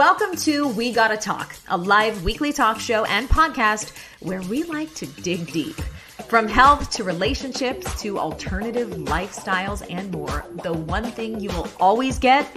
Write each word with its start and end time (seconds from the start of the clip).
Welcome 0.00 0.34
to 0.36 0.66
We 0.66 0.92
Gotta 0.92 1.18
Talk, 1.18 1.54
a 1.68 1.76
live 1.76 2.24
weekly 2.24 2.54
talk 2.54 2.80
show 2.80 3.04
and 3.04 3.28
podcast 3.28 3.92
where 4.20 4.40
we 4.40 4.62
like 4.62 4.94
to 4.94 5.06
dig 5.06 5.52
deep. 5.52 5.78
From 6.26 6.48
health 6.48 6.88
to 6.92 7.04
relationships 7.04 8.00
to 8.00 8.18
alternative 8.18 8.88
lifestyles 8.88 9.86
and 9.90 10.10
more, 10.10 10.46
the 10.62 10.72
one 10.72 11.04
thing 11.04 11.38
you 11.38 11.50
will 11.50 11.68
always 11.78 12.18
get 12.18 12.50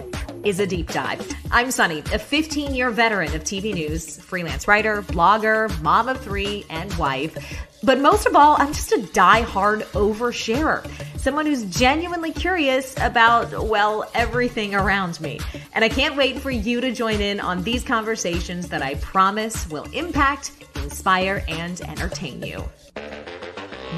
is 0.45 0.61
a 0.61 0.65
deep 0.65 0.87
dive. 0.93 1.29
I'm 1.51 1.69
Sunny, 1.71 1.99
a 2.13 2.19
15 2.19 2.73
year 2.73 2.89
veteran 2.91 3.35
of 3.35 3.43
TV 3.43 3.73
news, 3.73 4.21
freelance 4.21 4.65
writer, 4.65 5.01
blogger, 5.01 5.69
mom 5.81 6.07
of 6.07 6.21
three, 6.21 6.65
and 6.69 6.93
wife. 6.93 7.37
But 7.83 7.99
most 7.99 8.25
of 8.25 8.37
all, 8.37 8.55
I'm 8.57 8.71
just 8.71 8.93
a 8.93 9.01
die-hard 9.01 9.81
oversharer, 9.91 10.89
someone 11.23 11.45
who's 11.45 11.63
genuinely 11.63 12.33
curious 12.33 12.93
about, 12.99 13.49
well, 13.69 14.11
everything 14.13 14.75
around 14.75 15.21
me. 15.21 15.39
And 15.71 15.81
I 15.81 15.87
can't 15.87 16.17
wait 16.17 16.37
for 16.41 16.51
you 16.51 16.81
to 16.81 16.91
join 16.91 17.21
in 17.21 17.39
on 17.39 17.63
these 17.63 17.81
conversations 17.81 18.67
that 18.67 18.81
I 18.81 18.95
promise 18.95 19.69
will 19.69 19.89
impact, 19.93 20.51
inspire, 20.75 21.41
and 21.47 21.79
entertain 21.79 22.43
you. 22.43 22.69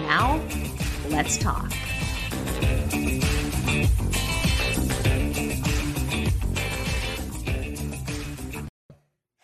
Now, 0.04 0.40
let's 1.10 1.40
talk. 1.40 1.74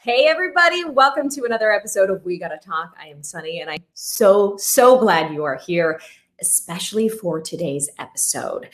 Hey, 0.04 0.28
everybody, 0.28 0.84
welcome 0.84 1.30
to 1.30 1.46
another 1.46 1.72
episode 1.72 2.12
of 2.12 2.24
We 2.26 2.38
Gotta 2.38 2.58
Talk. 2.58 2.96
I 3.00 3.08
am 3.08 3.24
Sunny, 3.24 3.62
and 3.62 3.72
I'm 3.72 3.84
so, 3.94 4.56
so 4.58 5.00
glad 5.00 5.32
you 5.34 5.44
are 5.44 5.56
here, 5.56 6.00
especially 6.42 7.08
for 7.08 7.40
today's 7.40 7.90
episode. 8.00 8.70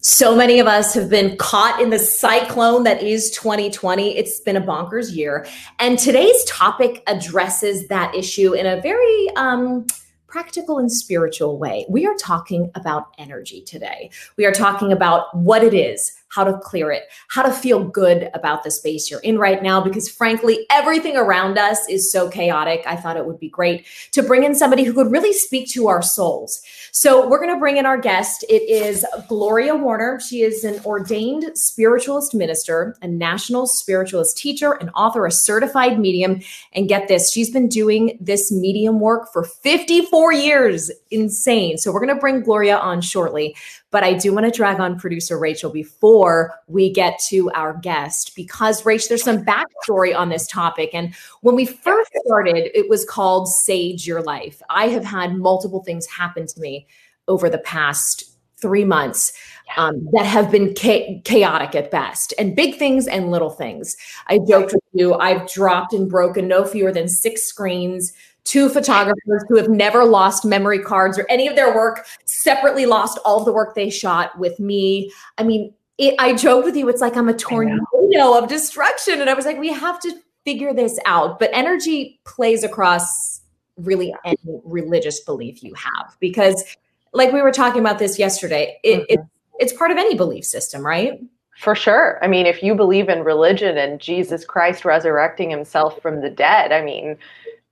So 0.00 0.36
many 0.36 0.60
of 0.60 0.66
us 0.66 0.94
have 0.94 1.10
been 1.10 1.36
caught 1.36 1.80
in 1.80 1.90
the 1.90 1.98
cyclone 1.98 2.84
that 2.84 3.02
is 3.02 3.30
2020. 3.32 4.16
It's 4.16 4.40
been 4.40 4.56
a 4.56 4.60
bonkers 4.60 5.14
year. 5.14 5.46
And 5.78 5.98
today's 5.98 6.44
topic 6.44 7.02
addresses 7.06 7.88
that 7.88 8.14
issue 8.14 8.54
in 8.54 8.66
a 8.66 8.80
very, 8.80 9.30
um, 9.36 9.86
practical 10.28 10.78
and 10.78 10.92
spiritual 10.92 11.58
way. 11.58 11.86
We 11.88 12.06
are 12.06 12.14
talking 12.14 12.70
about 12.74 13.14
energy 13.16 13.62
today. 13.62 14.10
We 14.36 14.44
are 14.44 14.52
talking 14.52 14.92
about 14.92 15.34
what 15.34 15.64
it 15.64 15.72
is, 15.72 16.12
how 16.28 16.44
to 16.44 16.58
clear 16.58 16.92
it, 16.92 17.04
how 17.28 17.42
to 17.42 17.50
feel 17.50 17.82
good 17.82 18.30
about 18.34 18.62
the 18.62 18.70
space 18.70 19.10
you're 19.10 19.20
in 19.20 19.38
right 19.38 19.62
now, 19.62 19.80
because 19.80 20.08
frankly, 20.08 20.66
everything 20.70 21.16
around 21.16 21.58
us 21.58 21.78
is 21.88 22.12
so 22.12 22.28
chaotic. 22.28 22.82
I 22.86 22.94
thought 22.94 23.16
it 23.16 23.24
would 23.24 23.40
be 23.40 23.48
great 23.48 23.86
to 24.12 24.22
bring 24.22 24.44
in 24.44 24.54
somebody 24.54 24.84
who 24.84 24.92
could 24.92 25.10
really 25.10 25.32
speak 25.32 25.70
to 25.70 25.88
our 25.88 26.02
souls. 26.02 26.60
So 26.92 27.28
we're 27.28 27.40
going 27.40 27.54
to 27.54 27.60
bring 27.60 27.76
in 27.76 27.86
our 27.86 27.98
guest. 27.98 28.44
It 28.48 28.62
is 28.68 29.04
Gloria 29.28 29.74
Warner. 29.74 30.20
She 30.20 30.42
is 30.42 30.64
an 30.64 30.80
ordained 30.84 31.56
spiritualist 31.56 32.34
minister, 32.34 32.96
a 33.02 33.08
national 33.08 33.66
spiritualist 33.66 34.38
teacher, 34.38 34.72
and 34.72 34.90
author, 34.94 35.26
a 35.26 35.30
certified 35.30 35.98
medium. 35.98 36.40
And 36.72 36.88
get 36.88 37.08
this, 37.08 37.30
she's 37.32 37.50
been 37.50 37.68
doing 37.68 38.16
this 38.20 38.50
medium 38.50 39.00
work 39.00 39.32
for 39.32 39.44
54 39.44 40.32
years. 40.32 40.90
Insane. 41.10 41.78
So 41.78 41.92
we're 41.92 42.04
going 42.04 42.14
to 42.14 42.20
bring 42.20 42.42
Gloria 42.42 42.78
on 42.78 43.00
shortly. 43.00 43.56
But 43.90 44.04
I 44.04 44.12
do 44.12 44.34
want 44.34 44.44
to 44.44 44.52
drag 44.52 44.80
on 44.80 44.98
producer 44.98 45.38
Rachel 45.38 45.70
before 45.70 46.54
we 46.66 46.92
get 46.92 47.18
to 47.28 47.50
our 47.52 47.74
guest 47.78 48.36
because, 48.36 48.82
Rach, 48.82 49.08
there's 49.08 49.24
some 49.24 49.44
backstory 49.44 50.14
on 50.14 50.28
this 50.28 50.46
topic. 50.46 50.90
And 50.92 51.14
when 51.40 51.54
we 51.54 51.64
first 51.64 52.10
started, 52.26 52.70
it 52.78 52.90
was 52.90 53.06
called 53.06 53.48
Sage 53.48 54.06
Your 54.06 54.22
Life. 54.22 54.60
I 54.68 54.88
have 54.88 55.04
had 55.04 55.36
multiple 55.36 55.82
things 55.82 56.06
happen 56.06 56.46
to 56.46 56.60
me 56.60 56.86
over 57.28 57.48
the 57.48 57.58
past 57.58 58.24
three 58.60 58.84
months 58.84 59.32
um, 59.76 60.08
that 60.12 60.26
have 60.26 60.50
been 60.50 60.74
cha- 60.74 61.20
chaotic 61.24 61.74
at 61.74 61.90
best 61.90 62.34
and 62.38 62.56
big 62.56 62.76
things 62.76 63.06
and 63.06 63.30
little 63.30 63.50
things. 63.50 63.96
I 64.26 64.40
joked 64.48 64.72
with 64.72 64.82
you, 64.92 65.14
I've 65.14 65.48
dropped 65.48 65.92
and 65.92 66.10
broken 66.10 66.48
no 66.48 66.64
fewer 66.64 66.92
than 66.92 67.08
six 67.08 67.44
screens 67.44 68.12
two 68.48 68.70
photographers 68.70 69.44
who 69.48 69.56
have 69.56 69.68
never 69.68 70.04
lost 70.06 70.44
memory 70.44 70.78
cards 70.78 71.18
or 71.18 71.26
any 71.28 71.46
of 71.46 71.54
their 71.54 71.74
work 71.74 72.06
separately 72.24 72.86
lost 72.86 73.18
all 73.24 73.40
of 73.40 73.44
the 73.44 73.52
work 73.52 73.74
they 73.74 73.90
shot 73.90 74.38
with 74.38 74.58
me. 74.58 75.12
I 75.36 75.42
mean 75.42 75.74
it, 75.98 76.14
i 76.18 76.32
joke 76.32 76.64
with 76.64 76.76
you 76.76 76.88
it's 76.88 77.00
like 77.00 77.16
i'm 77.16 77.28
a 77.28 77.34
tornado 77.34 78.38
of 78.38 78.48
destruction. 78.48 79.20
And 79.20 79.28
i 79.28 79.34
was 79.34 79.44
like 79.44 79.58
we 79.58 79.72
have 79.72 80.00
to 80.00 80.12
figure 80.44 80.72
this 80.72 80.98
out. 81.04 81.38
But 81.38 81.50
energy 81.52 82.20
plays 82.24 82.64
across 82.64 83.42
really 83.76 84.14
any 84.24 84.38
religious 84.64 85.20
belief 85.20 85.62
you 85.62 85.74
have. 85.74 86.16
Because 86.18 86.64
like 87.12 87.32
we 87.32 87.42
were 87.42 87.52
talking 87.52 87.80
about 87.80 87.98
this 87.98 88.18
yesterday 88.18 88.78
it, 88.82 89.00
mm-hmm. 89.00 89.04
it, 89.10 89.20
it's 89.58 89.72
part 89.74 89.90
of 89.90 89.98
any 89.98 90.14
belief 90.14 90.44
system 90.44 90.86
right? 90.86 91.20
For 91.58 91.74
sure. 91.74 92.20
I 92.22 92.28
mean, 92.28 92.46
if 92.46 92.62
you 92.62 92.76
believe 92.76 93.08
in 93.08 93.24
religion 93.24 93.76
and 93.76 94.00
Jesus 94.00 94.44
Christ 94.44 94.84
resurrecting 94.84 95.50
himself 95.50 96.00
from 96.00 96.20
the 96.20 96.30
dead, 96.30 96.70
I 96.70 96.82
mean, 96.82 97.18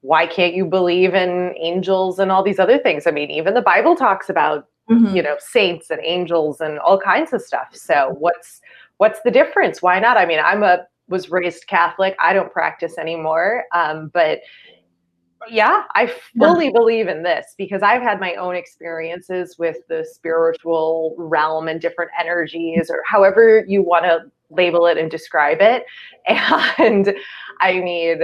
why 0.06 0.26
can't 0.26 0.54
you 0.54 0.64
believe 0.64 1.14
in 1.14 1.52
angels 1.60 2.20
and 2.20 2.30
all 2.30 2.42
these 2.42 2.60
other 2.60 2.78
things? 2.78 3.06
I 3.06 3.10
mean, 3.10 3.30
even 3.30 3.54
the 3.54 3.62
Bible 3.62 3.96
talks 3.96 4.28
about 4.28 4.68
mm-hmm. 4.88 5.14
you 5.14 5.22
know 5.22 5.36
saints 5.38 5.90
and 5.90 6.00
angels 6.04 6.60
and 6.60 6.78
all 6.78 6.98
kinds 6.98 7.32
of 7.32 7.42
stuff. 7.42 7.68
So 7.72 8.14
what's 8.18 8.60
what's 8.98 9.20
the 9.22 9.30
difference? 9.30 9.82
Why 9.82 9.98
not? 9.98 10.16
I 10.16 10.24
mean, 10.24 10.38
I'm 10.38 10.62
a 10.62 10.86
was 11.08 11.30
raised 11.30 11.66
Catholic. 11.66 12.16
I 12.20 12.32
don't 12.32 12.52
practice 12.52 12.98
anymore, 12.98 13.64
um, 13.74 14.10
but 14.12 14.40
yeah, 15.48 15.82
I 15.94 16.12
fully 16.38 16.70
believe 16.72 17.06
in 17.08 17.22
this 17.22 17.54
because 17.56 17.82
I've 17.82 18.02
had 18.02 18.18
my 18.18 18.34
own 18.34 18.56
experiences 18.56 19.56
with 19.58 19.76
the 19.88 20.04
spiritual 20.10 21.14
realm 21.18 21.68
and 21.68 21.80
different 21.80 22.10
energies, 22.18 22.90
or 22.90 23.02
however 23.06 23.64
you 23.68 23.82
want 23.82 24.04
to 24.04 24.20
label 24.50 24.86
it 24.86 24.98
and 24.98 25.10
describe 25.10 25.58
it. 25.60 25.84
And 26.78 27.14
I 27.60 27.80
mean, 27.80 28.20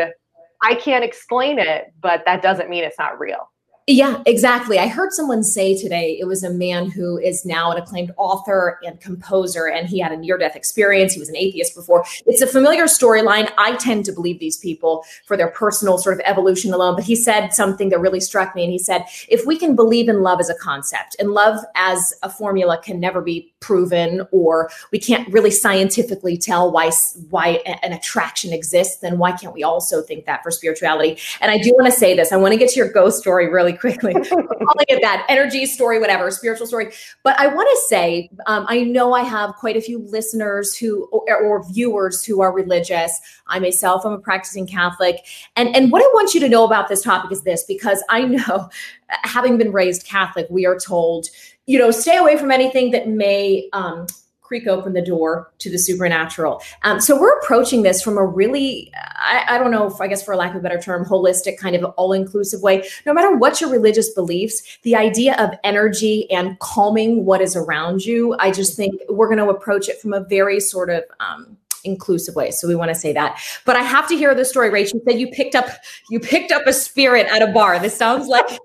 I 0.63 0.75
can't 0.75 1.05
explain 1.05 1.59
it, 1.59 1.93
but 2.01 2.25
that 2.25 2.43
doesn't 2.43 2.71
mean 2.71 2.85
it's 2.85 2.99
not 2.99 3.19
real. 3.19 3.49
Yeah, 3.89 4.23
exactly. 4.27 4.79
I 4.79 4.87
heard 4.87 5.13
someone 5.13 5.43
say 5.43 5.77
today 5.77 6.17
it 6.21 6.25
was 6.25 6.45
a 6.45 6.51
man 6.51 6.89
who 6.89 7.19
is 7.19 7.45
now 7.45 7.73
an 7.73 7.79
acclaimed 7.79 8.13
author 8.17 8.79
and 8.85 9.01
composer, 9.01 9.67
and 9.67 9.89
he 9.89 9.99
had 9.99 10.13
a 10.13 10.17
near 10.17 10.39
death 10.39 10.55
experience. 10.55 11.15
He 11.15 11.19
was 11.19 11.29
an 11.29 11.37
atheist 11.37 11.75
before. 11.75 12.05
It's 12.25 12.43
a 12.43 12.47
familiar 12.47 12.85
storyline. 12.85 13.51
I 13.59 13.75
tend 13.75 14.05
to 14.05 14.13
believe 14.13 14.39
these 14.39 14.57
people 14.57 15.05
for 15.27 15.37
their 15.37 15.49
personal 15.49 15.99
sort 15.99 16.15
of 16.15 16.21
evolution 16.25 16.73
alone. 16.73 16.95
But 16.95 17.03
he 17.03 17.17
said 17.17 17.49
something 17.49 17.89
that 17.89 17.99
really 17.99 18.21
struck 18.21 18.55
me. 18.55 18.63
And 18.63 18.73
he 18.73 18.79
said, 18.79 19.05
if 19.29 19.45
we 19.47 19.59
can 19.59 19.75
believe 19.75 20.09
in 20.09 20.23
love 20.23 20.39
as 20.39 20.49
a 20.49 20.55
concept 20.55 21.17
and 21.19 21.33
love 21.33 21.59
as 21.75 22.15
a 22.23 22.31
formula 22.31 22.81
can 22.81 23.01
never 23.01 23.21
be 23.21 23.52
proven, 23.63 24.27
or 24.31 24.71
we 24.91 24.99
can't 24.99 25.27
really 25.33 25.51
scientifically 25.51 26.37
tell 26.37 26.71
why, 26.71 26.91
why 27.31 27.63
an 27.83 27.93
attraction 27.93 28.53
exists, 28.53 28.99
then 28.99 29.17
why 29.17 29.33
can't 29.33 29.55
we 29.55 29.63
also 29.63 30.03
think 30.03 30.27
that 30.27 30.43
for 30.43 30.51
spirituality? 30.51 31.19
And 31.41 31.51
I 31.51 31.59
do 31.59 31.73
want 31.79 31.91
to 31.91 31.99
say 31.99 32.15
this 32.15 32.33
I 32.33 32.37
want 32.37 32.53
to 32.53 32.59
get 32.59 32.69
to 32.71 32.77
your 32.77 32.93
ghost 32.93 33.21
story 33.21 33.49
really 33.49 33.73
quickly. 33.83 34.13
calling 34.13 34.87
it 34.89 35.01
that 35.03 35.25
energy 35.29 35.67
story, 35.67 35.99
whatever, 35.99 36.31
spiritual 36.31 36.67
story. 36.67 36.93
But 37.23 37.39
I 37.39 37.47
want 37.47 37.69
to 37.71 37.87
say, 37.89 38.31
um, 38.47 38.67
I 38.69 38.83
know 38.83 39.15
I 39.15 39.23
have 39.23 39.55
quite 39.55 39.77
a 39.77 39.81
few 39.81 39.99
listeners 39.99 40.77
who 40.77 41.05
or, 41.13 41.37
or 41.37 41.65
viewers 41.73 42.25
who 42.25 42.41
are 42.41 42.53
religious. 42.53 43.21
I 43.47 43.59
myself, 43.59 44.05
I'm 44.05 44.13
a 44.13 44.19
practicing 44.19 44.67
Catholic, 44.67 45.25
and 45.57 45.75
and 45.75 45.93
what 45.93 46.03
I 46.03 46.07
want 46.15 46.35
you 46.35 46.41
to 46.41 46.49
know 46.49 46.65
about 46.65 46.89
this 46.89 47.03
topic 47.03 47.33
is 47.33 47.43
this, 47.43 47.65
because 47.65 48.03
I 48.09 48.23
know, 48.25 48.69
having 49.09 49.59
been 49.59 49.73
raised 49.73 50.07
Catholic, 50.07 50.47
we 50.51 50.67
are 50.67 50.79
told 50.79 51.29
you 51.67 51.79
know, 51.79 51.91
stay 51.91 52.17
away 52.17 52.37
from 52.37 52.51
anything 52.51 52.91
that 52.91 53.09
may 53.09 53.69
um, 53.73 54.07
creak 54.53 54.67
open 54.67 54.93
the 54.93 55.01
door 55.01 55.51
to 55.57 55.71
the 55.71 55.79
supernatural. 55.79 56.63
Um, 56.83 57.01
so 57.01 57.19
we're 57.19 57.39
approaching 57.39 57.85
this 57.85 58.03
from 58.03 58.19
a 58.19 58.27
really, 58.27 58.93
I, 58.95 59.47
I, 59.49 59.59
don't 59.59 59.71
know 59.71 59.87
if 59.87 59.99
I 59.99 60.09
guess 60.09 60.23
for 60.23 60.37
lack 60.37 60.51
of 60.51 60.59
a 60.59 60.61
better 60.61 60.79
term, 60.79 61.07
holistic 61.07 61.57
kind 61.57 61.75
of 61.75 61.85
all 61.97 62.13
inclusive 62.13 62.61
way. 62.61 62.87
No 63.07 63.15
matter 63.15 63.35
what 63.35 63.63
your 63.63 63.71
religious 63.71 64.13
beliefs, 64.13 64.79
the 64.83 64.95
idea 64.95 65.37
of 65.37 65.59
energy 65.65 66.31
and 66.31 66.59
calming 66.59 67.25
what 67.25 67.41
is 67.41 67.57
around 67.57 68.05
you, 68.05 68.37
I 68.41 68.51
just 68.51 68.77
think 68.77 69.01
we're 69.09 69.29
going 69.29 69.39
to 69.39 69.49
approach 69.49 69.89
it 69.89 69.99
from 70.03 70.13
a 70.13 70.21
very 70.21 70.61
sort 70.61 70.91
of, 70.91 71.05
um, 71.19 71.57
inclusive 71.85 72.35
way. 72.35 72.51
So 72.51 72.69
we 72.69 72.77
want 72.77 72.91
to 72.91 72.95
say 72.95 73.15
that. 73.15 73.41
But 73.65 73.77
I 73.77 73.83
have 73.83 74.07
to 74.09 74.17
hear 74.17 74.35
the 74.35 74.45
story, 74.45 74.69
Rachel. 74.69 74.99
You 74.99 75.13
said 75.13 75.19
you 75.19 75.29
picked 75.29 75.55
up 75.55 75.67
you 76.11 76.21
picked 76.21 76.53
up 76.53 76.67
a 76.67 76.73
spirit 76.73 77.27
at 77.29 77.43
a 77.43 77.49
bar. 77.49 77.79
This 77.79 77.97
sounds 77.97 78.29
like 78.29 78.61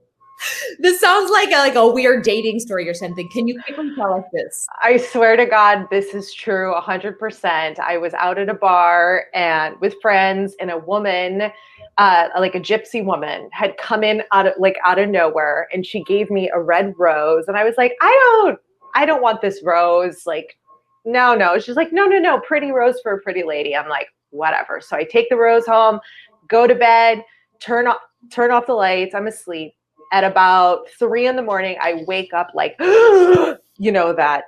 this 0.80 1.00
sounds 1.00 1.32
like 1.32 1.50
a, 1.50 1.58
like 1.58 1.76
a 1.76 1.88
weird 1.88 2.24
dating 2.24 2.60
story 2.60 2.88
or 2.88 2.94
something. 2.94 3.28
Can 3.30 3.48
you 3.48 3.60
tell 3.96 4.14
us 4.14 4.24
this? 4.34 4.68
I 4.82 4.98
swear 4.98 5.36
to 5.36 5.46
God, 5.46 5.88
this 5.90 6.14
is 6.14 6.34
true 6.34 6.74
100%. 6.76 7.80
I 7.80 7.98
was 7.98 8.14
out 8.14 8.38
at 8.38 8.50
a 8.50 8.54
bar 8.54 9.26
and 9.34 9.80
with 9.80 9.96
friends, 10.02 10.56
and 10.60 10.70
a 10.70 10.78
woman, 10.78 11.52
uh, 11.98 12.28
like 12.38 12.56
a 12.56 12.60
gypsy 12.60 13.04
woman, 13.04 13.50
had 13.52 13.78
come 13.78 14.04
in 14.04 14.24
out 14.32 14.48
of 14.48 14.54
like 14.60 14.78
out 14.86 15.00
of 15.00 15.10
nowhere, 15.10 15.68
and 15.74 15.86
she 15.86 16.04
gave 16.04 16.30
me 16.30 16.50
a 16.54 16.60
red 16.60 16.94
rose, 16.98 17.46
and 17.48 17.58
I 17.58 17.64
was 17.64 17.76
like, 17.78 17.96
I 18.02 18.42
don't, 18.46 18.60
I 18.96 19.06
don't 19.06 19.22
want 19.22 19.42
this 19.42 19.62
rose. 19.64 20.24
Like, 20.26 20.58
no, 21.06 21.36
no. 21.36 21.58
She's 21.60 21.76
like, 21.76 21.92
no, 21.92 22.06
no, 22.06 22.20
no, 22.20 22.40
pretty 22.42 22.72
rose 22.72 23.00
for 23.02 23.14
a 23.14 23.22
pretty 23.22 23.44
lady. 23.44 23.76
I'm 23.76 23.90
like, 23.90 24.08
whatever. 24.30 24.82
So 24.82 24.98
I 24.98 25.04
take 25.04 25.30
the 25.30 25.38
rose 25.38 25.66
home, 25.66 26.00
go 26.48 26.68
to 26.68 26.76
bed, 26.76 27.24
turn 27.60 27.88
off, 27.88 28.00
turn 28.32 28.52
off 28.52 28.68
the 28.68 28.74
lights. 28.74 29.16
I'm 29.16 29.28
asleep 29.28 29.74
at 30.12 30.24
about 30.24 30.90
three 30.98 31.28
in 31.28 31.36
the 31.36 31.42
morning, 31.42 31.78
I 31.82 32.04
wake 32.08 32.34
up 32.34 32.50
like, 32.54 32.76
you 32.80 33.92
know, 33.92 34.14
that 34.14 34.46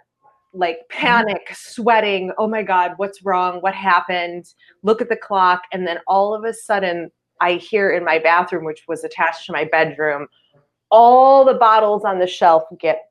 like 0.53 0.77
mm-hmm. 0.77 1.05
panic, 1.05 1.49
sweating. 1.53 2.31
Oh 2.37 2.47
my 2.47 2.63
God, 2.63 2.93
what's 2.97 3.23
wrong? 3.23 3.61
What 3.61 3.75
happened? 3.75 4.53
Look 4.83 5.01
at 5.01 5.09
the 5.09 5.15
clock. 5.15 5.63
And 5.71 5.87
then 5.87 5.99
all 6.07 6.33
of 6.33 6.43
a 6.43 6.53
sudden, 6.53 7.11
I 7.41 7.53
hear 7.53 7.91
in 7.91 8.03
my 8.03 8.19
bathroom, 8.19 8.65
which 8.65 8.83
was 8.87 9.03
attached 9.03 9.45
to 9.45 9.53
my 9.53 9.65
bedroom, 9.65 10.27
all 10.91 11.45
the 11.45 11.53
bottles 11.53 12.03
on 12.03 12.19
the 12.19 12.27
shelf 12.27 12.63
get 12.79 13.09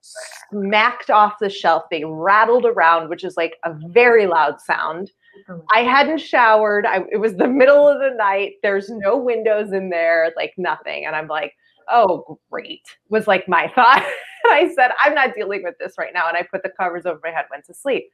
smacked 0.51 1.11
off 1.11 1.39
the 1.41 1.49
shelf. 1.49 1.85
They 1.91 2.05
rattled 2.05 2.67
around, 2.67 3.09
which 3.09 3.25
is 3.25 3.37
like 3.37 3.57
a 3.65 3.73
very 3.87 4.27
loud 4.27 4.61
sound. 4.61 5.13
Oh. 5.49 5.63
I 5.73 5.81
hadn't 5.81 6.19
showered. 6.19 6.85
I, 6.85 7.05
it 7.13 7.19
was 7.19 7.37
the 7.37 7.47
middle 7.47 7.89
of 7.89 8.01
the 8.01 8.15
night. 8.17 8.55
There's 8.63 8.91
no 8.91 9.17
windows 9.17 9.73
in 9.73 9.91
there, 9.91 10.33
like 10.37 10.55
nothing. 10.59 11.07
And 11.07 11.15
I'm 11.15 11.29
like, 11.29 11.55
oh, 11.91 12.39
great, 12.51 12.87
was 13.09 13.27
like 13.27 13.49
my 13.49 13.69
thought. 13.75 14.05
I 14.47 14.73
said, 14.75 14.93
I'm 15.03 15.15
not 15.15 15.35
dealing 15.35 15.63
with 15.63 15.75
this 15.79 15.95
right 15.99 16.13
now. 16.15 16.29
And 16.29 16.37
I 16.37 16.43
put 16.43 16.63
the 16.63 16.71
covers 16.71 17.07
over 17.07 17.21
my 17.23 17.31
head, 17.31 17.47
went 17.51 17.65
to 17.67 17.75
sleep. 17.75 18.11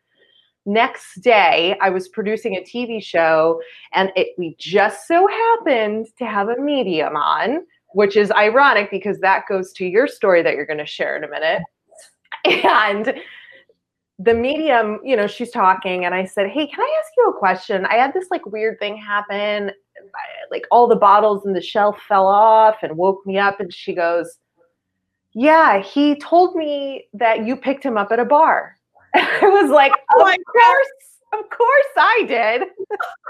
Next 0.66 1.20
day, 1.20 1.76
I 1.82 1.90
was 1.90 2.08
producing 2.08 2.56
a 2.56 2.62
TV 2.62 3.02
show, 3.02 3.60
and 3.92 4.10
it, 4.16 4.28
we 4.38 4.56
just 4.58 5.06
so 5.06 5.26
happened 5.26 6.06
to 6.18 6.24
have 6.24 6.48
a 6.48 6.58
medium 6.58 7.16
on, 7.16 7.66
which 7.92 8.16
is 8.16 8.30
ironic 8.30 8.90
because 8.90 9.18
that 9.20 9.44
goes 9.46 9.72
to 9.74 9.84
your 9.84 10.08
story 10.08 10.42
that 10.42 10.54
you're 10.54 10.64
going 10.64 10.78
to 10.78 10.86
share 10.86 11.16
in 11.16 11.24
a 11.24 11.28
minute. 11.28 11.62
And 12.64 13.14
the 14.18 14.34
medium, 14.34 15.00
you 15.02 15.16
know, 15.16 15.26
she's 15.26 15.50
talking, 15.50 16.04
and 16.04 16.14
I 16.14 16.24
said, 16.24 16.48
Hey, 16.48 16.66
can 16.66 16.80
I 16.80 17.00
ask 17.00 17.12
you 17.16 17.28
a 17.28 17.38
question? 17.38 17.84
I 17.86 17.94
had 17.94 18.14
this 18.14 18.28
like 18.30 18.46
weird 18.46 18.78
thing 18.78 18.96
happen 18.96 19.70
like 20.50 20.66
all 20.70 20.86
the 20.86 20.96
bottles 20.96 21.46
in 21.46 21.52
the 21.52 21.60
shelf 21.60 21.98
fell 22.08 22.26
off 22.26 22.76
and 22.82 22.96
woke 22.96 23.24
me 23.26 23.38
up. 23.38 23.60
And 23.60 23.72
she 23.72 23.94
goes, 23.94 24.38
Yeah, 25.32 25.80
he 25.80 26.16
told 26.16 26.54
me 26.54 27.08
that 27.14 27.46
you 27.46 27.56
picked 27.56 27.84
him 27.84 27.96
up 27.96 28.12
at 28.12 28.20
a 28.20 28.24
bar. 28.24 28.76
I 29.14 29.40
was 29.42 29.70
like, 29.70 29.92
Oh, 30.14 30.28
of 30.28 30.36
course, 30.52 31.42
of 31.44 31.50
course 31.50 31.92
I 31.96 32.24
did. 32.26 32.62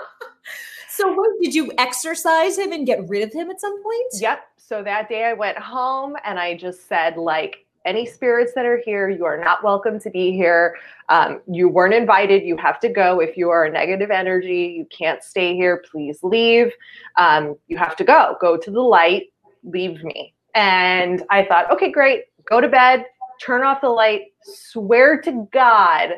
so, 0.88 1.12
what, 1.12 1.31
did 1.41 1.55
you 1.55 1.73
exorcise 1.79 2.59
him 2.59 2.73
and 2.73 2.87
get 2.87 3.09
rid 3.09 3.23
of 3.23 3.32
him 3.32 3.50
at 3.50 3.61
some 3.61 3.82
point? 3.82 4.12
Yep. 4.20 4.41
So 4.56 4.82
that 4.82 5.09
day 5.09 5.25
I 5.25 5.35
went 5.35 5.59
home 5.59 6.17
and 6.25 6.38
I 6.38 6.56
just 6.56 6.88
said, 6.88 7.17
like, 7.17 7.67
any 7.84 8.06
spirits 8.06 8.52
that 8.54 8.64
are 8.64 8.81
here, 8.84 9.08
you 9.08 9.25
are 9.25 9.38
not 9.38 9.62
welcome 9.62 9.98
to 10.00 10.10
be 10.10 10.32
here. 10.32 10.76
Um, 11.08 11.40
you 11.50 11.69
weren't 11.69 11.94
invited. 11.94 12.42
You 12.42 12.56
have 12.56 12.81
to 12.81 12.88
go. 12.88 13.20
If 13.20 13.36
you 13.36 13.50
are 13.50 13.64
a 13.64 13.70
negative 13.70 14.10
energy, 14.10 14.75
you 14.76 14.86
can't 14.86 15.22
stay 15.22 15.54
here. 15.54 15.82
Please 15.90 16.19
leave. 16.22 16.72
Um, 17.16 17.56
you 17.69 17.76
have 17.76 17.96
to 17.96 18.04
go. 18.04 18.36
Go 18.40 18.56
to 18.56 18.70
the 18.70 18.81
light. 18.81 19.25
Leave 19.62 20.02
me. 20.02 20.34
And 20.54 21.25
I 21.31 21.44
thought, 21.44 21.70
okay, 21.70 21.90
great. 21.90 22.25
Go 22.48 22.60
to 22.60 22.69
bed. 22.69 23.04
Turn 23.44 23.62
off 23.62 23.81
the 23.81 23.88
light. 23.88 24.22
Swear 24.42 25.20
to 25.22 25.48
God, 25.52 26.10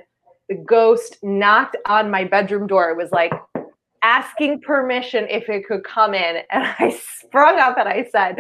the 0.48 0.56
ghost 0.56 1.18
knocked 1.22 1.76
on 1.86 2.10
my 2.10 2.24
bedroom 2.24 2.66
door. 2.66 2.90
It 2.90 2.96
was 2.96 3.10
like 3.10 3.32
asking 4.02 4.60
permission 4.60 5.26
if 5.28 5.48
it 5.48 5.66
could 5.66 5.82
come 5.82 6.14
in. 6.14 6.42
And 6.50 6.64
I 6.78 6.96
sprung 7.22 7.58
up 7.58 7.76
and 7.78 7.88
I 7.88 8.08
said, 8.12 8.36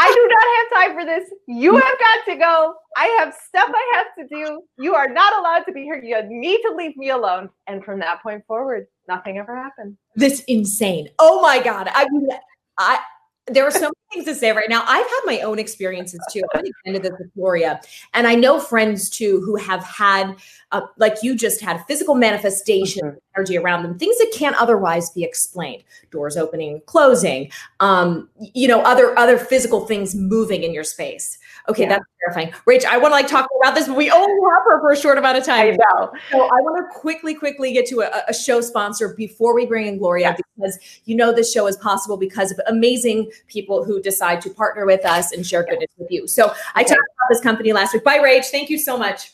I 0.00 0.08
do 0.14 0.28
not 0.34 0.46
have 0.56 0.88
time 0.88 0.98
for 0.98 1.04
this. 1.04 1.30
You 1.46 1.74
have 1.74 1.82
got 1.82 2.32
to 2.32 2.36
go. 2.38 2.74
I 2.96 3.06
have 3.18 3.34
stuff 3.48 3.70
I 3.72 3.92
have 3.96 4.06
to 4.18 4.34
do. 4.34 4.62
You 4.78 4.94
are 4.94 5.08
not 5.08 5.38
allowed 5.38 5.64
to 5.64 5.72
be 5.72 5.82
here. 5.82 6.02
You 6.02 6.22
need 6.22 6.62
to 6.62 6.74
leave 6.74 6.96
me 6.96 7.10
alone. 7.10 7.50
And 7.66 7.84
from 7.84 7.98
that 8.00 8.22
point 8.22 8.42
forward, 8.46 8.86
nothing 9.08 9.36
ever 9.36 9.54
happened. 9.54 9.98
This 10.16 10.40
insane. 10.44 11.10
Oh 11.18 11.42
my 11.42 11.62
God. 11.62 11.90
I 11.92 12.06
mean, 12.10 12.30
I 12.78 12.98
there 13.46 13.66
are 13.66 13.70
so 13.70 13.80
many 13.80 13.92
things 14.12 14.26
to 14.26 14.34
say 14.34 14.52
right 14.52 14.68
now. 14.68 14.82
I've 14.86 15.06
had 15.06 15.20
my 15.24 15.40
own 15.40 15.58
experiences 15.58 16.20
too. 16.30 16.42
I'm 16.54 16.64
ended 16.86 17.02
this 17.02 17.12
with 17.18 17.34
Gloria, 17.34 17.80
and 18.14 18.26
I 18.26 18.34
know 18.34 18.60
friends 18.60 19.10
too 19.10 19.40
who 19.44 19.56
have 19.56 19.82
had, 19.82 20.36
uh, 20.72 20.82
like 20.98 21.16
you 21.22 21.34
just 21.34 21.60
had, 21.60 21.84
physical 21.86 22.14
manifestation 22.14 23.02
mm-hmm. 23.02 23.18
energy 23.36 23.56
around 23.56 23.82
them, 23.82 23.98
things 23.98 24.18
that 24.18 24.30
can't 24.32 24.56
otherwise 24.56 25.10
be 25.10 25.24
explained. 25.24 25.82
Doors 26.10 26.36
opening, 26.36 26.80
closing, 26.86 27.50
um, 27.80 28.28
you 28.38 28.68
know, 28.68 28.80
other 28.82 29.18
other 29.18 29.38
physical 29.38 29.86
things 29.86 30.14
moving 30.14 30.62
in 30.62 30.72
your 30.72 30.84
space. 30.84 31.38
Okay, 31.70 31.84
yeah. 31.84 31.88
that's 31.88 32.04
terrifying. 32.20 32.52
Rach, 32.66 32.84
I 32.84 32.98
want 32.98 33.12
to 33.12 33.16
like 33.16 33.28
talk 33.28 33.48
about 33.60 33.74
this, 33.74 33.86
but 33.86 33.96
we 33.96 34.10
only 34.10 34.50
have 34.50 34.62
her 34.66 34.80
for 34.80 34.90
a 34.90 34.96
short 34.96 35.18
amount 35.18 35.38
of 35.38 35.44
time. 35.44 35.74
I 35.74 35.76
know. 35.76 36.12
So 36.32 36.42
I 36.42 36.60
want 36.60 36.84
to 36.84 36.98
quickly, 36.98 37.34
quickly 37.34 37.72
get 37.72 37.86
to 37.86 38.00
a, 38.00 38.24
a 38.28 38.34
show 38.34 38.60
sponsor 38.60 39.14
before 39.14 39.54
we 39.54 39.66
bring 39.66 39.86
in 39.86 39.98
Gloria, 39.98 40.36
because 40.36 40.78
you 41.04 41.14
know 41.14 41.32
this 41.32 41.52
show 41.52 41.66
is 41.68 41.76
possible 41.76 42.16
because 42.16 42.50
of 42.50 42.60
amazing 42.66 43.30
people 43.46 43.84
who 43.84 44.02
decide 44.02 44.40
to 44.42 44.50
partner 44.50 44.84
with 44.84 45.04
us 45.06 45.32
and 45.32 45.46
share 45.46 45.64
goodness 45.64 45.90
with 45.96 46.10
you. 46.10 46.26
So 46.26 46.52
I 46.74 46.82
talked 46.82 46.92
about 46.92 47.28
this 47.30 47.40
company 47.40 47.72
last 47.72 47.94
week. 47.94 48.04
Bye, 48.04 48.18
Rach. 48.18 48.46
Thank 48.46 48.68
you 48.68 48.78
so 48.78 48.98
much. 48.98 49.32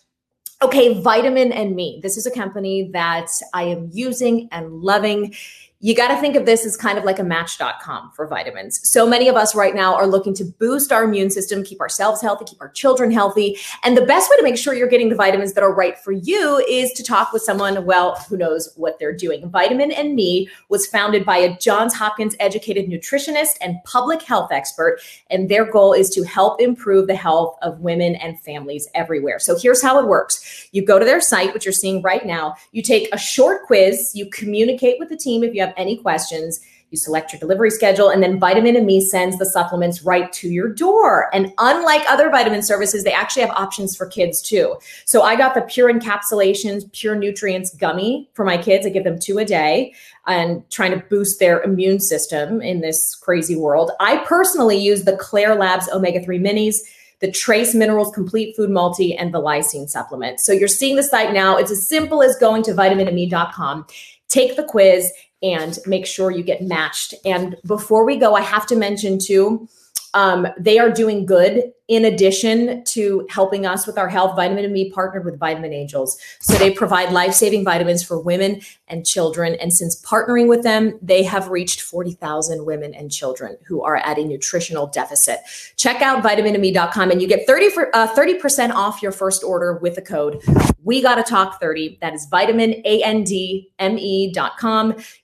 Okay, 0.62 1.02
Vitamin 1.02 1.52
and 1.52 1.76
Me. 1.76 2.00
This 2.02 2.16
is 2.16 2.26
a 2.26 2.30
company 2.30 2.88
that 2.92 3.28
I 3.52 3.64
am 3.64 3.90
using 3.92 4.48
and 4.52 4.72
loving 4.80 5.34
you 5.80 5.94
got 5.94 6.08
to 6.08 6.16
think 6.16 6.36
of 6.36 6.46
this 6.46 6.64
as 6.64 6.74
kind 6.74 6.96
of 6.96 7.04
like 7.04 7.18
a 7.18 7.22
match.com 7.22 8.10
for 8.12 8.26
vitamins. 8.26 8.80
So 8.88 9.06
many 9.06 9.28
of 9.28 9.36
us 9.36 9.54
right 9.54 9.74
now 9.74 9.94
are 9.94 10.06
looking 10.06 10.32
to 10.34 10.44
boost 10.44 10.90
our 10.90 11.04
immune 11.04 11.28
system, 11.28 11.62
keep 11.62 11.80
ourselves 11.80 12.22
healthy, 12.22 12.46
keep 12.46 12.60
our 12.62 12.70
children 12.70 13.10
healthy. 13.10 13.58
And 13.84 13.94
the 13.94 14.06
best 14.06 14.30
way 14.30 14.36
to 14.38 14.42
make 14.42 14.56
sure 14.56 14.72
you're 14.72 14.88
getting 14.88 15.10
the 15.10 15.14
vitamins 15.14 15.52
that 15.52 15.62
are 15.62 15.74
right 15.74 15.98
for 15.98 16.12
you 16.12 16.64
is 16.66 16.92
to 16.92 17.02
talk 17.02 17.30
with 17.32 17.42
someone, 17.42 17.84
well, 17.84 18.14
who 18.28 18.38
knows 18.38 18.72
what 18.76 18.98
they're 18.98 19.14
doing. 19.14 19.50
Vitamin 19.50 19.92
and 19.92 20.14
Me 20.14 20.48
was 20.70 20.86
founded 20.86 21.26
by 21.26 21.36
a 21.36 21.56
Johns 21.58 21.92
Hopkins 21.92 22.34
educated 22.40 22.86
nutritionist 22.86 23.58
and 23.60 23.76
public 23.84 24.22
health 24.22 24.50
expert. 24.52 25.00
And 25.28 25.50
their 25.50 25.70
goal 25.70 25.92
is 25.92 26.08
to 26.10 26.22
help 26.22 26.58
improve 26.58 27.06
the 27.06 27.14
health 27.14 27.56
of 27.60 27.80
women 27.80 28.14
and 28.16 28.40
families 28.40 28.88
everywhere. 28.94 29.38
So 29.38 29.58
here's 29.58 29.82
how 29.82 29.98
it 29.98 30.06
works 30.06 30.68
you 30.72 30.84
go 30.84 30.98
to 30.98 31.04
their 31.04 31.20
site, 31.20 31.52
which 31.52 31.66
you're 31.66 31.72
seeing 31.72 32.00
right 32.00 32.24
now, 32.24 32.54
you 32.72 32.82
take 32.82 33.08
a 33.12 33.18
short 33.18 33.66
quiz, 33.66 34.12
you 34.14 34.28
communicate 34.30 34.98
with 34.98 35.10
the 35.10 35.16
team 35.16 35.44
if 35.44 35.54
you 35.54 35.60
have 35.60 35.65
have 35.66 35.74
any 35.76 35.96
questions, 35.98 36.60
you 36.90 36.96
select 36.96 37.32
your 37.32 37.40
delivery 37.40 37.70
schedule, 37.70 38.10
and 38.10 38.22
then 38.22 38.38
Vitamin 38.38 38.76
and 38.76 38.86
Me 38.86 39.00
sends 39.00 39.38
the 39.38 39.46
supplements 39.46 40.02
right 40.02 40.32
to 40.34 40.48
your 40.48 40.68
door. 40.68 41.28
And 41.34 41.52
unlike 41.58 42.08
other 42.08 42.30
vitamin 42.30 42.62
services, 42.62 43.02
they 43.02 43.12
actually 43.12 43.42
have 43.42 43.50
options 43.50 43.96
for 43.96 44.06
kids 44.06 44.40
too. 44.40 44.76
So 45.04 45.22
I 45.22 45.34
got 45.34 45.54
the 45.54 45.62
Pure 45.62 45.92
Encapsulations, 45.92 46.90
Pure 46.92 47.16
Nutrients 47.16 47.74
gummy 47.74 48.30
for 48.34 48.44
my 48.44 48.56
kids. 48.56 48.86
I 48.86 48.90
give 48.90 49.04
them 49.04 49.18
two 49.18 49.38
a 49.38 49.44
day 49.44 49.94
and 50.26 50.68
trying 50.70 50.92
to 50.92 51.04
boost 51.06 51.40
their 51.40 51.60
immune 51.62 51.98
system 51.98 52.62
in 52.62 52.80
this 52.82 53.16
crazy 53.16 53.56
world. 53.56 53.90
I 53.98 54.18
personally 54.18 54.78
use 54.78 55.04
the 55.04 55.16
Klaire 55.16 55.58
Labs 55.58 55.88
Omega 55.88 56.22
3 56.22 56.38
Minis 56.38 56.76
the 57.20 57.30
Trace 57.30 57.74
Minerals 57.74 58.14
Complete 58.14 58.54
Food 58.56 58.70
Multi, 58.70 59.16
and 59.16 59.32
the 59.32 59.40
Lysine 59.40 59.88
Supplement. 59.88 60.38
So 60.38 60.52
you're 60.52 60.68
seeing 60.68 60.96
the 60.96 61.02
site 61.02 61.32
now. 61.32 61.56
It's 61.56 61.70
as 61.70 61.88
simple 61.88 62.22
as 62.22 62.36
going 62.36 62.62
to 62.64 62.72
vitaminme.com, 62.72 63.86
take 64.28 64.56
the 64.56 64.64
quiz, 64.64 65.10
and 65.42 65.78
make 65.86 66.06
sure 66.06 66.30
you 66.30 66.42
get 66.42 66.62
matched. 66.62 67.14
And 67.24 67.56
before 67.66 68.04
we 68.04 68.16
go, 68.16 68.34
I 68.34 68.40
have 68.40 68.66
to 68.68 68.76
mention 68.76 69.18
too, 69.18 69.68
um, 70.16 70.48
they 70.58 70.78
are 70.78 70.90
doing 70.90 71.26
good 71.26 71.72
in 71.88 72.06
addition 72.06 72.82
to 72.84 73.26
helping 73.28 73.66
us 73.66 73.86
with 73.86 73.98
our 73.98 74.08
health, 74.08 74.34
Vitamin 74.34 74.64
and 74.64 74.72
Me 74.72 74.90
partnered 74.90 75.26
with 75.26 75.38
Vitamin 75.38 75.74
Angels. 75.74 76.18
So 76.40 76.54
they 76.54 76.70
provide 76.70 77.12
life 77.12 77.34
saving 77.34 77.64
vitamins 77.64 78.02
for 78.02 78.18
women 78.18 78.62
and 78.88 79.04
children. 79.04 79.56
And 79.56 79.74
since 79.74 80.02
partnering 80.02 80.48
with 80.48 80.62
them, 80.62 80.98
they 81.02 81.22
have 81.22 81.48
reached 81.48 81.82
40,000 81.82 82.64
women 82.64 82.94
and 82.94 83.12
children 83.12 83.58
who 83.66 83.82
are 83.82 83.96
at 83.96 84.16
a 84.18 84.24
nutritional 84.24 84.86
deficit. 84.86 85.40
Check 85.76 86.00
out 86.00 86.24
vitaminme.com 86.24 87.10
and 87.10 87.20
you 87.20 87.28
get 87.28 87.46
30 87.46 87.68
for, 87.68 87.94
uh, 87.94 88.08
30% 88.08 88.72
off 88.72 89.02
your 89.02 89.12
first 89.12 89.44
order 89.44 89.74
with 89.74 89.96
the 89.96 90.02
code 90.02 90.42
We 90.82 91.02
Gotta 91.02 91.24
Talk 91.24 91.60
30. 91.60 91.98
That 92.00 92.14
is 92.14 92.24
vitamin 92.30 92.80
A-N-D-M-E.com. 92.86 93.74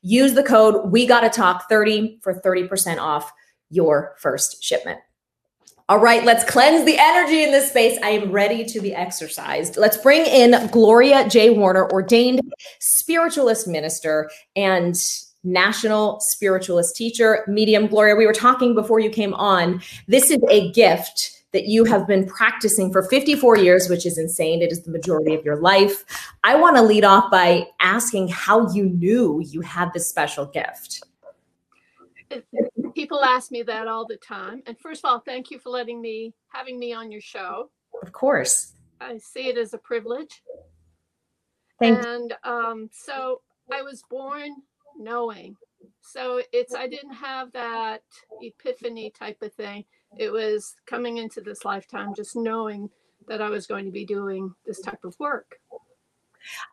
Use 0.02 0.34
the 0.34 0.42
code 0.42 0.92
We 0.92 1.06
Gotta 1.06 1.30
Talk 1.30 1.66
30 1.70 2.18
for 2.20 2.34
30% 2.34 3.00
off 3.00 3.32
your 3.72 4.14
first 4.18 4.62
shipment. 4.62 5.00
All 5.88 5.98
right, 5.98 6.24
let's 6.24 6.44
cleanse 6.44 6.84
the 6.84 6.96
energy 6.98 7.42
in 7.42 7.50
this 7.50 7.68
space. 7.68 7.98
I 8.02 8.10
am 8.10 8.30
ready 8.30 8.64
to 8.64 8.80
be 8.80 8.94
exorcised. 8.94 9.76
Let's 9.76 9.96
bring 9.96 10.24
in 10.24 10.68
Gloria 10.68 11.28
J. 11.28 11.50
Warner, 11.50 11.90
ordained 11.90 12.40
spiritualist 12.78 13.66
minister 13.66 14.30
and 14.54 14.96
national 15.44 16.20
spiritualist 16.20 16.94
teacher, 16.94 17.44
medium. 17.48 17.88
Gloria, 17.88 18.14
we 18.14 18.26
were 18.26 18.32
talking 18.32 18.74
before 18.74 19.00
you 19.00 19.10
came 19.10 19.34
on. 19.34 19.82
This 20.06 20.30
is 20.30 20.38
a 20.48 20.70
gift 20.70 21.42
that 21.52 21.66
you 21.66 21.84
have 21.84 22.06
been 22.06 22.26
practicing 22.26 22.90
for 22.90 23.02
54 23.02 23.58
years, 23.58 23.88
which 23.88 24.06
is 24.06 24.16
insane. 24.16 24.62
It 24.62 24.72
is 24.72 24.84
the 24.84 24.90
majority 24.90 25.34
of 25.34 25.44
your 25.44 25.56
life. 25.56 26.04
I 26.44 26.54
want 26.54 26.76
to 26.76 26.82
lead 26.82 27.04
off 27.04 27.30
by 27.30 27.66
asking 27.80 28.28
how 28.28 28.72
you 28.72 28.84
knew 28.84 29.42
you 29.44 29.60
had 29.60 29.92
this 29.92 30.08
special 30.08 30.46
gift 30.46 31.02
people 32.94 33.24
ask 33.24 33.50
me 33.50 33.62
that 33.62 33.88
all 33.88 34.06
the 34.06 34.16
time. 34.16 34.62
And 34.66 34.78
first 34.78 35.04
of 35.04 35.10
all, 35.10 35.20
thank 35.20 35.50
you 35.50 35.58
for 35.58 35.70
letting 35.70 36.00
me 36.00 36.34
having 36.48 36.78
me 36.78 36.92
on 36.92 37.10
your 37.10 37.20
show. 37.20 37.70
Of 38.02 38.12
course. 38.12 38.74
I 39.00 39.18
see 39.18 39.48
it 39.48 39.58
as 39.58 39.74
a 39.74 39.78
privilege. 39.78 40.42
Thank 41.80 42.04
and 42.04 42.34
um, 42.44 42.88
so 42.92 43.42
I 43.72 43.82
was 43.82 44.02
born 44.08 44.54
knowing. 44.98 45.56
So 46.00 46.42
it's 46.52 46.74
I 46.74 46.86
didn't 46.86 47.14
have 47.14 47.52
that 47.52 48.02
epiphany 48.40 49.10
type 49.10 49.42
of 49.42 49.52
thing. 49.54 49.84
It 50.18 50.30
was 50.30 50.74
coming 50.86 51.18
into 51.18 51.40
this 51.40 51.64
lifetime 51.64 52.14
just 52.14 52.36
knowing 52.36 52.90
that 53.28 53.40
I 53.40 53.48
was 53.48 53.66
going 53.66 53.84
to 53.86 53.90
be 53.90 54.04
doing 54.04 54.54
this 54.66 54.80
type 54.80 55.04
of 55.04 55.18
work. 55.18 55.56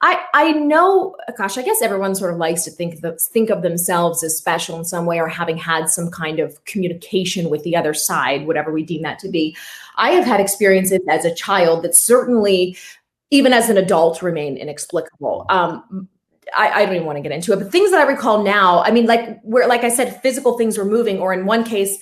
I 0.02 0.24
I 0.34 0.52
know, 0.52 1.16
gosh, 1.38 1.58
I 1.58 1.62
guess 1.62 1.82
everyone 1.82 2.16
sort 2.16 2.34
of 2.34 2.40
likes 2.40 2.64
to 2.64 2.72
think 2.72 3.04
of 3.04 3.22
think 3.22 3.50
of 3.50 3.62
themselves 3.62 4.24
as 4.24 4.38
special 4.38 4.78
in 4.78 4.86
some 4.86 5.06
way 5.06 5.20
or 5.20 5.28
having 5.28 5.58
had 5.58 5.90
some 5.90 6.10
kind 6.10 6.40
of 6.40 6.64
communication 6.66 7.50
with 7.50 7.64
the 7.64 7.76
other 7.76 7.94
side, 7.94 8.48
whatever 8.48 8.72
we 8.72 8.84
deem 8.84 9.02
that 9.04 9.20
to 9.20 9.30
be. 9.30 9.56
I 9.96 10.12
have 10.12 10.26
had 10.26 10.40
experiences 10.40 11.00
as 11.10 11.26
a 11.26 11.34
child 11.34 11.84
that 11.84 11.96
certainly, 11.96 12.78
even 13.32 13.54
as 13.54 13.70
an 13.70 13.78
adult, 13.78 14.22
remain 14.22 14.58
inexplicable. 14.58 15.46
Um, 15.50 16.08
I, 16.56 16.70
I, 16.70 16.86
don't 16.86 16.96
even 16.96 17.06
want 17.06 17.18
to 17.18 17.22
get 17.22 17.32
into 17.32 17.54
it, 17.54 17.58
but 17.58 17.72
things 17.72 17.92
that 17.92 18.00
I 18.00 18.10
recall 18.10 18.44
now, 18.44 18.82
I 18.82 18.92
mean, 18.92 19.06
like 19.06 19.40
where, 19.42 19.68
like 19.68 19.84
I 19.84 19.90
said, 19.90 20.20
physical 20.22 20.58
things 20.58 20.78
were 20.78 20.86
moving, 20.86 21.20
or 21.20 21.34
in 21.34 21.46
one 21.46 21.64
case, 21.64 21.98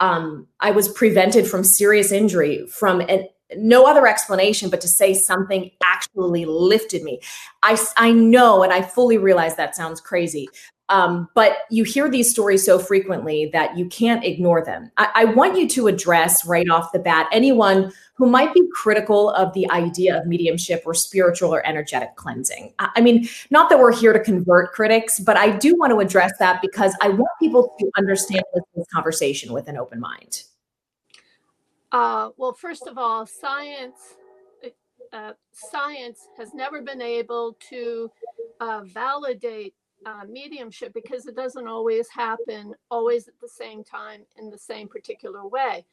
um, 0.00 0.46
I 0.60 0.70
was 0.70 0.88
prevented 0.88 1.46
from 1.46 1.64
serious 1.64 2.10
injury 2.10 2.66
from 2.66 3.00
an 3.00 3.28
no 3.56 3.86
other 3.86 4.06
explanation 4.06 4.70
but 4.70 4.80
to 4.80 4.88
say 4.88 5.14
something 5.14 5.70
actually 5.82 6.44
lifted 6.44 7.02
me. 7.02 7.20
I 7.62 7.78
i 7.96 8.10
know 8.10 8.62
and 8.62 8.72
i 8.72 8.82
fully 8.82 9.18
realize 9.18 9.56
that 9.56 9.76
sounds 9.76 10.00
crazy 10.00 10.48
um, 10.90 11.28
but 11.34 11.58
you 11.70 11.84
hear 11.84 12.10
these 12.10 12.30
stories 12.30 12.66
so 12.66 12.78
frequently 12.78 13.48
that 13.52 13.78
you 13.78 13.86
can't 13.86 14.24
ignore 14.24 14.62
them. 14.64 14.90
I, 14.96 15.10
I 15.14 15.24
want 15.26 15.56
you 15.56 15.68
to 15.68 15.86
address 15.86 16.44
right 16.44 16.68
off 16.68 16.90
the 16.92 16.98
bat 16.98 17.28
anyone 17.32 17.92
who 18.14 18.26
might 18.26 18.52
be 18.52 18.62
critical 18.74 19.30
of 19.30 19.54
the 19.54 19.70
idea 19.70 20.18
of 20.18 20.26
mediumship 20.26 20.82
or 20.84 20.92
spiritual 20.92 21.54
or 21.54 21.64
energetic 21.64 22.16
cleansing. 22.16 22.74
I, 22.80 22.90
I 22.96 23.00
mean 23.00 23.28
not 23.50 23.70
that 23.70 23.78
we're 23.78 23.96
here 23.96 24.12
to 24.12 24.20
convert 24.20 24.72
critics 24.72 25.20
but 25.20 25.36
i 25.36 25.56
do 25.56 25.76
want 25.76 25.90
to 25.90 26.00
address 26.00 26.32
that 26.38 26.60
because 26.60 26.94
i 27.00 27.08
want 27.08 27.30
people 27.40 27.74
to 27.78 27.90
understand 27.96 28.42
this 28.54 28.86
conversation 28.92 29.52
with 29.52 29.68
an 29.68 29.76
open 29.76 30.00
mind 30.00 30.42
uh, 31.92 32.30
well, 32.36 32.52
first 32.52 32.86
of 32.86 32.98
all, 32.98 33.26
science 33.26 34.16
uh, 35.12 35.32
science 35.52 36.28
has 36.36 36.54
never 36.54 36.80
been 36.82 37.02
able 37.02 37.56
to 37.68 38.10
uh, 38.60 38.82
validate 38.84 39.74
uh, 40.06 40.22
mediumship 40.28 40.94
because 40.94 41.26
it 41.26 41.36
doesn't 41.36 41.66
always 41.66 42.08
happen 42.08 42.74
always 42.90 43.28
at 43.28 43.34
the 43.40 43.48
same 43.48 43.82
time 43.82 44.22
in 44.38 44.50
the 44.50 44.58
same 44.58 44.88
particular 44.88 45.46
way. 45.46 45.84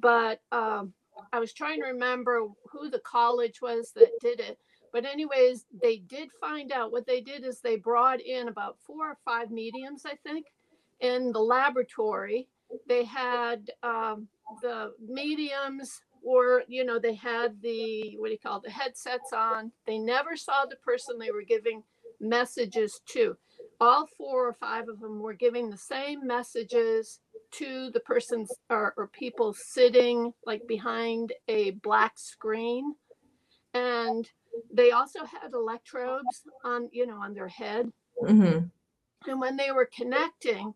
But 0.00 0.40
um, 0.52 0.92
I 1.32 1.40
was 1.40 1.52
trying 1.52 1.80
to 1.80 1.86
remember 1.86 2.46
who 2.70 2.90
the 2.90 3.00
college 3.00 3.60
was 3.62 3.92
that 3.92 4.10
did 4.20 4.40
it. 4.40 4.58
But 4.92 5.04
anyways, 5.04 5.64
they 5.82 5.98
did 5.98 6.28
find 6.40 6.70
out 6.70 6.92
what 6.92 7.06
they 7.06 7.20
did 7.20 7.44
is 7.44 7.60
they 7.60 7.76
brought 7.76 8.20
in 8.20 8.48
about 8.48 8.76
four 8.86 9.10
or 9.10 9.18
five 9.24 9.50
mediums, 9.50 10.04
I 10.06 10.14
think, 10.22 10.46
in 11.00 11.32
the 11.32 11.40
laboratory. 11.40 12.48
They 12.88 13.04
had 13.04 13.70
um, 13.82 14.28
the 14.62 14.92
mediums 15.00 16.00
or 16.22 16.64
you 16.66 16.84
know 16.84 16.98
they 16.98 17.14
had 17.14 17.60
the 17.62 18.16
what 18.18 18.28
do 18.28 18.32
you 18.32 18.38
call 18.38 18.58
it, 18.58 18.64
the 18.64 18.70
headsets 18.70 19.32
on. 19.32 19.72
They 19.86 19.98
never 19.98 20.36
saw 20.36 20.64
the 20.64 20.76
person 20.76 21.18
they 21.18 21.30
were 21.30 21.42
giving 21.42 21.82
messages 22.20 23.00
to. 23.12 23.36
All 23.80 24.08
four 24.16 24.48
or 24.48 24.54
five 24.54 24.88
of 24.88 25.00
them 25.00 25.20
were 25.20 25.34
giving 25.34 25.70
the 25.70 25.76
same 25.76 26.26
messages 26.26 27.20
to 27.52 27.90
the 27.90 28.00
persons 28.00 28.50
or, 28.70 28.94
or 28.96 29.08
people 29.08 29.54
sitting 29.54 30.32
like 30.44 30.66
behind 30.66 31.32
a 31.48 31.72
black 31.82 32.18
screen. 32.18 32.94
And 33.74 34.28
they 34.72 34.90
also 34.90 35.20
had 35.24 35.52
electrodes 35.52 36.42
on 36.64 36.88
you 36.92 37.06
know 37.06 37.18
on 37.18 37.34
their 37.34 37.48
head. 37.48 37.92
Mm-hmm. 38.22 38.64
and 39.30 39.40
when 39.40 39.58
they 39.58 39.72
were 39.72 39.90
connecting 39.94 40.72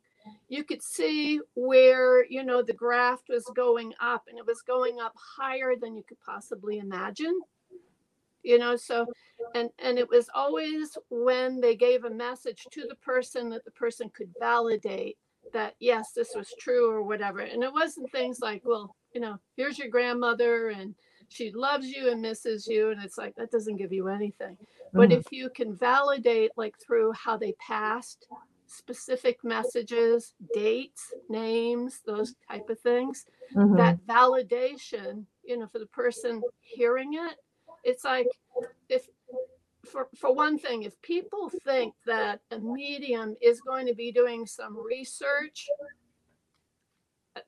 you 0.48 0.64
could 0.64 0.82
see 0.82 1.40
where 1.54 2.24
you 2.26 2.44
know 2.44 2.62
the 2.62 2.72
graft 2.72 3.28
was 3.28 3.44
going 3.54 3.92
up 4.00 4.24
and 4.28 4.38
it 4.38 4.46
was 4.46 4.62
going 4.62 5.00
up 5.00 5.14
higher 5.16 5.74
than 5.80 5.96
you 5.96 6.02
could 6.06 6.20
possibly 6.20 6.78
imagine 6.78 7.40
you 8.42 8.58
know 8.58 8.76
so 8.76 9.06
and 9.54 9.70
and 9.78 9.98
it 9.98 10.08
was 10.08 10.28
always 10.34 10.96
when 11.10 11.60
they 11.60 11.74
gave 11.74 12.04
a 12.04 12.10
message 12.10 12.66
to 12.70 12.86
the 12.88 12.94
person 12.96 13.48
that 13.50 13.64
the 13.64 13.70
person 13.70 14.10
could 14.10 14.30
validate 14.38 15.16
that 15.52 15.74
yes 15.80 16.12
this 16.14 16.32
was 16.34 16.52
true 16.58 16.90
or 16.90 17.02
whatever. 17.02 17.40
And 17.40 17.62
it 17.62 17.72
wasn't 17.72 18.10
things 18.12 18.40
like 18.40 18.62
well 18.64 18.94
you 19.14 19.20
know 19.20 19.38
here's 19.56 19.78
your 19.78 19.88
grandmother 19.88 20.68
and 20.68 20.94
she 21.28 21.52
loves 21.52 21.86
you 21.86 22.10
and 22.10 22.20
misses 22.20 22.66
you. 22.66 22.90
And 22.90 23.02
it's 23.02 23.18
like 23.18 23.34
that 23.36 23.50
doesn't 23.50 23.76
give 23.76 23.92
you 23.92 24.08
anything. 24.08 24.56
Mm-hmm. 24.56 24.98
but 24.98 25.12
if 25.12 25.24
you 25.30 25.50
can 25.50 25.76
validate 25.76 26.50
like 26.56 26.74
through 26.84 27.12
how 27.12 27.36
they 27.36 27.52
passed 27.52 28.26
specific 28.70 29.42
messages, 29.42 30.34
dates, 30.54 31.12
names, 31.28 32.00
those 32.06 32.34
type 32.48 32.68
of 32.70 32.78
things. 32.80 33.26
Mm-hmm. 33.54 33.76
That 33.76 33.98
validation, 34.06 35.24
you 35.42 35.58
know, 35.58 35.66
for 35.66 35.80
the 35.80 35.86
person 35.86 36.40
hearing 36.60 37.14
it, 37.14 37.36
it's 37.82 38.04
like 38.04 38.28
if 38.88 39.06
for 39.84 40.08
for 40.16 40.32
one 40.32 40.58
thing, 40.58 40.84
if 40.84 41.00
people 41.02 41.50
think 41.64 41.94
that 42.06 42.40
a 42.50 42.58
medium 42.58 43.36
is 43.40 43.60
going 43.60 43.86
to 43.86 43.94
be 43.94 44.12
doing 44.12 44.46
some 44.46 44.78
research, 44.78 45.68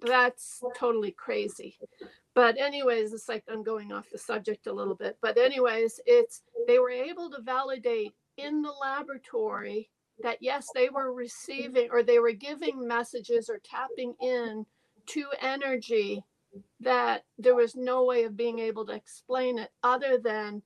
that's 0.01 0.63
totally 0.77 1.13
crazy. 1.13 1.79
But 2.35 2.59
anyways, 2.59 3.13
it's 3.13 3.29
like 3.29 3.45
I'm 3.49 3.63
going 3.63 3.93
off 3.93 4.11
the 4.11 4.19
subject 4.19 4.67
a 4.67 4.73
little 4.73 4.95
bit. 4.97 5.19
But 5.23 5.39
anyways, 5.39 6.01
it's 6.05 6.43
they 6.67 6.79
were 6.79 6.91
able 6.91 7.31
to 7.31 7.43
validate 7.43 8.13
in 8.39 8.63
the 8.63 8.73
laboratory 8.73 9.91
that 10.23 10.39
yes, 10.41 10.69
they 10.75 10.89
were 10.89 11.13
receiving 11.13 11.89
or 11.91 12.03
they 12.03 12.19
were 12.19 12.33
giving 12.33 12.87
messages 12.87 13.49
or 13.49 13.61
tapping 13.65 14.15
in 14.21 14.67
to 15.07 15.27
energy 15.41 16.23
that 16.81 17.25
there 17.39 17.55
was 17.55 17.75
no 17.75 18.05
way 18.05 18.25
of 18.25 18.37
being 18.37 18.59
able 18.59 18.87
to 18.87 18.93
explain 18.93 19.59
it 19.59 19.71
other 19.83 20.19
than 20.19 20.63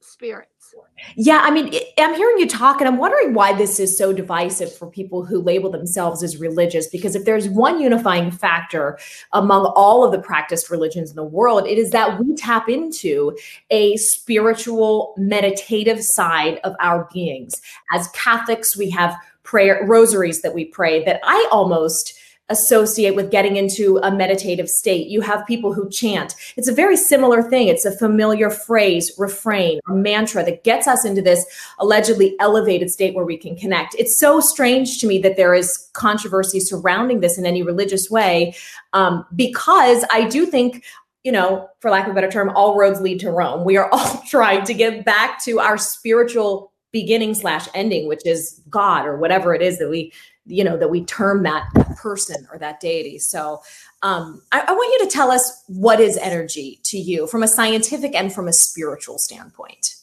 spirits. 0.00 0.74
Yeah, 1.16 1.40
I 1.42 1.50
mean, 1.50 1.72
I'm 1.96 2.14
hearing 2.14 2.38
you 2.38 2.46
talk, 2.46 2.80
and 2.80 2.88
I'm 2.88 2.98
wondering 2.98 3.32
why 3.32 3.52
this 3.52 3.80
is 3.80 3.96
so 3.96 4.12
divisive 4.12 4.74
for 4.74 4.90
people 4.90 5.24
who 5.24 5.40
label 5.40 5.70
themselves 5.70 6.22
as 6.22 6.38
religious. 6.38 6.88
Because 6.88 7.14
if 7.14 7.24
there's 7.24 7.48
one 7.48 7.80
unifying 7.80 8.30
factor 8.30 8.98
among 9.32 9.66
all 9.76 10.04
of 10.04 10.12
the 10.12 10.18
practiced 10.18 10.70
religions 10.70 11.10
in 11.10 11.16
the 11.16 11.24
world, 11.24 11.66
it 11.66 11.78
is 11.78 11.90
that 11.90 12.18
we 12.18 12.34
tap 12.34 12.68
into 12.68 13.36
a 13.70 13.96
spiritual, 13.96 15.14
meditative 15.16 16.02
side 16.02 16.60
of 16.64 16.74
our 16.80 17.08
beings. 17.12 17.54
As 17.92 18.08
Catholics, 18.08 18.76
we 18.76 18.90
have 18.90 19.16
prayer 19.44 19.84
rosaries 19.86 20.42
that 20.42 20.54
we 20.54 20.66
pray 20.66 21.02
that 21.04 21.20
I 21.22 21.48
almost 21.50 22.17
associate 22.48 23.14
with 23.14 23.30
getting 23.30 23.56
into 23.56 23.98
a 24.02 24.10
meditative 24.10 24.68
state. 24.68 25.08
You 25.08 25.20
have 25.20 25.46
people 25.46 25.72
who 25.72 25.88
chant. 25.90 26.34
It's 26.56 26.68
a 26.68 26.74
very 26.74 26.96
similar 26.96 27.42
thing. 27.42 27.68
It's 27.68 27.84
a 27.84 27.96
familiar 27.96 28.50
phrase, 28.50 29.12
refrain, 29.18 29.80
or 29.88 29.94
mantra 29.94 30.44
that 30.44 30.64
gets 30.64 30.86
us 30.86 31.04
into 31.04 31.22
this 31.22 31.44
allegedly 31.78 32.36
elevated 32.40 32.90
state 32.90 33.14
where 33.14 33.24
we 33.24 33.36
can 33.36 33.56
connect. 33.56 33.94
It's 33.98 34.18
so 34.18 34.40
strange 34.40 34.98
to 35.00 35.06
me 35.06 35.18
that 35.18 35.36
there 35.36 35.54
is 35.54 35.88
controversy 35.92 36.60
surrounding 36.60 37.20
this 37.20 37.38
in 37.38 37.46
any 37.46 37.62
religious 37.62 38.10
way 38.10 38.54
um, 38.92 39.26
because 39.34 40.04
I 40.10 40.28
do 40.28 40.46
think 40.46 40.84
you 41.24 41.32
know, 41.32 41.68
for 41.80 41.90
lack 41.90 42.06
of 42.06 42.12
a 42.12 42.14
better 42.14 42.30
term, 42.30 42.50
all 42.54 42.78
roads 42.78 43.00
lead 43.00 43.20
to 43.20 43.30
Rome. 43.30 43.64
We 43.64 43.76
are 43.76 43.90
all 43.92 44.22
trying 44.28 44.64
to 44.64 44.72
get 44.72 45.04
back 45.04 45.42
to 45.44 45.60
our 45.60 45.76
spiritual 45.76 46.72
beginning 46.92 47.34
slash 47.34 47.68
ending, 47.74 48.08
which 48.08 48.24
is 48.24 48.62
God 48.70 49.04
or 49.04 49.18
whatever 49.18 49.54
it 49.54 49.60
is 49.60 49.78
that 49.78 49.90
we 49.90 50.12
you 50.48 50.64
know 50.64 50.76
that 50.76 50.88
we 50.88 51.04
term 51.04 51.42
that, 51.44 51.68
that 51.74 51.96
person 51.96 52.46
or 52.50 52.58
that 52.58 52.80
deity. 52.80 53.18
So 53.18 53.60
um, 54.02 54.42
I, 54.52 54.64
I, 54.68 54.72
want 54.72 54.92
you 54.92 55.06
to 55.06 55.12
tell 55.12 55.30
us 55.30 55.62
what 55.66 56.00
is 56.00 56.16
energy 56.16 56.80
to 56.84 56.98
you 56.98 57.26
from 57.26 57.42
a 57.42 57.48
scientific 57.48 58.14
and 58.14 58.32
from 58.32 58.48
a 58.48 58.52
spiritual 58.52 59.18
standpoint. 59.18 59.96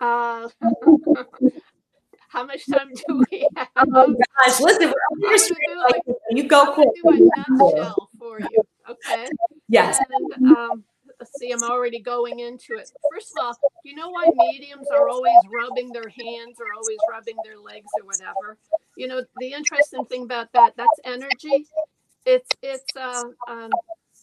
Uh, 0.00 0.48
how 2.28 2.44
much 2.46 2.64
time 2.66 2.90
do 3.06 3.22
we 3.30 3.46
have? 3.56 3.68
Oh 3.76 4.16
gosh 4.44 4.60
listen 4.60 4.92
like, 5.82 6.02
you 6.30 6.44
go 6.44 6.72
quick. 6.72 6.88
for 8.18 8.40
you? 8.40 8.62
Okay. 8.88 9.26
Yes. 9.68 9.98
And, 10.08 10.56
um, 10.56 10.84
see, 11.38 11.52
I'm 11.52 11.62
already 11.62 12.00
going 12.00 12.40
into 12.40 12.74
it. 12.74 12.90
First 13.12 13.32
of 13.36 13.44
all, 13.44 13.54
you 13.84 13.94
know 13.94 14.10
why 14.10 14.28
mediums 14.34 14.86
are 14.92 15.08
always 15.08 15.36
rubbing 15.52 15.92
their 15.92 16.08
hands 16.08 16.56
or 16.58 16.66
always 16.74 16.98
rubbing 17.10 17.36
their 17.44 17.58
legs 17.58 17.88
or 18.00 18.06
whatever? 18.06 18.58
You 19.00 19.08
know, 19.08 19.22
the 19.38 19.54
interesting 19.54 20.04
thing 20.04 20.24
about 20.24 20.52
that, 20.52 20.74
that's 20.76 21.00
energy. 21.06 21.64
It's, 22.26 22.50
it's, 22.60 22.84
uh, 22.94 23.22
um, 23.48 23.70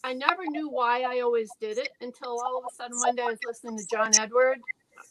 I 0.03 0.13
never 0.13 0.43
knew 0.45 0.69
why 0.69 1.01
I 1.01 1.21
always 1.21 1.49
did 1.59 1.79
it 1.79 1.89
until 1.99 2.37
all 2.45 2.59
of 2.59 2.65
a 2.71 2.75
sudden 2.75 2.95
one 2.99 3.15
day 3.15 3.23
I 3.23 3.31
was 3.31 3.39
listening 3.43 3.75
to 3.79 3.85
John 3.91 4.11
Edward 4.19 4.59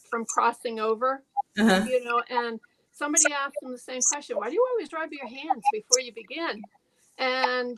from 0.09 0.23
Crossing 0.23 0.79
Over, 0.79 1.21
uh-huh. 1.59 1.83
you 1.85 2.01
know, 2.01 2.23
and 2.29 2.61
somebody 2.93 3.25
asked 3.33 3.57
him 3.61 3.73
the 3.73 3.77
same 3.77 3.99
question 4.09 4.37
Why 4.37 4.47
do 4.47 4.53
you 4.53 4.65
always 4.71 4.93
rub 4.93 5.09
your 5.11 5.27
hands 5.27 5.63
before 5.73 5.99
you 5.99 6.13
begin? 6.13 6.61
And 7.17 7.77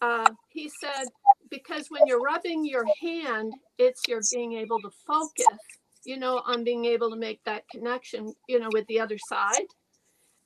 uh, 0.00 0.30
he 0.48 0.70
said, 0.80 1.08
because 1.50 1.88
when 1.90 2.06
you're 2.06 2.22
rubbing 2.22 2.64
your 2.64 2.86
hand, 3.02 3.52
it's 3.76 4.00
you're 4.08 4.22
being 4.32 4.54
able 4.54 4.80
to 4.80 4.88
focus, 5.06 5.58
you 6.06 6.16
know, 6.16 6.40
on 6.46 6.64
being 6.64 6.86
able 6.86 7.10
to 7.10 7.16
make 7.16 7.44
that 7.44 7.68
connection, 7.68 8.32
you 8.48 8.58
know, 8.58 8.70
with 8.72 8.86
the 8.86 8.98
other 8.98 9.18
side. 9.28 9.66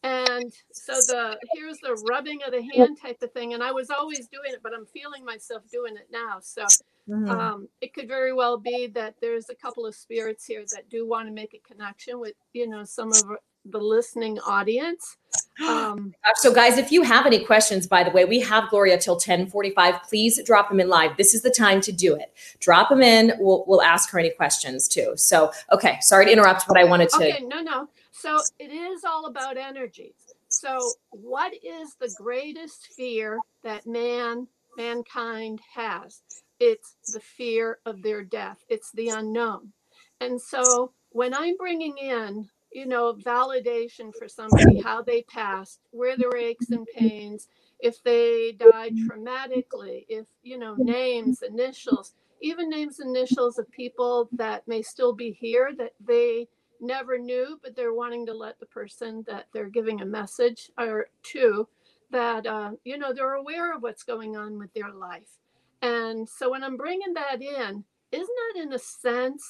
And 0.06 0.52
so 0.72 0.92
the 0.94 1.36
here's 1.54 1.78
the 1.78 1.94
rubbing 2.08 2.40
of 2.46 2.52
the 2.52 2.62
hand 2.62 2.98
type 3.00 3.20
of 3.22 3.32
thing. 3.32 3.54
And 3.54 3.62
I 3.62 3.72
was 3.72 3.90
always 3.90 4.28
doing 4.28 4.52
it, 4.52 4.60
but 4.62 4.72
I'm 4.74 4.86
feeling 4.86 5.24
myself 5.24 5.62
doing 5.70 5.96
it 5.96 6.08
now. 6.10 6.38
So 6.40 6.64
Mhm. 7.08 7.30
um, 7.30 7.68
it 7.80 7.94
could 7.94 8.08
very 8.08 8.32
well 8.32 8.58
be 8.58 8.88
that 8.88 9.14
there's 9.20 9.48
a 9.48 9.54
couple 9.54 9.86
of 9.86 9.94
spirits 9.94 10.44
here 10.44 10.64
that 10.72 10.88
do 10.88 11.06
want 11.06 11.28
to 11.28 11.32
make 11.32 11.54
a 11.54 11.58
connection 11.58 12.18
with, 12.18 12.34
you 12.52 12.66
know, 12.66 12.82
some 12.84 13.12
of 13.12 13.22
the 13.64 13.78
listening 13.78 14.38
audience. 14.40 15.16
Um, 15.66 16.14
So, 16.34 16.52
guys, 16.52 16.76
if 16.76 16.92
you 16.92 17.00
have 17.02 17.24
any 17.24 17.42
questions, 17.42 17.86
by 17.86 18.04
the 18.04 18.10
way, 18.10 18.26
we 18.26 18.40
have 18.40 18.68
Gloria 18.68 18.98
till 18.98 19.16
1045. 19.18 20.02
Please 20.02 20.38
drop 20.44 20.68
them 20.68 20.80
in 20.80 20.88
live. 20.90 21.16
This 21.16 21.34
is 21.34 21.40
the 21.40 21.50
time 21.50 21.80
to 21.80 21.92
do 21.92 22.14
it. 22.14 22.34
Drop 22.60 22.90
them 22.90 23.00
in. 23.00 23.32
We'll, 23.38 23.64
we'll 23.66 23.80
ask 23.80 24.10
her 24.10 24.18
any 24.18 24.28
questions 24.30 24.86
too. 24.86 25.14
So, 25.16 25.50
okay, 25.72 25.96
sorry 26.02 26.26
to 26.26 26.32
interrupt, 26.32 26.68
but 26.68 26.76
I 26.76 26.84
wanted 26.84 27.08
to. 27.08 27.16
okay, 27.16 27.42
no, 27.42 27.62
no. 27.62 27.88
So 28.18 28.38
it 28.58 28.72
is 28.72 29.04
all 29.04 29.26
about 29.26 29.58
energy. 29.58 30.14
So 30.48 30.78
what 31.10 31.52
is 31.62 31.94
the 32.00 32.12
greatest 32.16 32.86
fear 32.96 33.38
that 33.62 33.86
man, 33.86 34.48
mankind 34.76 35.60
has? 35.74 36.22
It's 36.58 36.96
the 37.12 37.20
fear 37.20 37.78
of 37.84 38.02
their 38.02 38.24
death. 38.24 38.64
It's 38.70 38.90
the 38.92 39.10
unknown. 39.10 39.72
And 40.20 40.40
so 40.40 40.92
when 41.10 41.34
I'm 41.34 41.56
bringing 41.58 41.98
in, 41.98 42.48
you 42.72 42.86
know, 42.86 43.14
validation 43.14 44.14
for 44.18 44.28
somebody, 44.28 44.80
how 44.80 45.02
they 45.02 45.22
passed, 45.22 45.80
where 45.90 46.16
their 46.16 46.36
aches 46.36 46.70
and 46.70 46.86
pains, 46.96 47.48
if 47.80 48.02
they 48.02 48.52
died 48.52 48.94
traumatically, 48.96 50.06
if, 50.08 50.26
you 50.42 50.58
know, 50.58 50.74
names, 50.78 51.42
initials, 51.42 52.14
even 52.40 52.70
names, 52.70 52.98
initials 52.98 53.58
of 53.58 53.70
people 53.70 54.30
that 54.32 54.66
may 54.66 54.80
still 54.80 55.12
be 55.12 55.32
here 55.32 55.72
that 55.76 55.92
they 56.00 56.48
never 56.80 57.18
knew, 57.18 57.58
but 57.62 57.74
they're 57.76 57.94
wanting 57.94 58.26
to 58.26 58.34
let 58.34 58.58
the 58.58 58.66
person 58.66 59.24
that 59.26 59.46
they're 59.52 59.68
giving 59.68 60.00
a 60.00 60.06
message 60.06 60.70
or 60.78 61.08
to 61.24 61.68
that, 62.10 62.46
uh, 62.46 62.72
you 62.84 62.98
know, 62.98 63.12
they're 63.12 63.34
aware 63.34 63.74
of 63.74 63.82
what's 63.82 64.04
going 64.04 64.36
on 64.36 64.58
with 64.58 64.72
their 64.74 64.92
life. 64.92 65.38
And 65.82 66.28
so 66.28 66.50
when 66.50 66.64
I'm 66.64 66.76
bringing 66.76 67.14
that 67.14 67.42
in, 67.42 67.84
isn't 68.12 68.36
that 68.54 68.62
in 68.62 68.72
a 68.72 68.78
sense 68.78 69.44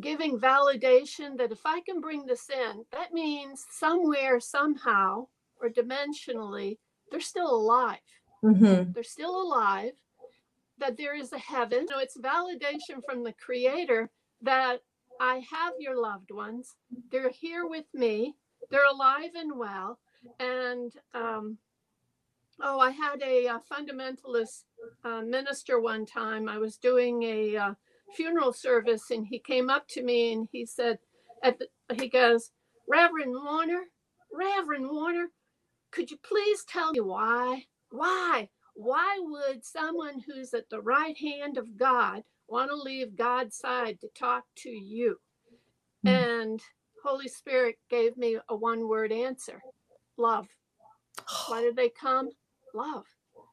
giving 0.00 0.38
validation 0.38 1.36
that 1.36 1.50
if 1.50 1.60
I 1.64 1.80
can 1.80 2.00
bring 2.00 2.24
this 2.24 2.48
in, 2.50 2.84
that 2.92 3.12
means 3.12 3.66
somewhere, 3.70 4.38
somehow, 4.38 5.26
or 5.60 5.68
dimensionally, 5.68 6.78
they're 7.10 7.20
still 7.20 7.52
alive. 7.52 7.98
Mhm. 8.44 8.94
They're 8.94 9.02
still 9.02 9.42
alive, 9.42 9.94
that 10.78 10.96
there 10.96 11.14
is 11.14 11.32
a 11.32 11.38
heaven. 11.38 11.88
So 11.88 11.98
it's 11.98 12.16
validation 12.16 13.04
from 13.04 13.24
the 13.24 13.32
Creator 13.32 14.10
that 14.42 14.82
I 15.20 15.36
have 15.52 15.74
your 15.78 16.00
loved 16.00 16.30
ones. 16.30 16.76
They're 17.10 17.30
here 17.30 17.66
with 17.66 17.86
me. 17.94 18.34
They're 18.70 18.86
alive 18.86 19.30
and 19.36 19.58
well. 19.58 19.98
And 20.40 20.92
um, 21.14 21.58
oh, 22.62 22.80
I 22.80 22.90
had 22.90 23.22
a, 23.22 23.48
uh 23.48 23.58
fundamentalist 23.70 24.64
uh, 25.04 25.22
minister 25.22 25.80
one 25.80 26.06
time. 26.06 26.48
I 26.48 26.58
was 26.58 26.76
doing 26.76 27.22
a 27.24 27.56
uh, 27.56 27.74
funeral 28.14 28.52
service, 28.52 29.10
and 29.10 29.26
he 29.26 29.38
came 29.38 29.70
up 29.70 29.88
to 29.90 30.02
me 30.02 30.32
and 30.32 30.48
he 30.52 30.66
said, 30.66 30.98
"At 31.42 31.58
the, 31.58 31.68
he 31.94 32.08
goes, 32.08 32.50
Reverend 32.88 33.34
Warner, 33.34 33.84
Reverend 34.32 34.88
Warner, 34.90 35.28
could 35.92 36.10
you 36.10 36.18
please 36.18 36.64
tell 36.64 36.92
me 36.92 37.00
why? 37.00 37.66
Why? 37.90 38.50
Why 38.74 39.18
would 39.20 39.64
someone 39.64 40.22
who's 40.26 40.54
at 40.54 40.70
the 40.70 40.80
right 40.80 41.16
hand 41.18 41.58
of 41.58 41.76
God 41.78 42.24
want 42.48 42.70
to 42.70 42.76
leave 42.76 43.16
God's 43.16 43.56
side 43.56 44.00
to 44.00 44.08
talk 44.18 44.44
to 44.58 44.70
you? 44.70 45.18
Mm. 46.06 46.10
And 46.10 46.60
Holy 47.04 47.28
Spirit 47.28 47.76
gave 47.90 48.16
me 48.16 48.38
a 48.48 48.56
one 48.56 48.88
word 48.88 49.12
answer 49.12 49.62
love. 50.16 50.48
Why 51.48 51.62
did 51.62 51.76
they 51.76 51.88
come? 51.88 52.30
Love. 52.74 53.04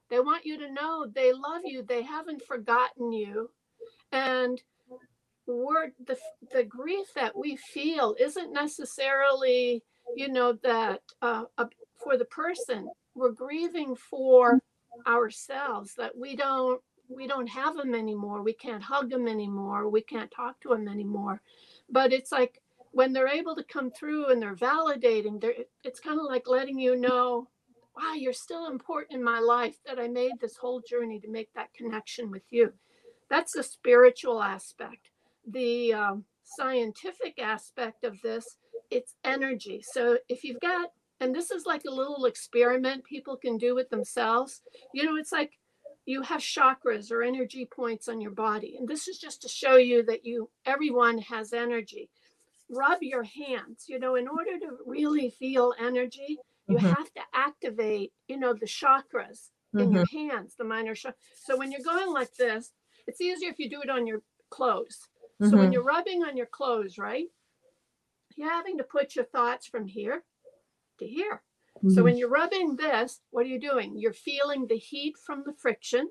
They 0.10 0.20
want 0.20 0.46
you 0.46 0.58
to 0.60 0.72
know 0.72 1.08
they 1.08 1.32
love 1.34 1.62
you, 1.64 1.84
they 1.84 2.04
haven't 2.04 2.44
forgotten 2.44 3.12
you. 3.12 3.50
And 4.12 4.62
we're, 5.48 5.92
the, 6.06 6.18
the 6.54 6.64
grief 6.64 7.08
that 7.16 7.38
we 7.38 7.56
feel 7.56 8.16
isn't 8.20 8.52
necessarily, 8.52 9.84
you 10.16 10.28
know, 10.28 10.54
that 10.64 11.02
uh, 11.22 11.44
uh, 11.58 11.66
for 12.04 12.18
the 12.18 12.26
person. 12.26 12.90
We're 13.16 13.32
grieving 13.32 13.96
for 13.96 14.60
ourselves 15.08 15.94
that 15.98 16.18
we 16.18 16.36
don't 16.36 16.82
we 17.10 17.28
don't 17.28 17.48
have 17.48 17.76
them 17.76 17.94
anymore. 17.94 18.42
We 18.42 18.54
can't 18.54 18.84
hug 18.84 19.10
them 19.10 19.28
anymore. 19.28 19.90
We 19.90 20.02
can't 20.02 20.32
talk 20.32 20.60
to 20.62 20.70
them 20.70 20.88
anymore. 20.88 21.42
But 21.90 22.14
it's 22.14 22.32
like 22.32 22.62
when 22.92 23.14
they're 23.14 23.28
able 23.28 23.56
to 23.56 23.64
come 23.64 23.92
through 23.92 24.32
and 24.32 24.42
they're 24.42 24.56
validating, 24.56 25.40
they're, 25.40 25.54
it's 25.84 26.00
kind 26.00 26.20
of 26.20 26.26
like 26.26 26.48
letting 26.48 26.80
you 26.80 26.96
know, 26.96 27.48
wow, 27.96 28.14
you're 28.14 28.34
still 28.34 28.68
important 28.68 29.18
in 29.18 29.24
my 29.24 29.40
life, 29.40 29.78
that 29.86 30.00
I 30.00 30.08
made 30.08 30.34
this 30.40 30.58
whole 30.58 30.82
journey 30.82 31.20
to 31.20 31.30
make 31.30 31.54
that 31.54 31.74
connection 31.74 32.32
with 32.32 32.44
you. 32.50 32.74
That's 33.30 33.54
the 33.54 33.64
spiritual 33.64 34.42
aspect. 34.42 35.10
The 35.48 35.94
um, 35.94 36.26
scientific 36.44 37.40
aspect 37.42 38.04
of 38.04 38.22
this, 38.22 38.58
it's 38.92 39.16
energy. 39.24 39.84
So 39.84 40.18
if 40.30 40.44
you've 40.44 40.60
got, 40.60 40.92
and 41.20 41.34
this 41.34 41.52
is 41.52 41.66
like 41.66 41.84
a 41.88 41.94
little 41.94 42.26
experiment 42.26 43.04
people 43.04 43.36
can 43.36 43.58
do 43.58 43.76
with 43.76 43.90
themselves, 43.90 44.62
you 44.94 45.04
know, 45.04 45.16
it's 45.18 45.32
like 45.32 45.52
you 46.06 46.22
have 46.22 46.42
chakras 46.42 47.12
or 47.12 47.24
energy 47.24 47.66
points 47.66 48.08
on 48.08 48.22
your 48.22 48.32
body. 48.32 48.76
And 48.78 48.88
this 48.88 49.08
is 49.08 49.18
just 49.18 49.42
to 49.42 49.48
show 49.50 49.76
you 49.78 50.04
that 50.04 50.26
you, 50.26 50.50
everyone 50.66 51.18
has 51.20 51.54
energy. 51.54 52.10
Rub 52.70 53.02
your 53.02 53.24
hands, 53.24 53.86
you 53.88 54.00
know, 54.00 54.16
in 54.16 54.28
order 54.28 54.60
to 54.60 54.78
really 54.86 55.30
feel 55.30 55.74
energy, 55.80 56.38
you 56.68 56.78
Mhm. 56.78 56.96
have 56.96 57.14
to 57.14 57.22
activate, 57.34 58.12
you 58.28 58.38
know, 58.38 58.54
the 58.54 58.66
chakras 58.66 59.50
in 59.78 59.92
your 59.92 60.06
hands, 60.06 60.56
the 60.56 60.64
minor 60.64 60.96
chakras. 60.96 61.14
So 61.44 61.58
when 61.58 61.72
you're 61.72 61.82
going 61.82 62.12
like 62.12 62.34
this, 62.36 62.72
it's 63.08 63.22
easier 63.22 63.50
if 63.50 63.60
you 63.60 63.70
do 63.70 63.82
it 63.82 63.90
on 63.90 64.08
your 64.08 64.22
clothes. 64.50 65.10
So 65.42 65.58
when 65.58 65.68
Mhm. 65.68 65.74
you're 65.74 65.84
rubbing 65.84 66.24
on 66.24 66.38
your 66.38 66.48
clothes, 66.48 66.98
right? 66.98 67.28
You're 68.36 68.50
having 68.50 68.78
to 68.78 68.84
put 68.84 69.16
your 69.16 69.26
thoughts 69.26 69.68
from 69.68 69.86
here 69.88 70.24
to 71.00 71.08
here. 71.08 71.44
So 71.88 72.04
Mhm. 72.04 72.06
when 72.06 72.18
you're 72.18 72.30
rubbing 72.30 72.76
this, 72.76 73.22
what 73.32 73.46
are 73.46 73.50
you 73.50 73.60
doing? 73.60 73.98
You're 73.98 74.14
feeling 74.14 74.68
the 74.68 74.78
heat 74.78 75.18
from 75.18 75.44
the 75.46 75.54
friction 75.54 76.10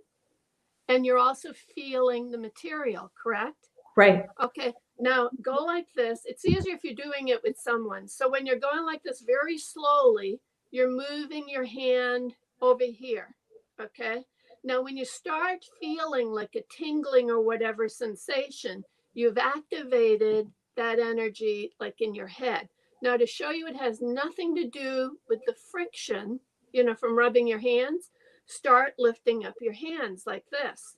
and 0.89 1.07
you're 1.07 1.19
also 1.19 1.53
feeling 1.53 2.31
the 2.31 2.39
material, 2.39 3.13
correct? 3.21 3.69
right. 3.97 4.27
Okay, 4.43 4.75
now 4.99 5.31
go 5.43 5.65
like 5.65 5.87
this. 5.95 6.23
It's 6.25 6.45
easier 6.45 6.75
if 6.75 6.85
you're 6.85 6.95
doing 6.95 7.29
it 7.29 7.43
with 7.43 7.59
someone. 7.59 8.09
So 8.09 8.29
when 8.29 8.47
you're 8.47 8.59
going 8.59 8.85
like 8.85 9.03
this 9.03 9.21
very 9.23 9.59
slowly, 9.59 10.41
you're 10.71 10.91
moving 10.91 11.49
your 11.49 11.65
hand 11.65 12.35
over 12.61 12.85
here. 12.85 13.37
Okay, 13.81 14.25
now 14.65 14.83
when 14.83 14.97
you 14.97 15.05
start 15.05 15.65
feeling 15.81 16.29
like 16.29 16.55
a 16.57 16.65
tingling 16.71 17.31
or 17.31 17.41
whatever 17.43 17.89
sensation, 17.89 18.85
you've 19.15 19.39
activated 19.39 20.53
that 20.77 20.99
energy 20.99 21.73
like 21.81 22.01
in 22.01 22.15
your 22.15 22.27
head. 22.29 22.69
Now, 23.05 23.19
to 23.19 23.27
show 23.27 23.51
you 23.51 23.67
it 23.67 23.77
has 23.77 24.01
nothing 24.01 24.55
to 24.57 24.67
do 24.67 25.19
with 25.29 25.41
the 25.47 25.55
friction, 25.71 26.41
you 26.73 26.83
know, 26.83 26.95
from 26.95 27.19
rubbing 27.19 27.47
your 27.47 27.59
hands, 27.59 28.11
start 28.47 28.95
lifting 28.99 29.45
up 29.45 29.53
your 29.61 29.75
hands 29.75 30.23
like 30.27 30.47
this. 30.51 30.97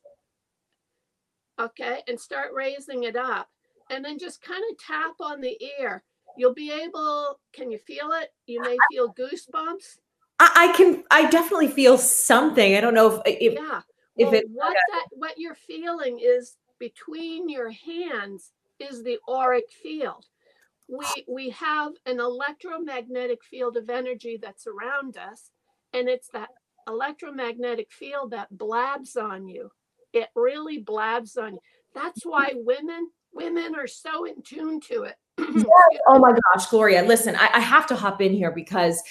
Okay, 1.59 2.03
and 2.07 2.19
start 2.19 2.53
raising 2.55 3.03
it 3.03 3.17
up. 3.17 3.49
And 3.91 4.05
then 4.05 4.21
just 4.21 4.41
kind 4.41 4.63
of 4.71 4.79
tap 4.79 5.15
on 5.21 5.41
the 5.41 5.59
ear. 5.81 6.05
You'll 6.37 6.55
be 6.55 6.71
able, 6.71 7.41
can 7.53 7.73
you 7.73 7.79
feel 7.79 8.13
it? 8.13 8.33
You 8.47 8.61
may 8.61 8.77
feel 8.93 9.13
goosebumps. 9.13 9.99
I, 10.39 10.53
I 10.55 10.77
can, 10.77 11.03
I 11.11 11.29
definitely 11.29 11.69
feel 11.69 11.99
something. 11.99 12.77
I 12.77 12.81
don't 12.81 12.95
know 12.95 13.21
if, 13.27 13.41
if, 13.41 13.55
Yeah. 13.55 13.81
if 14.17 14.33
it, 14.33 14.47
what 14.53 14.77
that 14.93 15.07
what 15.11 15.39
you're 15.39 15.57
feeling 15.57 16.21
is 16.23 16.57
between 16.79 17.49
your 17.49 17.71
hands 17.73 18.53
is 18.79 19.03
the 19.03 19.19
auric 19.29 19.69
field. 19.83 20.27
We 20.89 21.25
we 21.29 21.51
have 21.51 21.93
an 22.07 22.21
electromagnetic 22.21 23.43
field 23.45 23.77
of 23.77 23.91
energy 23.91 24.39
that's 24.41 24.67
around 24.67 25.17
us, 25.17 25.51
and 25.93 26.09
it's 26.09 26.29
that 26.29 26.51
electromagnetic 26.87 27.91
field 27.91 28.31
that 28.31 28.57
blabs 28.57 29.17
on 29.17 29.49
you. 29.49 29.71
It 30.13 30.29
really 30.37 30.79
blabs 30.79 31.37
on 31.37 31.55
you. 31.55 31.61
That's 31.95 32.25
why 32.25 32.53
women 32.55 33.11
women 33.35 33.75
are 33.75 33.89
so 33.89 34.25
in 34.25 34.43
tune 34.43 34.81
to 34.83 35.05
it. 35.05 35.17
Oh 36.09 36.19
my 36.19 36.33
gosh, 36.33 36.67
Gloria, 36.69 37.03
listen, 37.03 37.35
I, 37.37 37.51
I 37.55 37.61
have 37.61 37.87
to 37.89 37.97
hop 37.97 38.21
in 38.21 38.33
here 38.33 38.53
because 38.53 39.03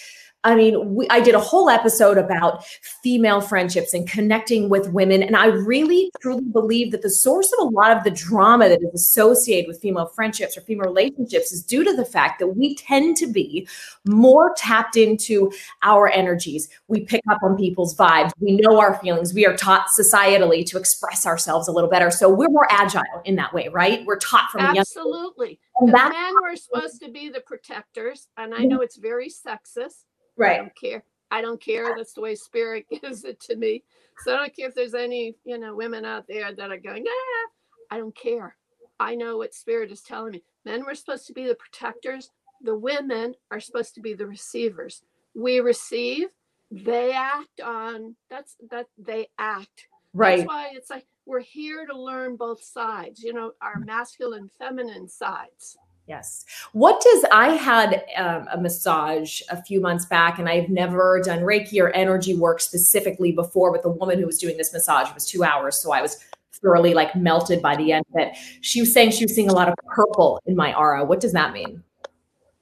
I 0.46 0.54
mean, 0.54 0.94
we, 0.94 1.08
I 1.10 1.20
did 1.20 1.34
a 1.34 1.40
whole 1.40 1.70
episode 1.70 2.20
about 2.20 2.64
female 2.64 3.42
friendships 3.42 3.96
and 3.96 4.08
connecting 4.08 4.70
with 4.70 4.90
women. 4.90 5.24
And 5.24 5.36
I 5.36 5.48
really 5.48 6.12
truly 6.22 6.44
believe 6.44 6.92
that 6.92 7.02
the 7.02 7.10
source 7.10 7.52
of 7.54 7.68
a 7.68 7.70
lot 7.72 7.98
of 7.98 8.04
the 8.04 8.12
drama 8.12 8.70
that 8.70 8.80
is 8.82 8.94
associated 8.94 9.68
with 9.68 9.82
female 9.82 10.06
friendships 10.06 10.56
or 10.56 10.62
female 10.62 10.86
relationships 10.86 11.52
is 11.52 11.64
due 11.64 11.84
to 11.84 11.96
the 11.96 12.06
fact 12.06 12.38
that 12.40 12.50
we 12.50 12.76
tend 12.76 13.18
to 13.18 13.28
be 13.28 13.68
more 14.06 14.54
tapped 14.56 14.96
into 14.96 15.52
our 15.82 16.08
energies. 16.10 16.70
We 16.88 17.02
pick 17.02 17.22
up 17.28 17.40
on 17.42 17.58
people's 17.58 17.96
vibes. 17.96 18.32
We 18.40 18.58
know 18.58 18.80
our 18.80 19.00
feelings. 19.00 19.34
We 19.34 19.48
are 19.48 19.58
taught 19.58 19.88
societally 20.00 20.64
to 20.68 20.78
express 20.78 21.26
ourselves 21.26 21.68
a 21.68 21.72
little 21.72 21.90
better. 21.90 22.12
So 22.12 22.30
we're 22.30 22.50
more 22.50 22.68
agile 22.70 23.02
in 23.26 23.36
that 23.38 23.52
way, 23.52 23.68
right? 23.70 24.06
We're 24.06 24.20
taught 24.20 24.52
from 24.52 24.62
absolutely. 24.62 25.60
The 25.82 25.92
men 25.92 26.34
were 26.42 26.56
supposed 26.56 27.02
to 27.02 27.10
be 27.10 27.30
the 27.30 27.42
protectors, 27.42 28.28
and 28.38 28.54
I 28.54 28.64
know 28.64 28.82
it's 28.82 28.98
very 28.98 29.30
sexist. 29.30 30.04
Right. 30.38 30.54
I 30.54 30.58
don't 30.58 30.76
care. 30.76 31.04
I 31.32 31.42
don't 31.42 31.62
care. 31.62 31.96
That's 31.96 32.14
the 32.14 32.22
way 32.22 32.36
spirit 32.36 32.86
gives 33.02 33.24
it 33.24 33.40
to 33.42 33.56
me. 33.56 33.84
So 34.24 34.34
I 34.34 34.38
don't 34.38 34.56
care 34.56 34.70
if 34.70 34.76
there's 34.76 34.94
any, 34.94 35.36
you 35.44 35.58
know, 35.58 35.76
women 35.76 36.06
out 36.06 36.26
there 36.28 36.54
that 36.54 36.72
are 36.72 36.78
going, 36.78 37.06
ah, 37.08 37.52
I 37.96 37.98
don't 37.98 38.16
care. 38.16 38.56
I 39.00 39.16
know 39.16 39.38
what 39.38 39.54
spirit 39.54 39.92
is 39.92 40.02
telling 40.02 40.34
me. 40.34 40.44
Men 40.64 40.86
were 40.86 40.96
supposed 40.96 41.28
to 41.28 41.34
be 41.34 41.46
the 41.48 41.56
protectors. 41.56 42.32
The 42.62 42.76
women 42.76 43.36
are 43.52 43.60
supposed 43.60 43.94
to 43.96 44.02
be 44.02 44.14
the 44.14 44.26
receivers. 44.26 45.04
We 45.36 45.60
receive, 45.60 46.28
they 46.72 47.12
act 47.12 47.60
on 47.64 48.16
that's 48.30 48.56
that 48.72 48.88
they 48.98 49.28
act. 49.38 49.88
Right. 50.14 50.38
That's 50.38 50.48
why 50.48 50.70
it's 50.74 50.90
like 50.90 51.06
we're 51.26 51.42
here 51.42 51.86
to 51.86 51.98
learn 51.98 52.38
both 52.38 52.64
sides, 52.64 53.22
you 53.22 53.34
know, 53.34 53.52
our 53.62 53.80
masculine, 53.80 54.50
feminine 54.58 55.08
sides. 55.08 55.78
Yes. 56.08 56.46
What 56.74 57.02
does 57.02 57.26
I 57.32 57.50
had 57.56 58.06
um, 58.16 58.48
a 58.52 58.60
massage 58.60 59.42
a 59.50 59.62
few 59.64 59.82
months 59.82 60.06
back, 60.06 60.38
and 60.38 60.48
I've 60.48 60.70
never 60.70 61.20
done 61.24 61.40
Reiki 61.40 61.82
or 61.82 61.90
energy 61.92 62.36
work 62.36 62.62
specifically 62.62 63.32
before 63.32 63.72
with 63.72 63.82
the 63.82 63.90
woman 63.90 64.20
who 64.20 64.28
was 64.28 64.38
doing 64.38 64.56
this 64.56 64.72
massage. 64.72 65.08
It 65.08 65.16
was 65.16 65.26
two 65.26 65.44
hours, 65.44 65.82
so 65.82 65.92
I 65.92 66.02
was 66.02 66.24
thoroughly 66.62 66.94
like 66.94 67.16
melted 67.16 67.62
by 67.62 67.76
the 67.76 67.92
end 67.92 68.06
of 68.14 68.22
it. 68.22 68.38
She 68.62 68.82
was 68.82 68.94
saying 68.94 69.12
she 69.12 69.26
was 69.26 69.34
seeing 69.34 69.50
a 69.50 69.54
lot 69.54 69.68
of 69.68 69.76
purple 69.88 70.40
in 70.46 70.56
my 70.56 70.78
aura. 70.78 71.04
What 71.04 71.20
does 71.20 71.34
that 71.34 71.54
mean? 71.54 71.84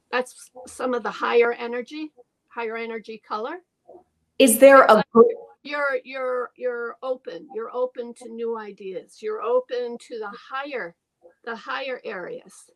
That's 0.09 0.49
some 0.67 0.93
of 0.93 1.03
the 1.03 1.11
higher 1.11 1.51
energy, 1.53 2.13
higher 2.47 2.77
energy 2.77 3.21
color. 3.27 3.57
Is 4.39 4.59
there 4.59 4.83
a 4.83 5.03
you're 5.63 5.99
you're 6.03 6.51
you're 6.55 6.97
open. 7.01 7.47
You're 7.55 7.73
open 7.73 8.13
to 8.15 8.29
new 8.29 8.57
ideas. 8.57 9.19
You're 9.21 9.41
open 9.41 9.97
to 10.07 10.19
the 10.19 10.29
higher, 10.29 10.95
the 11.45 11.55
higher 11.55 12.01
areas. 12.03 12.69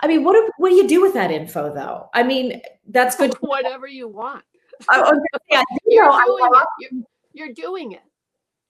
I 0.00 0.06
mean, 0.06 0.24
what 0.24 0.34
do, 0.34 0.50
what 0.58 0.70
do 0.70 0.76
you 0.76 0.86
do 0.86 1.00
with 1.00 1.14
that 1.14 1.30
info 1.30 1.72
though? 1.72 2.08
I 2.14 2.22
mean, 2.22 2.60
that's 2.88 3.16
good. 3.16 3.34
Whatever 3.40 3.86
you 3.86 4.08
want. 4.08 4.44
I, 4.88 5.12
yeah, 5.50 5.62
you're, 5.86 6.04
know, 6.04 6.24
doing 6.26 6.50
it. 6.52 6.66
You're, 6.80 7.02
you're, 7.32 7.54
doing 7.54 7.92
it. 7.92 8.02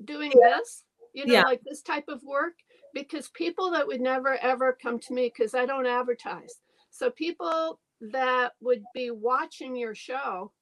Doing 0.04 0.32
yeah. 0.34 0.56
this, 0.56 0.84
you 1.12 1.26
know, 1.26 1.34
yeah. 1.34 1.42
like 1.42 1.62
this 1.64 1.82
type 1.82 2.08
of 2.08 2.22
work, 2.24 2.54
because 2.92 3.28
people 3.30 3.70
that 3.70 3.86
would 3.86 4.00
never 4.00 4.36
ever 4.42 4.76
come 4.80 4.98
to 5.00 5.14
me 5.14 5.32
because 5.34 5.54
I 5.54 5.66
don't 5.66 5.86
advertise. 5.86 6.60
So 6.90 7.10
people 7.10 7.80
that 8.12 8.52
would 8.60 8.82
be 8.94 9.10
watching 9.10 9.74
your 9.76 9.94
show 9.94 10.52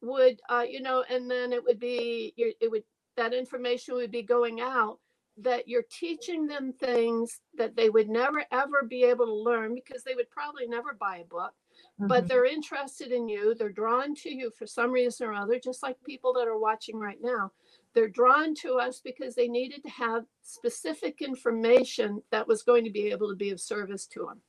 would, 0.00 0.40
uh, 0.48 0.64
you 0.68 0.80
know, 0.80 1.04
and 1.10 1.30
then 1.30 1.52
it 1.52 1.62
would 1.62 1.78
be, 1.78 2.32
it 2.36 2.70
would 2.70 2.84
that 3.16 3.34
information 3.34 3.94
would 3.94 4.12
be 4.12 4.22
going 4.22 4.60
out 4.60 4.98
that 5.40 5.68
you're 5.68 5.84
teaching 5.90 6.46
them 6.46 6.72
things 6.72 7.40
that 7.56 7.76
they 7.76 7.90
would 7.90 8.08
never 8.08 8.44
ever 8.50 8.82
be 8.88 9.04
able 9.04 9.26
to 9.26 9.34
learn 9.34 9.74
because 9.74 10.02
they 10.02 10.14
would 10.14 10.30
probably 10.30 10.66
never 10.66 10.94
buy 10.94 11.18
a 11.18 11.24
book 11.24 11.52
mm-hmm. 12.00 12.06
but 12.06 12.26
they're 12.26 12.44
interested 12.44 13.12
in 13.12 13.28
you 13.28 13.54
they're 13.54 13.70
drawn 13.70 14.14
to 14.14 14.34
you 14.34 14.50
for 14.58 14.66
some 14.66 14.90
reason 14.90 15.26
or 15.26 15.34
other 15.34 15.58
just 15.58 15.82
like 15.82 15.96
people 16.04 16.32
that 16.32 16.48
are 16.48 16.58
watching 16.58 16.98
right 16.98 17.18
now 17.20 17.50
they're 17.94 18.08
drawn 18.08 18.54
to 18.54 18.74
us 18.74 19.00
because 19.02 19.34
they 19.34 19.48
needed 19.48 19.82
to 19.82 19.90
have 19.90 20.24
specific 20.42 21.20
information 21.20 22.22
that 22.30 22.46
was 22.46 22.62
going 22.62 22.84
to 22.84 22.90
be 22.90 23.10
able 23.10 23.28
to 23.28 23.36
be 23.36 23.50
of 23.50 23.60
service 23.60 24.06
to 24.06 24.20
them 24.20 24.40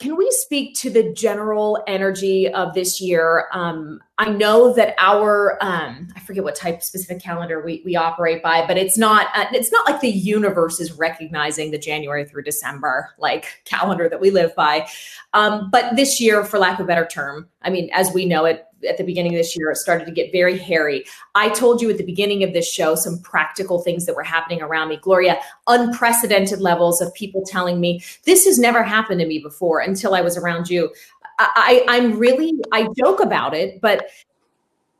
can 0.00 0.16
we 0.16 0.30
speak 0.30 0.74
to 0.76 0.88
the 0.88 1.12
general 1.12 1.84
energy 1.86 2.48
of 2.48 2.72
this 2.72 3.02
year? 3.02 3.48
Um, 3.52 4.00
I 4.16 4.30
know 4.30 4.72
that 4.72 4.94
our 4.98 5.58
um, 5.62 6.08
I 6.16 6.20
forget 6.20 6.42
what 6.42 6.56
type 6.56 6.82
specific 6.82 7.22
calendar 7.22 7.60
we, 7.60 7.82
we 7.84 7.96
operate 7.96 8.42
by, 8.42 8.66
but 8.66 8.78
it's 8.78 8.96
not 8.96 9.28
uh, 9.34 9.44
it's 9.52 9.70
not 9.70 9.88
like 9.88 10.00
the 10.00 10.08
universe 10.08 10.80
is 10.80 10.92
recognizing 10.92 11.70
the 11.70 11.78
January 11.78 12.24
through 12.24 12.44
December 12.44 13.10
like 13.18 13.62
calendar 13.66 14.08
that 14.08 14.20
we 14.20 14.30
live 14.30 14.54
by. 14.56 14.88
Um, 15.34 15.70
but 15.70 15.96
this 15.96 16.18
year, 16.18 16.44
for 16.44 16.58
lack 16.58 16.80
of 16.80 16.84
a 16.84 16.86
better 16.86 17.06
term, 17.06 17.48
I 17.60 17.68
mean, 17.68 17.90
as 17.92 18.10
we 18.12 18.24
know 18.24 18.46
it, 18.46 18.66
at 18.88 18.96
the 18.96 19.04
beginning 19.04 19.34
of 19.34 19.38
this 19.38 19.56
year, 19.56 19.70
it 19.70 19.76
started 19.76 20.04
to 20.06 20.12
get 20.12 20.32
very 20.32 20.58
hairy. 20.58 21.04
I 21.34 21.48
told 21.50 21.80
you 21.80 21.90
at 21.90 21.98
the 21.98 22.04
beginning 22.04 22.42
of 22.42 22.52
this 22.52 22.70
show 22.70 22.94
some 22.94 23.18
practical 23.20 23.80
things 23.80 24.06
that 24.06 24.16
were 24.16 24.22
happening 24.22 24.62
around 24.62 24.88
me. 24.88 24.96
Gloria, 24.96 25.40
unprecedented 25.66 26.60
levels 26.60 27.00
of 27.00 27.12
people 27.14 27.42
telling 27.44 27.80
me 27.80 28.02
this 28.24 28.44
has 28.44 28.58
never 28.58 28.82
happened 28.82 29.20
to 29.20 29.26
me 29.26 29.38
before 29.38 29.80
until 29.80 30.14
I 30.14 30.20
was 30.20 30.36
around 30.36 30.68
you. 30.68 30.92
I, 31.38 31.84
I'm 31.88 32.18
really, 32.18 32.52
I 32.72 32.88
joke 32.98 33.20
about 33.20 33.54
it, 33.54 33.80
but 33.80 34.08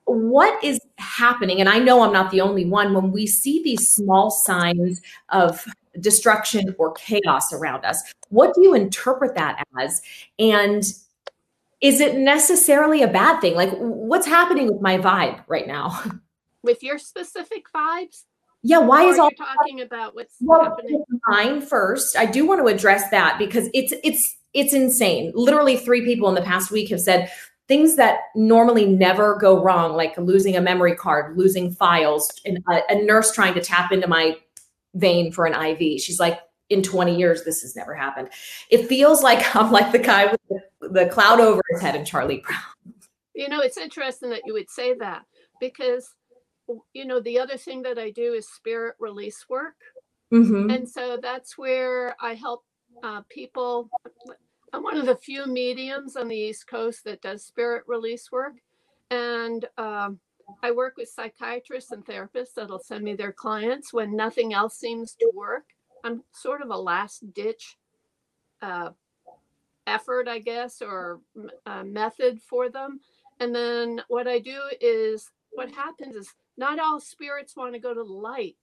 what 0.04 0.62
is 0.64 0.80
happening? 0.98 1.60
And 1.60 1.68
I 1.68 1.78
know 1.78 2.02
I'm 2.02 2.12
not 2.12 2.30
the 2.30 2.40
only 2.40 2.64
one 2.64 2.94
when 2.94 3.12
we 3.12 3.26
see 3.26 3.62
these 3.62 3.92
small 3.92 4.30
signs 4.30 5.00
of 5.28 5.64
destruction 6.00 6.74
or 6.78 6.92
chaos 6.92 7.52
around 7.52 7.84
us. 7.84 8.02
What 8.28 8.54
do 8.54 8.62
you 8.62 8.74
interpret 8.74 9.34
that 9.34 9.64
as? 9.78 10.00
And 10.38 10.82
is 11.80 12.00
it 12.00 12.16
necessarily 12.16 13.02
a 13.02 13.08
bad 13.08 13.40
thing? 13.40 13.54
Like, 13.54 13.70
what's 13.78 14.26
happening 14.26 14.66
with 14.66 14.80
my 14.80 14.98
vibe 14.98 15.42
right 15.46 15.66
now? 15.66 16.02
With 16.62 16.82
your 16.82 16.98
specific 16.98 17.64
vibes? 17.74 18.24
Yeah, 18.62 18.78
why 18.78 19.04
is 19.04 19.18
all 19.18 19.30
talking 19.30 19.80
about 19.80 20.14
what's 20.14 20.34
well, 20.40 20.64
happening? 20.64 21.02
Mine 21.26 21.62
first. 21.62 22.18
I 22.18 22.26
do 22.26 22.46
want 22.46 22.60
to 22.60 22.66
address 22.66 23.08
that 23.10 23.38
because 23.38 23.70
it's 23.72 23.94
it's 24.04 24.36
it's 24.52 24.74
insane. 24.74 25.32
Literally, 25.34 25.78
three 25.78 26.04
people 26.04 26.28
in 26.28 26.34
the 26.34 26.42
past 26.42 26.70
week 26.70 26.90
have 26.90 27.00
said 27.00 27.30
things 27.68 27.96
that 27.96 28.18
normally 28.34 28.84
never 28.84 29.36
go 29.36 29.62
wrong, 29.62 29.94
like 29.94 30.18
losing 30.18 30.56
a 30.56 30.60
memory 30.60 30.94
card, 30.94 31.38
losing 31.38 31.72
files, 31.72 32.30
and 32.44 32.58
a, 32.68 32.80
a 32.90 33.02
nurse 33.02 33.32
trying 33.32 33.54
to 33.54 33.62
tap 33.62 33.92
into 33.92 34.06
my 34.08 34.36
vein 34.94 35.32
for 35.32 35.46
an 35.46 35.54
IV. 35.54 36.00
She's 36.00 36.20
like, 36.20 36.40
in 36.68 36.82
20 36.82 37.16
years, 37.16 37.44
this 37.44 37.62
has 37.62 37.76
never 37.76 37.94
happened. 37.94 38.28
It 38.70 38.88
feels 38.88 39.22
like 39.22 39.56
I'm 39.56 39.72
like 39.72 39.92
the 39.92 39.98
guy 39.98 40.26
with 40.26 40.40
the, 40.48 40.60
the 40.90 41.06
cloud 41.06 41.40
over 41.40 41.60
his 41.70 41.80
head 41.80 41.94
in 41.94 42.04
Charlie 42.04 42.42
Brown. 42.46 42.94
You 43.34 43.48
know, 43.48 43.60
it's 43.60 43.78
interesting 43.78 44.30
that 44.30 44.42
you 44.44 44.52
would 44.52 44.68
say 44.68 44.94
that 44.94 45.24
because, 45.60 46.14
you 46.92 47.04
know, 47.04 47.20
the 47.20 47.38
other 47.38 47.56
thing 47.56 47.82
that 47.82 47.98
I 47.98 48.10
do 48.10 48.34
is 48.34 48.48
spirit 48.48 48.96
release 48.98 49.46
work. 49.48 49.76
Mm-hmm. 50.32 50.70
And 50.70 50.88
so 50.88 51.18
that's 51.20 51.56
where 51.56 52.14
I 52.20 52.34
help 52.34 52.64
uh, 53.02 53.22
people. 53.28 53.88
I'm 54.72 54.82
one 54.82 54.96
of 54.96 55.06
the 55.06 55.16
few 55.16 55.46
mediums 55.46 56.16
on 56.16 56.28
the 56.28 56.36
East 56.36 56.68
Coast 56.68 57.04
that 57.04 57.22
does 57.22 57.44
spirit 57.44 57.84
release 57.86 58.30
work. 58.30 58.54
And 59.10 59.66
um, 59.78 60.20
I 60.62 60.70
work 60.70 60.96
with 60.96 61.08
psychiatrists 61.08 61.90
and 61.92 62.04
therapists 62.04 62.54
that'll 62.56 62.78
send 62.78 63.04
me 63.04 63.14
their 63.14 63.32
clients 63.32 63.92
when 63.92 64.14
nothing 64.14 64.54
else 64.54 64.76
seems 64.76 65.14
to 65.14 65.30
work. 65.34 65.64
I'm 66.04 66.22
sort 66.32 66.62
of 66.62 66.70
a 66.70 66.76
last 66.76 67.32
ditch 67.34 67.76
uh, 68.62 68.90
effort, 69.86 70.28
I 70.28 70.38
guess, 70.38 70.82
or 70.82 71.20
uh, 71.66 71.84
method 71.84 72.40
for 72.40 72.68
them. 72.68 73.00
And 73.38 73.54
then 73.54 74.02
what 74.08 74.28
I 74.28 74.38
do 74.38 74.60
is 74.80 75.30
what 75.52 75.70
happens 75.72 76.14
is 76.14 76.28
not 76.56 76.78
all 76.78 77.00
spirits 77.00 77.56
want 77.56 77.74
to 77.74 77.80
go 77.80 77.94
to 77.94 78.04
the 78.04 78.12
light. 78.12 78.56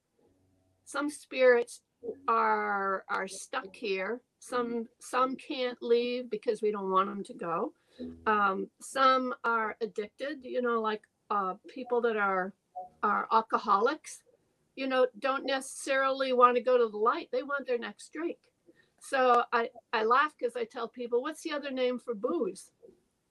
Some 0.86 1.10
spirits 1.10 1.82
are 2.28 3.04
are 3.10 3.28
stuck 3.28 3.76
here. 3.76 4.22
Some 4.40 4.88
some 5.00 5.36
can't 5.36 5.82
leave 5.82 6.30
because 6.30 6.62
we 6.62 6.72
don't 6.72 6.92
want 6.92 7.10
them 7.10 7.24
to 7.24 7.34
go. 7.34 7.74
Um, 8.28 8.70
some 8.80 9.34
are 9.44 9.76
addicted. 9.82 10.44
You 10.44 10.62
know, 10.62 10.80
like 10.80 11.02
uh, 11.32 11.56
people 11.74 12.02
that 12.02 12.16
are 12.16 12.54
are 13.04 13.28
alcoholics 13.32 14.22
you 14.78 14.88
know, 14.88 15.08
don't 15.20 15.46
necessarily 15.46 16.32
want 16.32 16.56
to 16.56 16.64
go 16.64 16.78
to 16.78 16.88
the 16.88 16.98
light. 16.98 17.30
They 17.34 17.44
want 17.44 17.68
their 17.68 17.80
next 17.80 18.14
drink. 18.14 18.38
So 19.08 19.44
I, 19.54 19.70
I 19.94 20.04
laugh 20.04 20.34
because 20.38 20.58
I 20.58 20.66
tell 20.66 20.88
people, 20.88 21.22
what's 21.22 21.42
the 21.42 21.54
other 21.54 21.72
name 21.72 21.98
for 21.98 22.14
booze? 22.14 22.72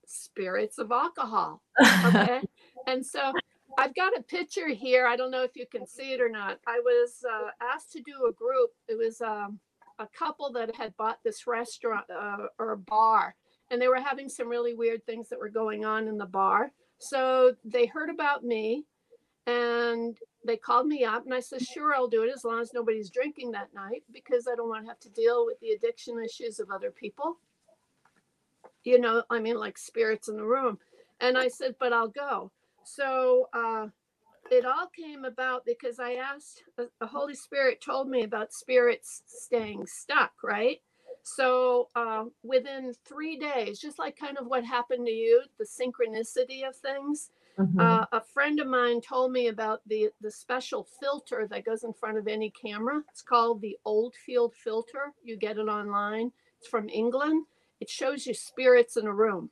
Spirits 0.05 0.79
of 0.79 0.91
alcohol. 0.91 1.61
Okay. 2.05 2.41
and 2.87 3.05
so 3.05 3.31
I've 3.77 3.93
got 3.93 4.17
a 4.17 4.23
picture 4.23 4.69
here. 4.69 5.05
I 5.05 5.15
don't 5.15 5.29
know 5.29 5.43
if 5.43 5.55
you 5.55 5.67
can 5.69 5.85
see 5.85 6.13
it 6.13 6.21
or 6.21 6.29
not. 6.29 6.59
I 6.65 6.79
was 6.79 7.23
uh, 7.29 7.49
asked 7.61 7.91
to 7.93 8.01
do 8.01 8.25
a 8.27 8.33
group. 8.33 8.71
It 8.87 8.97
was 8.97 9.21
um, 9.21 9.59
a 9.99 10.07
couple 10.07 10.51
that 10.53 10.75
had 10.75 10.97
bought 10.97 11.19
this 11.23 11.45
restaurant 11.45 12.05
uh, 12.09 12.47
or 12.57 12.75
bar, 12.77 13.35
and 13.69 13.79
they 13.79 13.87
were 13.87 14.01
having 14.01 14.29
some 14.29 14.47
really 14.47 14.73
weird 14.73 15.05
things 15.05 15.29
that 15.29 15.37
were 15.37 15.49
going 15.49 15.85
on 15.85 16.07
in 16.07 16.17
the 16.17 16.25
bar. 16.25 16.71
So 16.97 17.53
they 17.63 17.85
heard 17.85 18.09
about 18.09 18.43
me 18.43 18.85
and 19.45 20.17
they 20.47 20.57
called 20.57 20.87
me 20.87 21.03
up 21.03 21.25
and 21.25 21.33
I 21.33 21.41
said, 21.41 21.61
sure, 21.61 21.93
I'll 21.93 22.07
do 22.07 22.23
it 22.23 22.31
as 22.33 22.43
long 22.45 22.61
as 22.61 22.73
nobody's 22.73 23.09
drinking 23.09 23.51
that 23.51 23.73
night 23.75 24.03
because 24.11 24.47
I 24.47 24.55
don't 24.55 24.69
want 24.69 24.85
to 24.85 24.89
have 24.89 24.99
to 25.01 25.09
deal 25.09 25.45
with 25.45 25.59
the 25.59 25.71
addiction 25.71 26.15
issues 26.23 26.59
of 26.59 26.71
other 26.71 26.89
people. 26.89 27.37
You 28.83 28.99
know, 28.99 29.23
I 29.29 29.39
mean, 29.39 29.57
like 29.59 29.77
spirits 29.77 30.29
in 30.29 30.37
the 30.37 30.45
room. 30.45 30.79
And 31.19 31.37
I 31.37 31.49
said, 31.49 31.75
but 31.79 31.93
I'll 31.93 32.07
go. 32.07 32.51
So 32.85 33.49
uh, 33.53 33.87
it 34.49 34.65
all 34.65 34.87
came 34.95 35.25
about 35.25 35.65
because 35.65 35.99
I 35.99 36.13
asked, 36.13 36.63
uh, 36.79 36.85
the 37.01 37.07
Holy 37.07 37.35
Spirit 37.35 37.81
told 37.81 38.09
me 38.09 38.23
about 38.23 38.53
spirits 38.53 39.23
staying 39.27 39.85
stuck, 39.87 40.31
right? 40.43 40.79
So 41.23 41.89
uh, 41.95 42.25
within 42.43 42.93
three 43.05 43.37
days, 43.37 43.79
just 43.79 43.99
like 43.99 44.17
kind 44.17 44.37
of 44.37 44.47
what 44.47 44.63
happened 44.63 45.05
to 45.07 45.11
you, 45.11 45.43
the 45.59 45.65
synchronicity 45.65 46.65
of 46.65 46.75
things, 46.77 47.31
Mhm. 47.59 47.79
uh, 47.79 48.05
a 48.11 48.21
friend 48.21 48.59
of 48.59 48.67
mine 48.67 49.01
told 49.01 49.31
me 49.33 49.47
about 49.49 49.81
the 49.87 50.09
the 50.21 50.31
special 50.31 50.87
filter 51.01 51.47
that 51.51 51.65
goes 51.65 51.83
in 51.83 51.93
front 51.93 52.17
of 52.17 52.27
any 52.27 52.51
camera. 52.51 53.03
It's 53.11 53.23
called 53.23 53.61
the 53.61 53.77
Oldfield 53.85 54.55
filter. 54.55 55.13
You 55.23 55.37
get 55.37 55.57
it 55.59 55.67
online. 55.69 56.31
It's 56.59 56.69
from 56.69 56.89
England. 56.89 57.45
It 57.81 57.89
shows 57.89 58.27
you 58.27 58.33
spirits 58.33 58.97
in 58.97 59.07
a 59.07 59.13
room. 59.13 59.51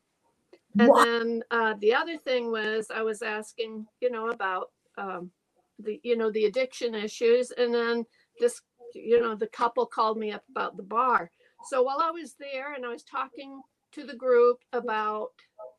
And 0.79 0.95
Wow. 0.95 0.97
then 0.97 1.43
uh, 1.51 1.75
the 1.79 1.93
other 1.93 2.17
thing 2.17 2.51
was 2.51 2.91
I 2.93 3.01
was 3.03 3.21
asking, 3.21 3.87
you 4.01 4.11
know, 4.11 4.29
about 4.29 4.71
um, 4.97 5.31
the 5.79 5.99
you 6.03 6.17
know 6.17 6.31
the 6.31 6.45
addiction 6.45 6.95
issues, 6.95 7.51
and 7.51 7.73
then 7.73 8.05
this, 8.39 8.61
you 8.93 9.21
know, 9.21 9.35
the 9.35 9.47
couple 9.47 9.85
called 9.85 10.17
me 10.17 10.31
up 10.31 10.43
about 10.49 10.77
the 10.77 10.83
bar. 10.83 11.31
So 11.69 11.83
while 11.83 11.99
I 12.01 12.11
was 12.11 12.35
there 12.39 12.73
and 12.73 12.85
I 12.85 12.89
was 12.89 13.03
talking 13.03 13.61
to 13.93 14.05
the 14.05 14.15
group 14.15 14.59
about 14.73 15.29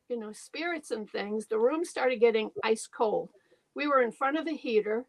you 0.09 0.19
know 0.19 0.31
spirits 0.31 0.91
and 0.91 1.09
things, 1.09 1.47
the 1.47 1.59
room 1.59 1.83
started 1.85 2.19
getting 2.19 2.51
ice 2.63 2.87
cold. 2.87 3.29
We 3.75 3.87
were 3.87 4.01
in 4.01 4.11
front 4.11 4.37
of 4.37 4.47
a 4.47 4.51
heater. 4.51 5.05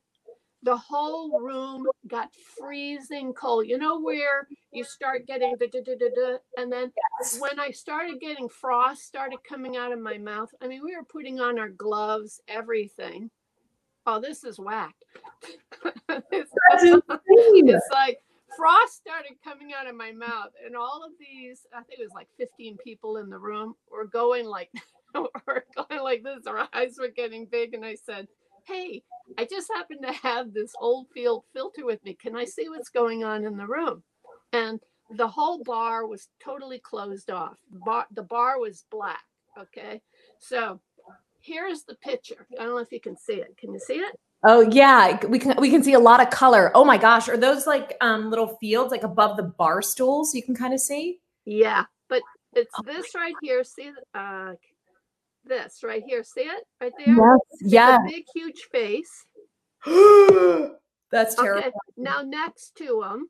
The 0.64 0.76
whole 0.76 1.40
room 1.40 1.86
got 2.08 2.30
freezing 2.58 3.32
cold. 3.32 3.66
You 3.66 3.78
know 3.78 4.00
where 4.00 4.48
you 4.72 4.82
start 4.82 5.26
getting 5.26 5.54
the 5.58 5.68
da 5.68 5.80
da 5.82 5.94
da 5.94 6.08
da, 6.14 6.36
and 6.56 6.70
then 6.72 6.92
when 7.38 7.60
I 7.60 7.70
started 7.70 8.20
getting 8.20 8.48
frost 8.48 9.06
started 9.06 9.38
coming 9.48 9.76
out 9.76 9.92
of 9.92 10.00
my 10.00 10.18
mouth. 10.18 10.50
I 10.60 10.66
mean, 10.66 10.82
we 10.84 10.96
were 10.96 11.04
putting 11.04 11.40
on 11.40 11.58
our 11.58 11.68
gloves, 11.68 12.40
everything. 12.48 13.30
Oh, 14.06 14.20
this 14.20 14.42
is 14.42 14.58
whack. 14.58 14.94
it's, 16.08 16.50
it's 16.72 17.88
like 17.92 18.20
frost 18.56 18.96
started 18.96 19.32
coming 19.44 19.72
out 19.78 19.88
of 19.88 19.96
my 19.96 20.12
mouth, 20.12 20.50
and 20.64 20.76
all 20.76 21.02
of 21.04 21.12
these, 21.18 21.66
I 21.72 21.82
think 21.82 22.00
it 22.00 22.04
was 22.04 22.14
like 22.14 22.28
15 22.38 22.76
people 22.84 23.16
in 23.18 23.30
the 23.30 23.38
room, 23.38 23.74
were 23.90 24.06
going 24.06 24.46
like, 24.46 24.70
were 25.14 25.64
going 25.76 26.02
like 26.02 26.22
this. 26.22 26.46
Our 26.46 26.68
eyes 26.72 26.96
were 26.98 27.08
getting 27.08 27.46
big, 27.46 27.74
and 27.74 27.84
I 27.84 27.96
said, 27.96 28.28
"Hey, 28.66 29.02
I 29.38 29.44
just 29.44 29.70
happen 29.74 30.02
to 30.02 30.12
have 30.12 30.52
this 30.52 30.72
Oldfield 30.80 31.44
filter 31.52 31.84
with 31.84 32.02
me. 32.04 32.14
Can 32.14 32.36
I 32.36 32.44
see 32.44 32.68
what's 32.68 32.90
going 32.90 33.24
on 33.24 33.44
in 33.44 33.56
the 33.56 33.66
room?" 33.66 34.02
And 34.52 34.80
the 35.10 35.28
whole 35.28 35.62
bar 35.64 36.06
was 36.06 36.28
totally 36.44 36.78
closed 36.78 37.30
off. 37.30 37.56
Bar, 37.70 38.06
the 38.12 38.22
bar 38.22 38.60
was 38.60 38.84
black. 38.90 39.24
Okay, 39.58 40.02
so 40.38 40.80
here's 41.40 41.84
the 41.84 41.96
picture. 41.96 42.46
I 42.58 42.64
don't 42.64 42.74
know 42.74 42.78
if 42.78 42.92
you 42.92 43.00
can 43.00 43.16
see 43.16 43.34
it. 43.34 43.56
Can 43.58 43.72
you 43.72 43.80
see 43.80 43.94
it? 43.94 44.18
Oh 44.44 44.60
yeah, 44.60 45.24
we 45.26 45.38
can 45.38 45.56
we 45.58 45.70
can 45.70 45.82
see 45.82 45.94
a 45.94 45.98
lot 45.98 46.20
of 46.20 46.30
color. 46.30 46.70
Oh 46.74 46.84
my 46.84 46.96
gosh, 46.96 47.28
are 47.28 47.36
those 47.36 47.66
like 47.66 47.96
um 48.00 48.30
little 48.30 48.56
fields 48.60 48.92
like 48.92 49.02
above 49.02 49.36
the 49.36 49.42
bar 49.42 49.82
stools? 49.82 50.34
You 50.34 50.42
can 50.42 50.54
kind 50.54 50.72
of 50.72 50.80
see. 50.80 51.20
Yeah, 51.44 51.84
but 52.08 52.22
it's 52.54 52.70
Oh 52.78 52.82
this 52.82 53.14
right 53.14 53.34
here. 53.42 53.64
See 53.64 53.90
uh 54.14 54.52
this 55.44 55.80
right 55.82 56.02
here. 56.06 56.22
See 56.22 56.42
it 56.42 56.64
right 56.80 56.92
there? 56.96 57.16
It's 57.50 57.72
yeah. 57.72 57.98
big 58.06 58.24
huge 58.32 58.68
face. 58.70 59.24
That's 61.10 61.34
terrible. 61.34 61.62
Okay. 61.62 61.72
Now 61.96 62.22
next 62.22 62.76
to 62.76 63.02
him, 63.02 63.28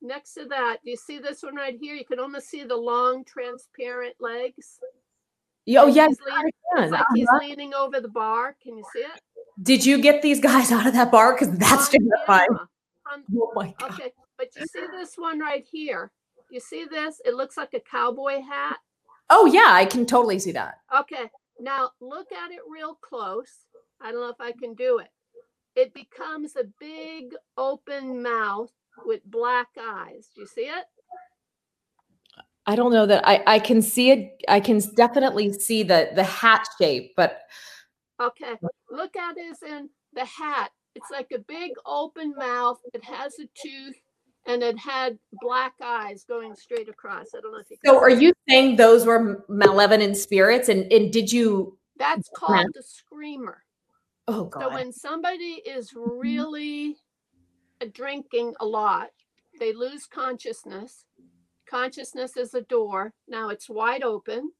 next 0.00 0.34
to 0.34 0.46
that, 0.46 0.78
do 0.84 0.90
you 0.90 0.96
see 0.96 1.18
this 1.18 1.42
one 1.42 1.54
right 1.54 1.76
here? 1.80 1.94
You 1.94 2.04
can 2.04 2.18
almost 2.18 2.48
see 2.48 2.64
the 2.64 2.76
long 2.76 3.24
transparent 3.24 4.14
legs. 4.18 4.80
Oh 5.76 5.86
yes, 5.86 6.08
He's 6.08 6.20
leaning, 6.26 6.52
it's 6.78 6.90
like 6.92 7.04
he's 7.14 7.28
Uh-huh. 7.28 7.38
leaning 7.40 7.74
over 7.74 8.00
the 8.00 8.08
bar. 8.08 8.56
Can 8.60 8.76
you 8.76 8.84
see 8.92 9.00
it? 9.00 9.20
Did 9.62 9.84
you 9.84 10.00
get 10.00 10.22
these 10.22 10.40
guys 10.40 10.72
out 10.72 10.86
of 10.86 10.92
that 10.94 11.10
bar? 11.10 11.34
Because 11.34 11.56
that's 11.58 11.88
oh, 11.94 11.98
On 11.98 12.08
terrifying. 12.10 12.48
camera. 12.48 12.68
On- 13.12 13.24
Oh 13.36 13.52
my 13.54 13.74
god. 13.78 13.90
okay, 13.92 14.12
but 14.38 14.48
you 14.56 14.66
see 14.66 14.86
this 14.92 15.14
one 15.16 15.38
right 15.38 15.66
here? 15.70 16.10
You 16.50 16.60
see 16.60 16.86
this? 16.86 17.20
It 17.24 17.34
looks 17.34 17.56
like 17.56 17.74
a 17.74 17.80
cowboy 17.80 18.40
hat. 18.40 18.78
Oh 19.28 19.46
yeah, 19.46 19.68
I 19.68 19.84
can 19.84 20.06
totally 20.06 20.38
see 20.38 20.52
that. 20.52 20.76
Okay, 20.98 21.30
now 21.60 21.90
look 22.00 22.32
at 22.32 22.50
it 22.50 22.60
real 22.70 22.94
close. 23.02 23.66
I 24.00 24.10
don't 24.12 24.20
know 24.20 24.30
if 24.30 24.40
I 24.40 24.52
can 24.52 24.74
do 24.74 24.98
it. 24.98 25.08
It 25.76 25.92
becomes 25.94 26.56
a 26.56 26.64
big 26.80 27.34
open 27.56 28.22
mouth 28.22 28.70
with 29.04 29.22
black 29.24 29.68
eyes. 29.80 30.28
Do 30.34 30.42
you 30.42 30.46
see 30.46 30.62
it? 30.62 30.84
I 32.66 32.76
don't 32.76 32.92
know 32.92 33.06
that 33.06 33.26
I 33.26 33.42
I 33.46 33.58
can 33.58 33.82
see 33.82 34.10
it. 34.10 34.42
I 34.48 34.60
can 34.60 34.80
definitely 34.94 35.52
see 35.52 35.82
the 35.82 36.10
the 36.14 36.24
hat 36.24 36.66
shape, 36.78 37.12
but 37.16 37.42
Okay, 38.20 38.54
look 38.90 39.16
at 39.16 39.36
it 39.36 39.50
as 39.50 39.62
in 39.62 39.88
the 40.14 40.24
hat. 40.24 40.70
It's 40.94 41.10
like 41.10 41.32
a 41.34 41.38
big 41.38 41.72
open 41.86 42.34
mouth. 42.36 42.78
It 42.92 43.02
has 43.04 43.34
a 43.38 43.48
tooth 43.60 43.96
and 44.46 44.62
it 44.62 44.78
had 44.78 45.18
black 45.40 45.74
eyes 45.82 46.24
going 46.24 46.54
straight 46.54 46.88
across. 46.88 47.28
I 47.34 47.40
don't 47.40 47.52
know 47.52 47.58
if 47.58 47.70
you 47.70 47.76
can 47.82 47.94
so 47.94 47.98
are 47.98 48.10
see 48.10 48.24
you 48.24 48.32
saying 48.48 48.76
those 48.76 49.06
were 49.06 49.44
malevolent 49.48 50.16
spirits? 50.16 50.68
And 50.68 50.92
and 50.92 51.12
did 51.12 51.32
you? 51.32 51.78
That's 51.96 52.28
called 52.34 52.66
the 52.74 52.82
screamer. 52.82 53.62
Oh 54.28 54.44
god. 54.44 54.62
So 54.62 54.70
when 54.70 54.92
somebody 54.92 55.62
is 55.66 55.92
really 55.94 56.96
uh, 57.80 57.86
drinking 57.92 58.54
a 58.60 58.66
lot, 58.66 59.10
they 59.58 59.72
lose 59.72 60.06
consciousness. 60.06 61.04
Consciousness 61.68 62.36
is 62.36 62.54
a 62.54 62.62
door. 62.62 63.14
Now 63.28 63.48
it's 63.48 63.68
wide 63.68 64.02
open. 64.02 64.52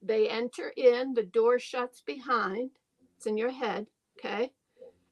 They 0.00 0.28
enter 0.28 0.72
in, 0.76 1.14
the 1.14 1.24
door 1.24 1.58
shuts 1.58 2.02
behind. 2.04 2.70
It's 3.18 3.26
in 3.28 3.38
your 3.38 3.52
head, 3.52 3.88
okay? 4.18 4.52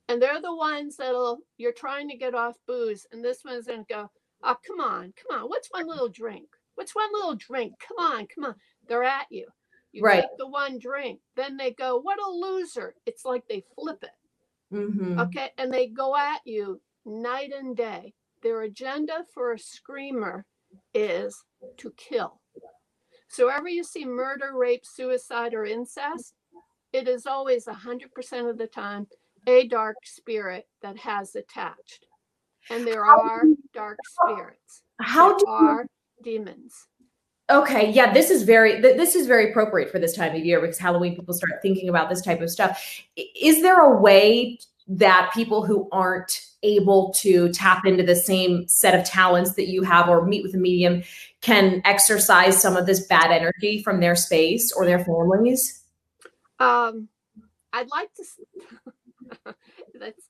And 0.08 0.22
they're 0.22 0.42
the 0.42 0.54
ones 0.56 0.96
that'll 0.96 1.40
you're 1.58 1.72
trying 1.72 2.08
to 2.10 2.16
get 2.16 2.34
off 2.34 2.56
booze, 2.68 3.06
and 3.12 3.24
this 3.24 3.44
one's 3.44 3.66
gonna 3.66 3.84
go, 3.88 4.10
oh 4.44 4.56
come 4.66 4.80
on, 4.80 5.14
come 5.16 5.40
on, 5.40 5.48
what's 5.50 5.68
one 5.72 5.88
little 5.88 6.08
drink? 6.10 6.48
What's 6.76 6.94
one 6.94 7.12
little 7.12 7.36
drink? 7.36 7.74
Come 7.86 7.98
on, 7.98 8.28
come 8.28 8.44
on. 8.46 8.56
They're 8.88 9.04
at 9.04 9.26
you. 9.30 9.48
You 9.92 10.04
Right. 10.04 10.22
take 10.22 10.38
the 10.38 10.48
one 10.48 10.78
drink, 10.78 11.20
then 11.36 11.56
they 11.58 11.72
go, 11.72 11.98
what 12.00 12.20
a 12.20 12.30
loser. 12.30 12.94
It's 13.06 13.24
like 13.24 13.48
they 13.48 13.64
flip 13.76 14.04
it. 14.04 14.10
Mhm. 14.72 15.18
Okay. 15.20 15.52
And 15.58 15.72
they 15.72 15.88
go 15.88 16.16
at 16.16 16.40
you 16.46 16.80
night 17.06 17.52
and 17.52 17.76
day. 17.76 18.14
Their 18.42 18.62
agenda 18.62 19.26
for 19.34 19.52
a 19.52 19.58
screamer 19.58 20.46
is 20.94 21.44
to 21.78 21.92
kill. 21.96 22.40
So, 23.28 23.48
ever 23.48 23.68
you 23.68 23.84
see 23.84 24.04
murder, 24.04 24.52
rape, 24.54 24.84
suicide, 24.86 25.54
or 25.54 25.64
incest, 25.64 26.34
it 26.96 27.08
is 27.08 27.26
always 27.26 27.66
100% 27.66 28.50
of 28.50 28.56
the 28.56 28.66
time 28.66 29.06
a 29.46 29.68
dark 29.68 29.96
spirit 30.04 30.66
that 30.82 30.96
has 30.96 31.36
attached. 31.36 32.06
And 32.70 32.86
there 32.86 33.04
are 33.04 33.44
dark 33.72 33.98
spirits, 34.04 34.82
How 34.98 35.36
do 35.36 35.44
you 35.46 35.52
are 35.52 35.86
demons. 36.22 36.86
Okay, 37.48 37.92
yeah, 37.92 38.12
this 38.12 38.30
is 38.30 38.42
very 38.42 38.80
th- 38.80 38.96
this 38.96 39.14
is 39.14 39.28
very 39.28 39.50
appropriate 39.50 39.88
for 39.92 40.00
this 40.00 40.16
time 40.16 40.34
of 40.34 40.44
year 40.44 40.60
because 40.60 40.78
Halloween 40.78 41.14
people 41.14 41.32
start 41.32 41.62
thinking 41.62 41.88
about 41.88 42.08
this 42.08 42.22
type 42.22 42.40
of 42.40 42.50
stuff. 42.50 43.04
Is 43.16 43.62
there 43.62 43.78
a 43.78 44.00
way 44.00 44.58
that 44.88 45.30
people 45.32 45.64
who 45.64 45.88
aren't 45.92 46.40
able 46.64 47.12
to 47.12 47.48
tap 47.50 47.84
into 47.86 48.02
the 48.02 48.16
same 48.16 48.66
set 48.66 48.98
of 48.98 49.06
talents 49.06 49.54
that 49.54 49.68
you 49.68 49.82
have 49.82 50.08
or 50.08 50.26
meet 50.26 50.42
with 50.42 50.54
a 50.54 50.58
medium 50.58 51.04
can 51.40 51.80
exorcise 51.84 52.60
some 52.60 52.76
of 52.76 52.86
this 52.86 53.06
bad 53.06 53.30
energy 53.30 53.80
from 53.82 54.00
their 54.00 54.16
space 54.16 54.72
or 54.72 54.84
their 54.84 55.04
families? 55.04 55.84
Um, 56.58 57.08
I'd 57.72 57.90
like 57.90 58.10
to. 58.14 59.54
that's 60.00 60.22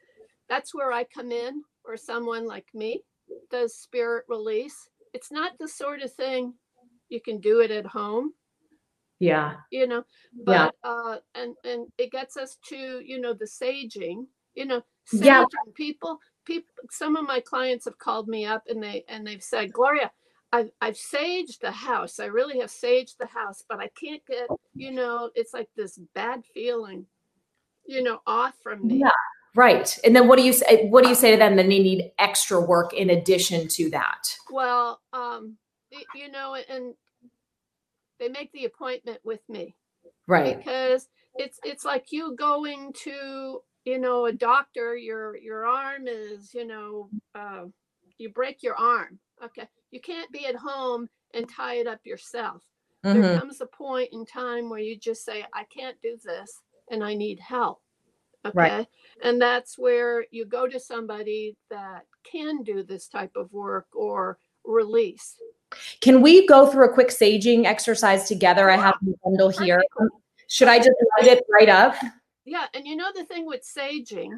that's 0.48 0.74
where 0.74 0.92
I 0.92 1.04
come 1.04 1.32
in, 1.32 1.62
or 1.84 1.96
someone 1.96 2.46
like 2.46 2.66
me 2.74 3.02
does 3.50 3.76
spirit 3.76 4.24
release. 4.28 4.88
It's 5.12 5.30
not 5.32 5.52
the 5.58 5.68
sort 5.68 6.02
of 6.02 6.12
thing 6.12 6.54
you 7.08 7.20
can 7.20 7.40
do 7.40 7.60
it 7.60 7.70
at 7.70 7.86
home, 7.86 8.32
Yeah. 9.18 9.54
you 9.70 9.86
know. 9.86 10.04
Yeah. 10.46 10.70
But 10.82 10.88
uh, 10.88 11.16
and 11.34 11.54
and 11.64 11.86
it 11.98 12.10
gets 12.12 12.36
us 12.36 12.56
to 12.68 13.00
you 13.04 13.20
know 13.20 13.32
the 13.34 13.46
saging, 13.46 14.26
you 14.54 14.66
know, 14.66 14.82
Yeah. 15.12 15.44
People, 15.74 16.18
people. 16.44 16.68
Some 16.90 17.16
of 17.16 17.26
my 17.26 17.40
clients 17.40 17.84
have 17.84 17.98
called 17.98 18.28
me 18.28 18.44
up 18.44 18.64
and 18.68 18.82
they 18.82 19.04
and 19.08 19.26
they've 19.26 19.42
said, 19.42 19.72
Gloria. 19.72 20.10
I've, 20.52 20.70
I've 20.80 20.94
saged 20.94 21.60
the 21.60 21.70
house. 21.70 22.20
I 22.20 22.26
really 22.26 22.60
have 22.60 22.70
saged 22.70 23.16
the 23.18 23.26
house, 23.26 23.64
but 23.68 23.78
I 23.80 23.88
can't 24.00 24.24
get, 24.26 24.48
you 24.74 24.92
know, 24.92 25.30
it's 25.34 25.52
like 25.52 25.68
this 25.76 25.98
bad 26.14 26.44
feeling, 26.54 27.06
you 27.84 28.02
know, 28.02 28.20
off 28.26 28.54
from 28.62 28.86
me. 28.86 28.98
Yeah. 29.00 29.10
Right. 29.54 29.98
And 30.04 30.14
then 30.14 30.28
what 30.28 30.36
do 30.36 30.44
you 30.44 30.52
say 30.52 30.86
what 30.88 31.02
do 31.02 31.08
you 31.08 31.14
say 31.14 31.30
to 31.30 31.36
them 31.38 31.56
then 31.56 31.70
they 31.70 31.78
need 31.78 32.12
extra 32.18 32.60
work 32.60 32.92
in 32.92 33.10
addition 33.10 33.68
to 33.68 33.90
that? 33.90 34.28
Well, 34.50 35.00
um, 35.14 35.56
you 36.14 36.30
know, 36.30 36.56
and 36.68 36.94
they 38.20 38.28
make 38.28 38.52
the 38.52 38.66
appointment 38.66 39.18
with 39.24 39.40
me 39.48 39.74
Right. 40.26 40.58
because 40.58 41.08
it's 41.36 41.58
it's 41.64 41.84
like 41.84 42.12
you 42.12 42.36
going 42.36 42.92
to, 43.04 43.60
you 43.84 43.98
know, 43.98 44.26
a 44.26 44.32
doctor. 44.32 44.96
Your 44.96 45.36
your 45.38 45.66
arm 45.66 46.06
is, 46.06 46.52
you 46.52 46.66
know, 46.66 47.08
uh, 47.34 47.64
you 48.18 48.28
break 48.30 48.62
your 48.62 48.74
arm. 48.74 49.18
Okay, 49.42 49.68
you 49.90 50.00
can't 50.00 50.30
be 50.32 50.46
at 50.46 50.56
home 50.56 51.08
and 51.34 51.48
tie 51.48 51.74
it 51.74 51.86
up 51.86 52.00
yourself. 52.04 52.62
there 53.02 53.14
Mhm. 53.22 53.38
comes 53.38 53.60
a 53.60 53.66
point 53.66 54.08
in 54.12 54.24
time 54.26 54.68
where 54.68 54.80
you 54.80 54.96
just 54.96 55.24
say, 55.24 55.46
I 55.52 55.62
can't 55.64 56.00
do 56.02 56.16
this 56.24 56.60
and 56.90 57.04
I 57.04 57.14
need 57.14 57.38
help. 57.38 57.80
Okay. 58.44 58.52
Right. 58.58 58.86
And 59.22 59.40
that's 59.40 59.78
where 59.78 60.26
you 60.32 60.44
go 60.44 60.66
to 60.66 60.80
somebody 60.80 61.56
that 61.70 62.04
can 62.24 62.64
do 62.64 62.82
this 62.82 63.06
type 63.06 63.36
of 63.36 63.52
work 63.52 63.86
or 63.94 64.38
release. 64.64 65.38
Can 66.00 66.20
we 66.20 66.46
go 66.48 66.66
through 66.66 66.86
a 66.86 66.92
quick 66.92 67.08
saging 67.08 67.64
exercise 67.64 68.26
together? 68.26 68.70
I 68.70 68.76
have 68.76 68.96
a 69.06 69.12
bundle 69.24 69.50
here. 69.50 69.82
Should 70.48 70.68
I 70.68 70.78
just 70.78 70.90
light 71.18 71.28
it 71.28 71.44
right 71.48 71.68
up? 71.68 71.94
Yeah. 72.44 72.66
And 72.74 72.86
you 72.86 72.96
know, 72.96 73.10
the 73.14 73.24
thing 73.24 73.46
with 73.46 73.62
saging, 73.62 74.30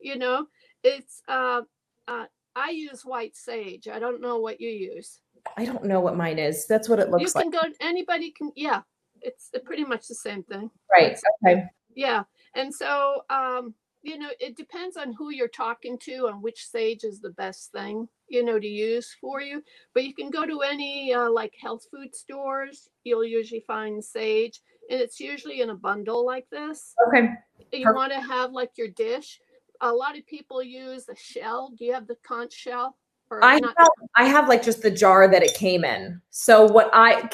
you 0.00 0.16
know, 0.16 0.46
it's, 0.82 1.22
uh, 1.28 1.62
uh, 2.08 2.26
I 2.56 2.70
use 2.70 3.04
white 3.04 3.36
sage. 3.36 3.88
I 3.88 3.98
don't 3.98 4.20
know 4.20 4.38
what 4.38 4.60
you 4.60 4.70
use. 4.70 5.20
I 5.56 5.64
don't 5.64 5.84
know 5.84 6.00
what 6.00 6.16
mine 6.16 6.38
is. 6.38 6.66
That's 6.66 6.88
what 6.88 6.98
it 6.98 7.10
looks 7.10 7.34
like. 7.34 7.44
You 7.44 7.50
can 7.50 7.60
go, 7.70 7.76
anybody 7.80 8.30
can, 8.30 8.52
yeah, 8.56 8.82
it's 9.20 9.50
pretty 9.64 9.84
much 9.84 10.08
the 10.08 10.14
same 10.14 10.42
thing. 10.42 10.70
Right. 10.96 11.18
Okay. 11.44 11.64
Yeah. 11.94 12.22
And 12.54 12.74
so, 12.74 13.22
um, 13.30 13.74
you 14.02 14.18
know, 14.18 14.28
it 14.38 14.56
depends 14.56 14.96
on 14.96 15.12
who 15.14 15.30
you're 15.30 15.48
talking 15.48 15.98
to 16.00 16.26
and 16.26 16.42
which 16.42 16.66
sage 16.66 17.04
is 17.04 17.20
the 17.20 17.30
best 17.30 17.72
thing, 17.72 18.06
you 18.28 18.44
know, 18.44 18.58
to 18.58 18.66
use 18.66 19.16
for 19.20 19.40
you. 19.40 19.62
But 19.94 20.04
you 20.04 20.14
can 20.14 20.30
go 20.30 20.46
to 20.46 20.60
any 20.60 21.14
uh, 21.14 21.30
like 21.30 21.54
health 21.60 21.86
food 21.90 22.14
stores, 22.14 22.88
you'll 23.04 23.24
usually 23.24 23.64
find 23.66 24.04
sage, 24.04 24.60
and 24.90 25.00
it's 25.00 25.20
usually 25.20 25.62
in 25.62 25.70
a 25.70 25.74
bundle 25.74 26.24
like 26.24 26.48
this. 26.50 26.94
Okay. 27.08 27.30
You 27.72 27.84
Perfect. 27.84 27.96
want 27.96 28.12
to 28.12 28.20
have 28.20 28.52
like 28.52 28.72
your 28.76 28.88
dish. 28.88 29.40
A 29.84 29.92
lot 29.92 30.18
of 30.18 30.26
people 30.26 30.62
use 30.62 31.04
the 31.04 31.14
shell. 31.14 31.72
Do 31.78 31.84
you 31.84 31.92
have 31.92 32.06
the 32.06 32.16
conch 32.26 32.52
shell? 32.52 32.96
Or 33.30 33.44
I 33.44 33.58
not- 33.58 33.74
have, 33.78 33.88
I 34.16 34.24
have 34.24 34.48
like 34.48 34.62
just 34.62 34.82
the 34.82 34.90
jar 34.90 35.28
that 35.28 35.42
it 35.42 35.54
came 35.54 35.84
in. 35.84 36.20
So 36.30 36.64
what 36.66 36.90
I 36.92 37.28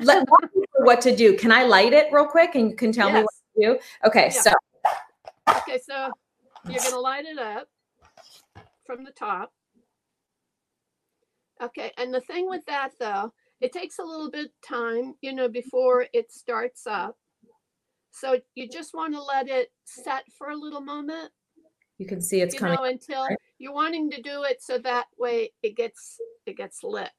let 0.00 0.28
walk 0.28 0.50
me 0.54 0.64
through 0.76 0.86
what 0.86 1.00
to 1.02 1.14
do. 1.14 1.36
Can 1.36 1.50
I 1.50 1.64
light 1.64 1.92
it 1.92 2.12
real 2.12 2.26
quick 2.26 2.54
and 2.54 2.70
you 2.70 2.76
can 2.76 2.92
tell 2.92 3.10
me 3.10 3.22
what 3.22 3.34
to 3.56 3.60
do? 3.74 3.78
Okay. 4.06 4.30
Yeah. 4.34 4.42
So 4.42 4.52
Okay, 5.48 5.80
so 5.84 6.10
you're 6.68 6.80
going 6.80 6.92
to 6.92 7.00
light 7.00 7.24
it 7.24 7.38
up 7.38 7.68
from 8.86 9.04
the 9.04 9.10
top. 9.12 9.52
Okay, 11.62 11.92
and 11.98 12.12
the 12.12 12.20
thing 12.20 12.48
with 12.48 12.64
that 12.66 12.90
though, 12.98 13.32
it 13.60 13.72
takes 13.72 13.98
a 13.98 14.04
little 14.04 14.30
bit 14.30 14.50
time, 14.66 15.14
you 15.20 15.32
know, 15.32 15.48
before 15.48 16.06
it 16.12 16.32
starts 16.32 16.86
up. 16.86 17.16
So 18.10 18.38
you 18.54 18.68
just 18.68 18.94
want 18.94 19.14
to 19.14 19.22
let 19.22 19.48
it 19.48 19.68
set 19.84 20.24
for 20.36 20.50
a 20.50 20.56
little 20.56 20.80
moment, 20.80 21.30
you 22.02 22.08
can 22.08 22.20
see 22.20 22.40
it's 22.40 22.54
you 22.54 22.60
coming. 22.60 22.74
know, 22.74 22.84
until 22.84 23.22
right? 23.24 23.38
you're 23.58 23.72
wanting 23.72 24.10
to 24.10 24.20
do 24.20 24.42
it 24.42 24.60
so 24.60 24.76
that 24.78 25.06
way 25.18 25.52
it 25.62 25.76
gets 25.76 26.18
it 26.46 26.56
gets 26.56 26.82
lit. 26.82 27.10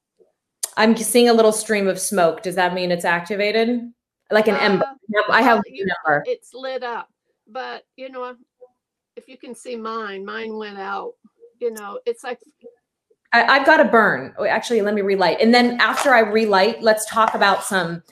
I'm 0.76 0.96
seeing 0.98 1.30
a 1.30 1.34
little 1.34 1.52
stream 1.54 1.88
of 1.88 2.00
smoke. 2.00 2.44
Does 2.44 2.56
that 2.56 2.74
mean 2.74 2.92
it's 2.92 3.06
activated? 3.06 3.92
Like 4.30 4.48
an 4.48 4.56
ember. 4.56 4.86
Uh, 4.86 5.32
I 5.32 5.42
have 5.42 5.62
you- 5.68 5.88
ember. 6.06 6.24
It's 6.26 6.54
lit 6.54 6.84
up, 6.84 7.08
but 7.48 7.84
you 7.96 8.10
know, 8.10 8.36
if 9.16 9.28
you 9.28 9.38
can 9.38 9.56
see 9.56 9.76
mine, 9.76 10.26
mine 10.26 10.58
went 10.58 10.78
out. 10.78 11.14
You 11.60 11.72
know, 11.72 12.00
it's 12.06 12.24
like 12.24 12.40
I, 13.32 13.44
I've 13.46 13.66
got 13.66 13.80
a 13.80 13.86
burn. 13.86 14.34
Actually, 14.48 14.82
let 14.82 14.94
me 14.94 15.02
relight. 15.02 15.38
And 15.40 15.54
then 15.54 15.80
after 15.80 16.14
I 16.14 16.20
relight, 16.20 16.82
let's 16.82 17.06
talk 17.06 17.36
about 17.36 17.64
some 17.64 18.04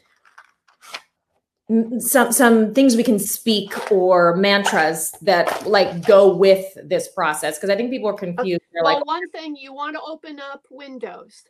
some 2.00 2.32
some 2.32 2.74
things 2.74 2.96
we 2.96 3.04
can 3.04 3.20
speak 3.20 3.92
or 3.92 4.36
mantras 4.36 5.12
that 5.22 5.66
like 5.68 6.06
go 6.06 6.34
with 6.34 6.66
this 6.84 7.08
process 7.10 7.58
because 7.58 7.70
I 7.70 7.76
think 7.76 7.92
people 7.92 8.10
are 8.10 8.14
confused. 8.14 8.62
They're 8.74 8.84
well, 8.84 8.96
like, 8.96 9.06
one 9.06 9.30
thing 9.30 9.56
you 9.56 9.74
want 9.74 9.96
to 9.96 10.02
open 10.02 10.40
up 10.40 10.66
windows. 10.70 11.44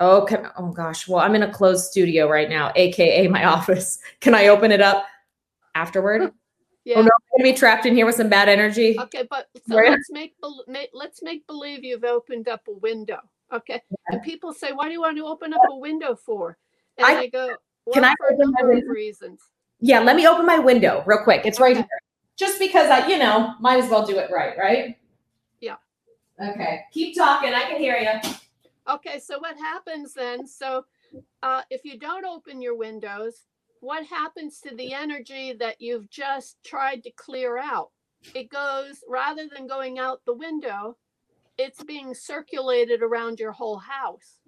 Okay. 0.00 0.42
oh 0.56 0.72
gosh. 0.72 1.08
Well, 1.08 1.20
I'm 1.20 1.34
in 1.34 1.42
a 1.42 1.52
closed 1.52 1.86
studio 1.86 2.28
right 2.28 2.48
now, 2.48 2.72
aka 2.76 3.28
my 3.28 3.44
office. 3.56 3.98
Can 4.20 4.34
I 4.34 4.48
open 4.48 4.72
it 4.72 4.80
up 4.80 5.06
afterward? 5.74 6.32
Yeah. 6.82 6.96
Oh 6.96 7.02
no, 7.02 7.08
I'm 7.08 7.38
gonna 7.44 7.52
be 7.52 7.56
trapped 7.56 7.84
in 7.84 7.94
here 7.94 8.06
with 8.06 8.14
some 8.14 8.30
bad 8.30 8.48
energy. 8.48 8.98
Okay, 8.98 9.28
but 9.28 9.48
so 9.68 9.74
let's 9.76 10.10
make, 10.10 10.34
let's 10.94 11.22
make 11.22 11.46
believe 11.46 11.84
you've 11.84 12.04
opened 12.04 12.48
up 12.48 12.62
a 12.68 12.72
window. 12.72 13.18
Okay, 13.52 13.82
and 14.08 14.22
people 14.22 14.54
say, 14.54 14.72
"Why 14.72 14.86
do 14.86 14.92
you 14.92 15.02
want 15.02 15.18
to 15.18 15.26
open 15.26 15.52
up 15.52 15.60
a 15.70 15.76
window 15.76 16.16
for?" 16.16 16.56
And 16.96 17.06
I- 17.06 17.20
I, 17.20 17.26
go, 17.26 17.54
well, 17.90 17.94
can 17.94 18.04
I 18.04 18.14
open 18.32 18.52
my 18.52 18.62
of 18.62 18.68
window?" 18.68 18.92
reasons." 18.92 19.40
Yeah, 19.80 20.00
let 20.00 20.16
me 20.16 20.26
open 20.26 20.46
my 20.46 20.58
window 20.58 21.02
real 21.06 21.22
quick. 21.24 21.46
It's 21.46 21.58
right 21.58 21.76
Okay. 21.76 21.80
here. 21.80 22.02
Just 22.36 22.58
because 22.58 22.90
I, 22.90 23.06
you 23.06 23.18
know, 23.18 23.54
might 23.60 23.82
as 23.82 23.90
well 23.90 24.04
do 24.06 24.18
it 24.18 24.30
right, 24.30 24.56
right? 24.58 24.96
Yeah. 25.60 25.76
Okay. 26.42 26.82
Keep 26.92 27.16
talking. 27.16 27.52
I 27.52 27.62
can 27.62 27.78
hear 27.78 27.96
you. 27.96 28.30
Okay, 28.88 29.18
so 29.18 29.38
what 29.38 29.56
happens 29.56 30.14
then? 30.14 30.46
So, 30.46 30.84
uh, 31.42 31.62
if 31.70 31.84
you 31.84 31.98
don't 31.98 32.24
open 32.24 32.62
your 32.62 32.76
windows, 32.76 33.44
what 33.80 34.04
happens 34.06 34.60
to 34.60 34.74
the 34.74 34.92
energy 34.92 35.52
that 35.54 35.80
you've 35.80 36.08
just 36.10 36.56
tried 36.64 37.02
to 37.04 37.10
clear 37.12 37.58
out? 37.58 37.90
It 38.34 38.48
goes 38.50 39.02
rather 39.08 39.46
than 39.54 39.66
going 39.66 39.98
out 39.98 40.22
the 40.24 40.34
window, 40.34 40.96
it's 41.58 41.82
being 41.84 42.14
circulated 42.14 43.02
around 43.02 43.38
your 43.38 43.52
whole 43.52 43.78
house. 43.78 44.38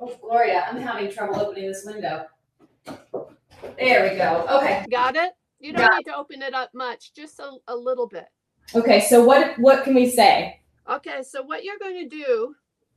Oh, 0.00 0.16
Gloria, 0.20 0.64
I'm 0.68 0.80
having 0.80 1.10
trouble 1.12 1.40
opening 1.40 1.68
this 1.68 1.84
window. 1.84 2.26
There 3.78 4.10
we 4.10 4.16
go. 4.16 4.46
Okay. 4.50 4.84
Got 4.90 5.16
it? 5.16 5.32
You 5.58 5.72
don't 5.72 5.86
Got 5.86 5.96
need 5.98 6.04
to 6.04 6.16
open 6.16 6.40
it 6.42 6.54
up 6.54 6.70
much, 6.74 7.12
just 7.12 7.38
a, 7.38 7.50
a 7.68 7.76
little 7.76 8.06
bit. 8.08 8.26
Okay. 8.74 9.00
So 9.00 9.22
what 9.22 9.58
what 9.58 9.84
can 9.84 9.94
we 9.94 10.08
say? 10.08 10.60
Okay, 10.88 11.22
so 11.22 11.42
what 11.42 11.62
you're 11.62 11.78
going 11.78 12.08
to 12.08 12.08
do 12.08 12.54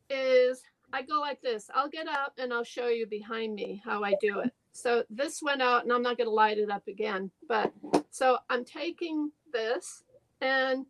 is 0.10 0.62
I 0.92 1.04
go 1.04 1.20
like 1.20 1.42
this. 1.42 1.70
I'll 1.76 1.90
get 1.90 2.08
up 2.08 2.34
and 2.40 2.52
I'll 2.52 2.64
show 2.64 2.88
you 2.88 3.06
behind 3.06 3.54
me 3.54 3.82
how 3.86 4.04
I 4.04 4.16
do 4.20 4.40
it. 4.40 4.52
So 4.72 5.04
this 5.10 5.42
went 5.44 5.62
out 5.62 5.84
and 5.84 5.92
I'm 5.92 6.02
not 6.02 6.18
going 6.18 6.28
to 6.28 6.34
light 6.34 6.58
it 6.58 6.72
up 6.72 6.88
again. 6.88 7.30
But 7.48 7.72
so 8.10 8.40
I'm 8.50 8.66
taking 8.66 9.32
this 9.52 10.04
and 10.42 10.86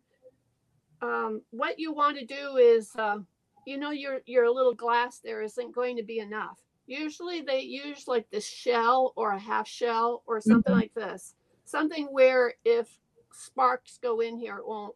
um, 1.02 1.42
what 1.50 1.78
you 1.78 1.92
want 1.92 2.18
to 2.18 2.24
do 2.24 2.56
is, 2.56 2.90
uh, 2.96 3.18
you 3.66 3.76
know, 3.78 3.90
your, 3.90 4.20
your 4.26 4.50
little 4.50 4.74
glass 4.74 5.18
there 5.18 5.42
isn't 5.42 5.74
going 5.74 5.96
to 5.96 6.02
be 6.02 6.18
enough. 6.18 6.58
Usually 6.86 7.40
they 7.40 7.60
use 7.60 8.06
like 8.06 8.28
the 8.30 8.40
shell 8.40 9.12
or 9.16 9.32
a 9.32 9.38
half 9.38 9.66
shell 9.66 10.22
or 10.26 10.40
something 10.40 10.72
Mhm. 10.72 10.76
like 10.80 10.94
this. 10.94 11.34
Something 11.64 12.06
where 12.06 12.54
if 12.64 12.98
sparks 13.32 13.98
go 14.02 14.20
in 14.20 14.36
here, 14.36 14.58
it 14.58 14.66
won't, 14.66 14.94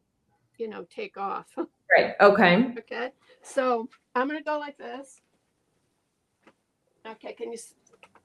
you 0.58 0.68
know, 0.68 0.84
take 0.90 1.16
off. 1.16 1.46
right 1.96 2.14
Okay. 2.20 2.74
Okay, 2.78 3.10
so 3.42 3.88
I'm 4.14 4.28
gonna 4.28 4.42
go 4.42 4.58
like 4.58 4.76
this. 4.76 5.22
Okay, 7.06 7.32
can 7.32 7.52
you 7.52 7.58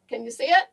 can 0.10 0.24
you 0.26 0.32
see 0.32 0.46
it? 0.46 0.66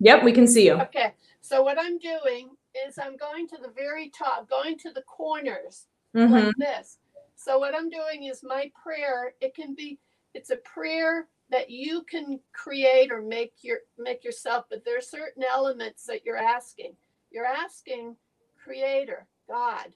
Yep, 0.00 0.22
we 0.24 0.32
can 0.32 0.46
see 0.46 0.64
you. 0.66 0.80
Okay, 0.80 1.12
so 1.40 1.62
what 1.62 1.76
I'm 1.78 1.98
doing 1.98 2.50
is 2.86 2.98
I'm 2.98 3.16
going 3.16 3.46
to 3.48 3.58
the 3.60 3.68
very 3.68 4.08
top, 4.10 4.48
going 4.48 4.78
to 4.78 4.90
the 4.92 5.02
corners 5.02 5.86
Mhm. 6.14 6.30
like 6.46 6.54
this. 6.56 6.98
So 7.38 7.58
what 7.58 7.74
I'm 7.74 7.88
doing 7.88 8.24
is 8.24 8.40
my 8.42 8.70
prayer. 8.82 9.32
It 9.40 9.54
can 9.54 9.74
be 9.74 10.00
it's 10.34 10.50
a 10.50 10.56
prayer 10.56 11.28
that 11.50 11.70
you 11.70 12.02
can 12.02 12.40
create 12.52 13.12
or 13.12 13.22
make 13.22 13.52
your 13.62 13.78
make 13.96 14.24
yourself, 14.24 14.64
but 14.68 14.84
there 14.84 14.98
are 14.98 15.00
certain 15.00 15.44
elements 15.44 16.04
that 16.06 16.24
you're 16.24 16.36
asking. 16.36 16.94
You're 17.30 17.46
asking 17.46 18.16
creator, 18.62 19.28
God, 19.48 19.92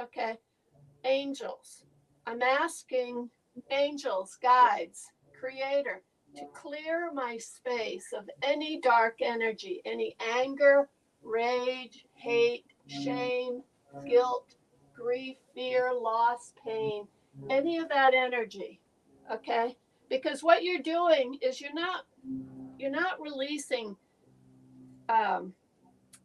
okay, 0.00 0.38
angels. 1.04 1.82
I'm 2.26 2.42
asking 2.42 3.28
angels, 3.72 4.38
guides, 4.40 5.04
creator 5.38 6.00
to 6.36 6.44
clear 6.54 7.10
my 7.12 7.38
space 7.38 8.12
of 8.16 8.30
any 8.42 8.80
dark 8.80 9.16
energy, 9.20 9.82
any 9.84 10.16
anger, 10.34 10.88
rage, 11.22 12.06
hate, 12.14 12.66
shame, 12.86 13.62
guilt, 14.08 14.54
grief, 14.94 15.36
fear, 15.54 15.92
loss, 15.92 16.52
pain, 16.64 17.06
any 17.50 17.78
of 17.78 17.88
that 17.88 18.14
energy. 18.14 18.80
Okay? 19.32 19.76
Because 20.08 20.42
what 20.42 20.62
you're 20.62 20.82
doing 20.82 21.38
is 21.42 21.60
you're 21.60 21.74
not 21.74 22.04
you're 22.78 22.90
not 22.90 23.20
releasing 23.20 23.96
um 25.08 25.52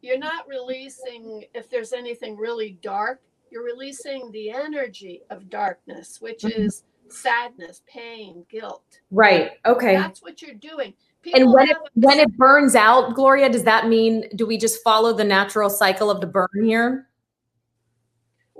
you're 0.02 0.18
not 0.18 0.46
releasing 0.48 1.44
if 1.54 1.68
there's 1.68 1.92
anything 1.92 2.36
really 2.36 2.78
dark, 2.82 3.20
you're 3.50 3.64
releasing 3.64 4.30
the 4.32 4.50
energy 4.50 5.22
of 5.30 5.50
darkness, 5.50 6.20
which 6.20 6.42
Mhm. 6.42 6.58
is 6.58 6.84
sadness, 7.08 7.82
pain, 7.86 8.46
guilt. 8.48 9.00
Right. 9.10 9.52
Okay. 9.66 9.94
That's 9.94 10.22
what 10.22 10.40
you're 10.40 10.54
doing. 10.54 10.94
And 11.34 11.52
when 11.52 11.68
it 11.68 11.76
when 11.94 12.18
it 12.18 12.34
burns 12.38 12.74
out, 12.74 13.14
Gloria, 13.14 13.50
does 13.50 13.64
that 13.64 13.88
mean 13.88 14.28
do 14.36 14.46
we 14.46 14.56
just 14.56 14.82
follow 14.82 15.12
the 15.12 15.24
natural 15.24 15.68
cycle 15.68 16.10
of 16.10 16.20
the 16.20 16.26
burn 16.26 16.48
here? 16.64 17.09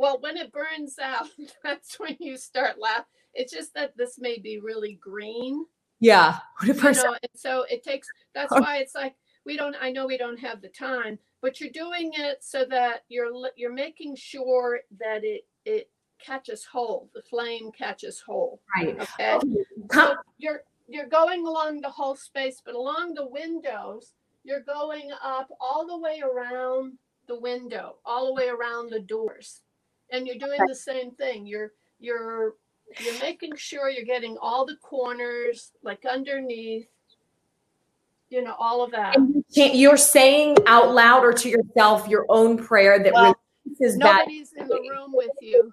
Well, 0.00 0.16
when 0.20 0.38
it 0.38 0.50
burns 0.50 0.98
out, 0.98 1.26
that's 1.62 2.00
when 2.00 2.16
you 2.20 2.38
start 2.38 2.78
laughing. 2.80 3.04
It's 3.34 3.52
just 3.52 3.74
that 3.74 3.94
this 3.98 4.18
may 4.18 4.38
be 4.38 4.58
really 4.58 4.94
green, 4.94 5.66
Yeah. 6.00 6.38
What 6.58 6.68
you 6.68 7.02
know, 7.02 7.12
and 7.12 7.30
so 7.36 7.66
it 7.70 7.82
takes. 7.84 8.08
That's 8.34 8.50
why 8.50 8.78
it's 8.78 8.94
like 8.94 9.14
we 9.44 9.58
don't. 9.58 9.76
I 9.78 9.92
know 9.92 10.06
we 10.06 10.16
don't 10.16 10.40
have 10.40 10.62
the 10.62 10.70
time, 10.70 11.18
but 11.42 11.60
you're 11.60 11.70
doing 11.70 12.12
it 12.14 12.38
so 12.42 12.64
that 12.70 13.04
you're 13.10 13.30
you're 13.56 13.74
making 13.74 14.16
sure 14.16 14.80
that 14.98 15.22
it 15.22 15.42
it 15.66 15.90
catches 16.18 16.64
hold. 16.64 17.10
The 17.14 17.22
flame 17.22 17.70
catches 17.70 18.20
hold. 18.20 18.60
right? 18.74 18.98
Okay. 18.98 19.38
So 19.92 20.16
you're 20.38 20.62
you're 20.88 21.08
going 21.08 21.46
along 21.46 21.82
the 21.82 21.90
whole 21.90 22.16
space, 22.16 22.62
but 22.64 22.74
along 22.74 23.14
the 23.14 23.28
windows, 23.28 24.14
you're 24.44 24.62
going 24.62 25.10
up 25.22 25.50
all 25.60 25.86
the 25.86 25.98
way 25.98 26.22
around 26.24 26.94
the 27.28 27.38
window, 27.38 27.96
all 28.06 28.26
the 28.28 28.34
way 28.34 28.48
around 28.48 28.90
the 28.90 29.00
doors. 29.00 29.60
And 30.12 30.26
you're 30.26 30.38
doing 30.38 30.60
the 30.66 30.74
same 30.74 31.12
thing. 31.12 31.46
You're 31.46 31.72
you're 31.98 32.54
you're 32.98 33.18
making 33.20 33.56
sure 33.56 33.88
you're 33.88 34.04
getting 34.04 34.36
all 34.40 34.66
the 34.66 34.76
corners, 34.82 35.72
like 35.82 36.04
underneath, 36.10 36.88
you 38.30 38.42
know, 38.42 38.54
all 38.58 38.82
of 38.82 38.90
that. 38.92 39.16
And 39.16 39.44
you 39.50 39.64
You're 39.66 39.96
saying 39.96 40.56
out 40.66 40.92
loud 40.92 41.24
or 41.24 41.32
to 41.32 41.48
yourself 41.48 42.08
your 42.08 42.26
own 42.28 42.56
prayer 42.56 43.02
that 43.02 43.12
Well, 43.12 43.34
releases 43.64 43.98
that. 43.98 44.18
Nobody's 44.26 44.52
in 44.56 44.66
the 44.66 44.80
room 44.90 45.12
with 45.12 45.30
you, 45.40 45.72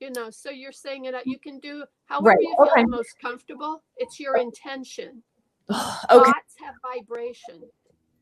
you 0.00 0.10
know, 0.10 0.30
so 0.30 0.50
you're 0.50 0.72
saying 0.72 1.04
it 1.04 1.14
out. 1.14 1.26
You 1.26 1.38
can 1.38 1.60
do 1.60 1.84
however 2.06 2.30
Right, 2.30 2.38
you 2.40 2.54
feel 2.58 2.68
okay. 2.72 2.84
most 2.86 3.18
comfortable. 3.20 3.82
It's 3.96 4.18
your 4.18 4.36
intention. 4.36 5.22
okay. 5.70 5.84
Thoughts 6.10 6.54
have 6.64 6.74
vibration. 6.82 7.62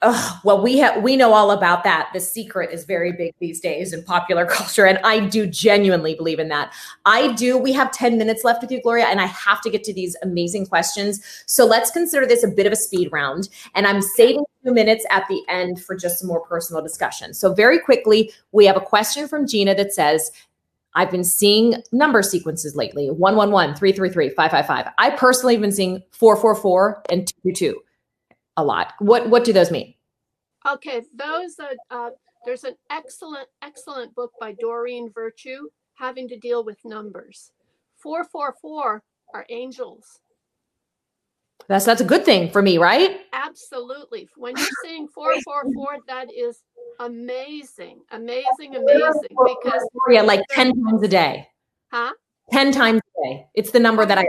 Ugh, 0.03 0.41
well, 0.45 0.63
we 0.63 0.77
have 0.79 1.03
we 1.03 1.17
know 1.17 1.33
all 1.33 1.51
about 1.51 1.83
that. 1.85 2.11
The 2.13 2.21
secret 2.21 2.71
is 2.71 2.85
very 2.85 3.13
big 3.13 3.33
these 3.39 3.61
days 3.61 3.93
in 3.93 4.03
popular 4.03 4.45
culture, 4.51 4.85
and 4.85 4.99
I 4.99 5.21
do 5.21 5.47
genuinely 5.47 6.15
believe 6.15 6.39
in 6.39 6.49
that. 6.49 6.73
I 7.07 7.33
do. 7.33 7.57
We 7.57 7.73
have 7.73 7.91
ten 7.91 8.19
minutes 8.19 8.45
left 8.45 8.61
with 8.61 8.71
you, 8.71 8.83
Gloria, 8.83 9.07
and 9.07 9.21
I 9.21 9.27
have 9.27 9.63
to 9.63 9.71
get 9.71 9.83
to 9.85 9.95
these 9.95 10.17
amazing 10.23 10.67
questions. 10.67 11.23
So 11.47 11.65
let's 11.65 11.91
consider 11.91 12.27
this 12.27 12.45
a 12.45 12.49
bit 12.49 12.67
of 12.67 12.73
a 12.73 12.77
speed 12.77 13.09
round, 13.13 13.49
and 13.75 13.87
I'm 13.87 14.03
saving 14.03 14.45
two 14.65 14.75
minutes 14.75 15.07
at 15.11 15.27
the 15.29 15.43
end 15.49 15.83
for 15.83 15.97
just 15.97 16.19
some 16.19 16.29
more 16.29 16.45
personal 16.47 16.83
discussion. 16.83 17.33
So 17.33 17.55
very 17.55 17.79
quickly, 17.79 18.33
we 18.53 18.67
have 18.67 18.77
a 18.77 18.83
question 18.83 19.27
from 19.29 19.47
Gina 19.47 19.75
that 19.75 19.93
says. 19.93 20.31
I've 20.97 21.11
been 21.11 21.25
seeing 21.25 21.83
number 21.91 22.23
sequences 22.23 22.77
lately 22.77 23.11
111, 23.11 23.75
333, 23.75 24.29
555. 24.29 24.93
I 24.97 25.11
personally 25.11 25.55
have 25.55 25.61
been 25.61 25.73
seeing 25.73 26.05
444 26.13 27.03
and 27.11 27.27
222 27.27 27.81
a 28.57 28.65
lot. 28.65 28.93
What 28.99 29.29
what 29.29 29.45
do 29.45 29.53
those 29.53 29.71
mean? 29.71 29.95
Okay, 30.67 31.03
those 31.15 31.57
are, 31.61 31.75
uh, 31.91 32.11
there's 32.47 32.65
an 32.65 32.75
excellent, 32.91 33.49
excellent 33.63 34.15
book 34.15 34.33
by 34.41 34.53
Doreen 34.59 35.11
Virtue 35.13 35.69
having 35.95 36.27
to 36.29 36.39
deal 36.39 36.65
with 36.65 36.79
numbers. 36.85 37.53
444 37.99 39.03
are 39.35 39.47
angels. 39.51 40.21
That's 41.69 41.85
that's 41.85 42.01
a 42.01 42.05
good 42.05 42.25
thing 42.25 42.51
for 42.51 42.61
me, 42.63 42.79
right? 42.79 43.21
Absolutely. 43.33 44.29
When 44.37 44.55
you're 44.57 44.67
saying 44.85 45.09
444, 45.15 45.99
that 46.09 46.29
is 46.33 46.63
amazing, 47.01 48.01
amazing, 48.11 48.77
amazing. 48.77 49.37
Because, 49.63 49.89
yeah, 50.11 50.23
like 50.23 50.43
10 50.51 50.73
times 50.85 51.03
a 51.03 51.09
day. 51.09 51.49
huh? 51.91 52.13
10 52.53 52.73
times 52.73 53.01
a 53.01 53.29
day. 53.29 53.47
It's 53.55 53.71
the 53.71 53.81
number 53.81 54.05
that 54.05 54.19
I 54.19 54.27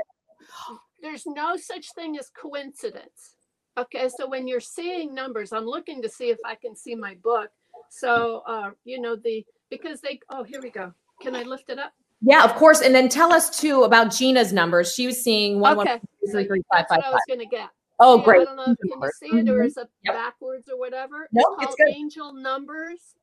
There's 1.01 1.25
no 1.25 1.57
such 1.57 1.93
thing 1.93 2.17
as 2.17 2.29
coincidence. 2.29 3.34
Okay, 3.77 4.07
so 4.09 4.27
when 4.27 4.47
you're 4.47 4.61
seeing 4.61 5.13
numbers, 5.13 5.51
I'm 5.51 5.65
looking 5.65 6.01
to 6.01 6.09
see 6.09 6.29
if 6.29 6.37
I 6.45 6.55
can 6.55 6.75
see 6.75 6.95
my 6.95 7.15
book. 7.15 7.49
So, 7.89 8.41
uh, 8.47 8.71
you 8.85 9.01
know, 9.01 9.15
the, 9.15 9.45
because 9.69 9.99
they, 10.01 10.19
oh, 10.29 10.43
here 10.43 10.61
we 10.61 10.69
go. 10.69 10.93
Can 11.21 11.35
I 11.35 11.43
lift 11.43 11.69
it 11.69 11.79
up? 11.79 11.93
Yeah, 12.21 12.43
of 12.43 12.55
course. 12.55 12.81
And 12.81 12.95
then 12.95 13.09
tell 13.09 13.33
us 13.33 13.49
too 13.59 13.83
about 13.83 14.11
Gina's 14.13 14.53
numbers. 14.53 14.93
She 14.93 15.05
was 15.07 15.21
seeing 15.21 15.59
one 15.59 15.75
one 15.77 15.87
Okay. 15.87 15.99
so 16.25 16.31
three 16.33 16.47
three 16.47 16.61
five 16.71 16.85
That's 16.89 16.89
five 16.89 16.97
what 16.99 17.05
I 17.07 17.11
was 17.11 17.21
going 17.27 17.39
to 17.39 17.45
get. 17.45 17.69
Oh, 17.99 18.17
See, 18.19 18.23
great. 18.23 18.41
I 18.41 18.45
don't 18.45 18.55
know 18.55 18.71
if 18.71 18.77
can 18.77 19.01
you 19.01 19.11
see 19.19 19.39
it 19.39 19.49
or 19.49 19.63
is 19.63 19.77
it 19.77 19.87
Yep. 20.03 20.13
backwards 20.15 20.69
or 20.69 20.77
whatever. 20.77 21.29
No, 21.31 21.41
it's 21.59 21.67
it's 21.67 21.75
good. 21.75 21.89
angel 21.89 22.33
numbers. 22.33 23.15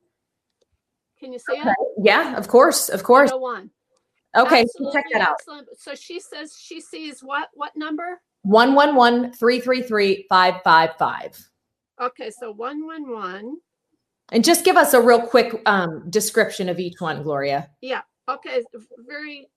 Can 1.18 1.32
you 1.32 1.38
see 1.38 1.53
Okay. 1.53 1.68
it? 1.70 1.76
Yeah, 1.98 2.36
of 2.36 2.48
course, 2.48 2.88
of 2.88 3.03
course. 3.03 3.30
One. 3.32 3.70
Okay, 4.36 4.64
so 4.66 4.90
check 4.92 5.05
that 5.12 5.22
out. 5.22 5.34
excellent. 5.40 5.68
So 5.78 5.94
she 5.94 6.18
says 6.20 6.57
she 6.59 6.80
sees 6.80 7.22
what 7.22 7.48
what 7.55 7.76
number? 7.76 8.20
One 8.43 8.74
one 8.74 8.95
one 8.95 9.32
three 9.32 9.61
three 9.61 9.82
three 9.82 10.26
five 10.28 10.62
five 10.62 10.97
five. 10.99 11.49
Okay, 12.01 12.30
so 12.30 12.53
one 12.53 12.84
one 12.84 13.11
one. 13.11 13.57
And 14.32 14.45
just 14.45 14.64
give 14.64 14.76
us 14.76 14.95
a 14.95 15.01
real 15.01 15.20
quick 15.20 15.61
um, 15.66 16.09
description 16.11 16.68
of 16.68 16.78
each 16.78 17.01
one, 17.01 17.22
Gloria. 17.22 17.70
Yeah, 17.80 18.01
okay, 18.28 18.62
very 19.07 19.49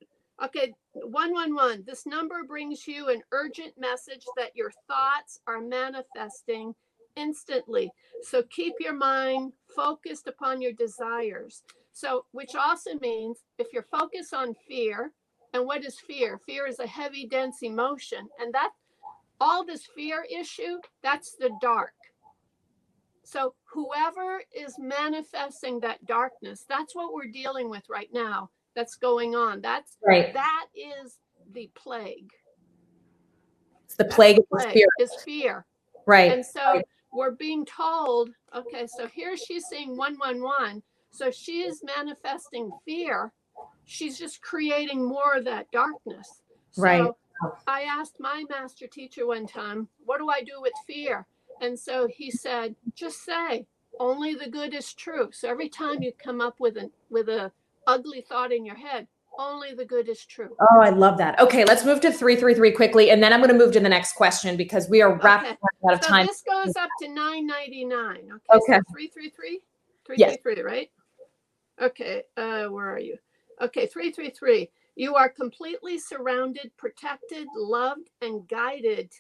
okay. 0.43 0.73
One 0.93 1.31
one 1.31 1.55
one. 1.55 1.83
This 1.87 2.05
number 2.05 2.43
brings 2.43 2.87
you 2.87 3.09
an 3.09 3.21
urgent 3.31 3.73
message 3.77 4.25
that 4.37 4.55
your 4.55 4.71
thoughts 4.87 5.39
are 5.47 5.61
manifesting 5.61 6.75
instantly. 7.15 7.91
So 8.21 8.43
keep 8.43 8.73
your 8.79 8.93
mind 8.93 9.53
focused 9.75 10.27
upon 10.27 10.61
your 10.61 10.73
desires. 10.73 11.63
So, 11.93 12.25
which 12.31 12.55
also 12.55 12.91
means 12.99 13.37
if 13.57 13.67
you're 13.71 13.87
focused 13.89 14.33
on 14.33 14.53
fear, 14.67 15.11
and 15.55 15.65
what 15.65 15.85
is 15.85 15.99
fear? 15.99 16.37
Fear 16.45 16.67
is 16.67 16.79
a 16.79 16.87
heavy, 16.87 17.25
dense 17.25 17.63
emotion, 17.63 18.27
and 18.39 18.53
that 18.53 18.71
all 19.39 19.65
this 19.65 19.85
fear 19.95 20.25
issue, 20.29 20.79
that's 21.01 21.35
the 21.35 21.49
dark. 21.61 21.93
So, 23.23 23.55
whoever 23.63 24.43
is 24.53 24.75
manifesting 24.77 25.79
that 25.79 26.05
darkness, 26.05 26.65
that's 26.67 26.93
what 26.93 27.13
we're 27.13 27.31
dealing 27.31 27.69
with 27.69 27.83
right 27.89 28.09
now. 28.13 28.49
That's 28.75 28.95
going 28.95 29.33
on. 29.33 29.61
That's 29.61 29.97
Right. 30.05 30.33
that 30.33 30.67
is 30.75 31.19
the 31.53 31.71
plague. 31.73 32.31
It's 33.85 33.95
the 33.95 34.05
plague 34.05 34.39
of 34.39 34.45
the 34.51 34.57
Plague 34.57 34.85
is 34.99 35.15
fear. 35.23 35.65
Right. 36.05 36.31
And 36.33 36.45
so 36.45 36.81
we're 37.13 37.31
being 37.31 37.65
told, 37.65 38.29
okay, 38.53 38.87
so 38.87 39.07
here 39.07 39.37
she's 39.37 39.67
saying 39.69 39.95
111. 39.95 40.83
So 41.11 41.31
she 41.31 41.61
is 41.61 41.81
manifesting 41.81 42.71
fear. 42.83 43.31
She's 43.85 44.17
just 44.17 44.41
creating 44.41 45.03
more 45.07 45.35
of 45.35 45.45
that 45.45 45.71
darkness. 45.71 46.41
So 46.71 46.81
Right. 46.81 47.11
I 47.67 47.81
asked 47.83 48.19
my 48.19 48.43
master 48.49 48.87
teacher 48.87 49.27
one 49.27 49.45
time, 49.47 49.87
what 50.05 50.17
do 50.17 50.29
I 50.29 50.41
do 50.41 50.61
with 50.61 50.73
fear? 50.87 51.25
And 51.61 51.77
so 51.77 52.07
he 52.07 52.31
said, 52.31 52.75
just 52.95 53.23
say, 53.23 53.65
only 53.99 54.35
the 54.35 54.49
good 54.49 54.73
is 54.73 54.93
true. 54.93 55.29
So 55.31 55.49
every 55.49 55.69
time 55.69 56.01
you 56.01 56.11
come 56.13 56.41
up 56.41 56.59
with 56.59 56.77
an 56.77 56.91
with 57.09 57.29
a 57.29 57.51
ugly 57.87 58.21
thought 58.21 58.51
in 58.51 58.65
your 58.65 58.75
head, 58.75 59.07
only 59.37 59.73
the 59.73 59.85
good 59.85 60.09
is 60.09 60.25
true. 60.25 60.55
Oh, 60.59 60.81
I 60.81 60.89
love 60.89 61.17
that. 61.17 61.39
Okay, 61.39 61.63
let's 61.65 61.85
move 61.85 62.01
to 62.01 62.11
333 62.11 62.71
quickly, 62.71 63.11
and 63.11 63.21
then 63.21 63.31
I'm 63.33 63.39
going 63.39 63.51
to 63.51 63.57
move 63.57 63.73
to 63.73 63.79
the 63.79 63.89
next 63.89 64.13
question 64.13 64.57
because 64.57 64.89
we 64.89 65.01
are 65.01 65.15
wrapping 65.19 65.51
Okay. 65.51 65.57
out 65.87 65.93
of 65.93 66.03
So 66.03 66.09
time. 66.09 66.25
this 66.25 66.41
goes 66.41 66.75
up 66.75 66.89
to 66.99 67.07
999. 67.07 68.15
Okay. 68.15 68.23
Okay. 68.51 68.77
So 68.77 68.93
333? 68.93 69.59
Yes. 70.17 70.37
333, 70.43 70.63
right? 70.63 70.91
Okay. 71.81 72.23
Uh, 72.37 72.65
where 72.67 72.89
are 72.93 72.99
you? 72.99 73.17
Okay. 73.61 73.87
333. 73.87 74.69
You 74.95 75.15
are 75.15 75.29
completely 75.29 75.97
surrounded, 75.97 76.71
protected, 76.77 77.47
loved, 77.55 78.09
and 78.21 78.47
guided 78.47 79.11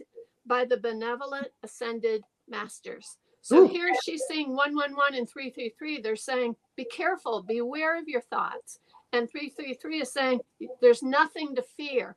by 0.45 0.65
the 0.65 0.77
benevolent 0.77 1.47
ascended 1.63 2.21
masters. 2.47 3.17
So 3.41 3.63
Ooh. 3.63 3.67
here 3.67 3.89
she's 4.03 4.23
saying 4.27 4.55
111 4.55 5.19
and 5.19 5.29
333. 5.29 6.01
They're 6.01 6.15
saying, 6.15 6.55
be 6.75 6.85
careful, 6.85 7.43
beware 7.43 7.99
of 7.99 8.07
your 8.07 8.21
thoughts. 8.21 8.79
And 9.13 9.29
333 9.29 10.01
is 10.01 10.11
saying, 10.11 10.39
there's 10.81 11.03
nothing 11.03 11.55
to 11.55 11.63
fear, 11.77 12.15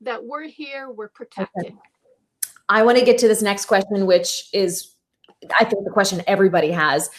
that 0.00 0.22
we're 0.22 0.46
here, 0.46 0.90
we're 0.90 1.08
protecting. 1.08 1.78
I 2.68 2.82
want 2.82 2.98
to 2.98 3.04
get 3.04 3.18
to 3.18 3.28
this 3.28 3.42
next 3.42 3.66
question, 3.66 4.06
which 4.06 4.48
is, 4.52 4.94
I 5.58 5.64
think, 5.64 5.84
the 5.84 5.90
question 5.90 6.22
everybody 6.26 6.70
has. 6.70 7.10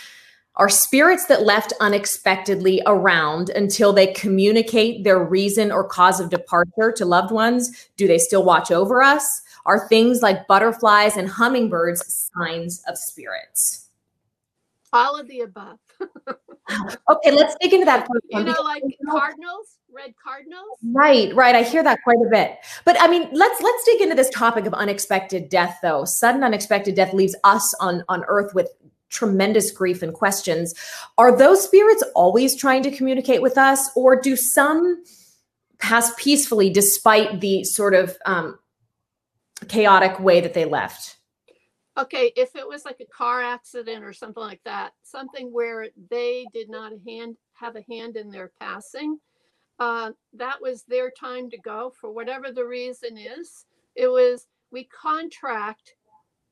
Are 0.57 0.69
spirits 0.69 1.25
that 1.27 1.43
left 1.43 1.71
unexpectedly 1.79 2.81
around 2.87 3.51
until 3.51 3.93
they 3.93 4.07
communicate 4.07 5.03
their 5.03 5.23
reason 5.23 5.71
or 5.71 5.87
cause 5.87 6.19
of 6.19 6.31
departure 6.31 6.91
to 6.97 7.05
loved 7.05 7.31
ones? 7.31 7.89
Do 7.95 8.07
they 8.07 8.17
still 8.17 8.43
watch 8.43 8.71
over 8.71 9.03
us? 9.03 9.41
Are 9.67 9.87
things 9.87 10.21
like 10.23 10.47
butterflies 10.47 11.15
and 11.15 11.29
hummingbirds 11.29 12.29
signs 12.33 12.83
of 12.87 12.97
spirits? 12.97 13.89
All 14.93 15.19
of 15.19 15.27
the 15.27 15.41
above. 15.41 15.77
Okay, 17.09 17.31
let's 17.31 17.55
dig 17.61 17.71
into 17.71 17.85
that 17.85 18.05
first 18.07 18.25
You 18.29 18.43
know, 18.43 18.61
like 18.61 18.83
cardinals, 19.09 19.77
red 19.89 20.13
cardinals. 20.21 20.77
Right, 20.91 21.33
right. 21.33 21.55
I 21.55 21.63
hear 21.63 21.81
that 21.81 21.99
quite 22.03 22.17
a 22.17 22.29
bit. 22.29 22.57
But 22.83 22.97
I 22.99 23.07
mean, 23.07 23.29
let's 23.31 23.61
let's 23.61 23.85
dig 23.85 24.01
into 24.01 24.15
this 24.15 24.29
topic 24.31 24.65
of 24.65 24.73
unexpected 24.73 25.47
death 25.47 25.79
though. 25.81 26.03
Sudden 26.03 26.43
unexpected 26.43 26.93
death 26.93 27.13
leaves 27.13 27.37
us 27.45 27.73
on 27.79 28.03
on 28.09 28.25
earth 28.27 28.53
with 28.53 28.69
tremendous 29.09 29.71
grief 29.71 30.01
and 30.01 30.13
questions. 30.13 30.73
Are 31.17 31.35
those 31.35 31.63
spirits 31.63 32.03
always 32.15 32.55
trying 32.55 32.83
to 32.83 32.91
communicate 32.91 33.41
with 33.41 33.57
us 33.57 33.89
or 33.95 34.19
do 34.19 34.35
some 34.35 35.03
pass 35.79 36.11
peacefully 36.17 36.69
despite 36.69 37.39
the 37.39 37.63
sort 37.63 37.93
of 37.93 38.17
um 38.25 38.57
chaotic 39.67 40.19
way 40.19 40.41
that 40.41 40.53
they 40.53 40.65
left? 40.65 41.17
Okay, 41.97 42.31
if 42.35 42.55
it 42.55 42.67
was 42.67 42.85
like 42.85 42.99
a 42.99 43.05
car 43.05 43.41
accident 43.41 44.03
or 44.03 44.13
something 44.13 44.43
like 44.43 44.61
that, 44.65 44.91
something 45.01 45.51
where 45.51 45.87
they 46.11 46.45
did 46.53 46.69
not 46.69 46.91
hand 47.07 47.37
have 47.53 47.75
a 47.75 47.81
hand 47.89 48.17
in 48.17 48.29
their 48.29 48.51
passing, 48.59 49.17
uh, 49.79 50.11
that 50.33 50.61
was 50.61 50.83
their 50.83 51.09
time 51.09 51.49
to 51.49 51.57
go 51.57 51.91
for 51.99 52.11
whatever 52.11 52.51
the 52.51 52.63
reason 52.63 53.17
is. 53.17 53.65
It 53.95 54.07
was 54.07 54.45
we 54.71 54.83
contract 54.85 55.95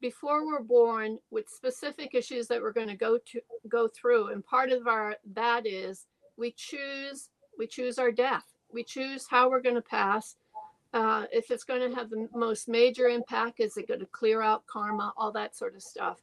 before 0.02 0.46
we're 0.46 0.62
born 0.62 1.18
with 1.32 1.50
specific 1.50 2.14
issues 2.14 2.48
that 2.48 2.62
we're 2.62 2.72
going 2.72 2.88
to 2.88 2.96
go 2.96 3.18
to 3.18 3.42
go 3.68 3.88
through, 3.88 4.28
and 4.28 4.46
part 4.46 4.72
of 4.72 4.88
our 4.88 5.16
that 5.34 5.66
is 5.66 6.08
we 6.38 6.52
choose 6.52 7.30
we 7.58 7.68
choose 7.68 7.98
our 7.98 8.12
death. 8.12 8.46
We 8.72 8.84
choose 8.84 9.26
how 9.30 9.50
we're 9.50 9.62
going 9.62 9.76
to 9.76 9.82
pass. 9.82 10.36
Uh, 10.94 11.26
if 11.32 11.52
it's 11.52 11.64
going 11.64 11.90
to 11.90 11.96
have 11.96 12.10
the 12.10 12.28
most 12.34 12.68
major 12.68 13.08
impact, 13.08 13.60
is 13.60 13.78
it 13.78 13.88
going 13.88 14.00
to 14.00 14.06
clear 14.08 14.42
out 14.42 14.66
karma, 14.66 15.14
all 15.18 15.32
that 15.32 15.56
sort 15.56 15.76
of 15.76 15.84
stuff. 15.84 16.22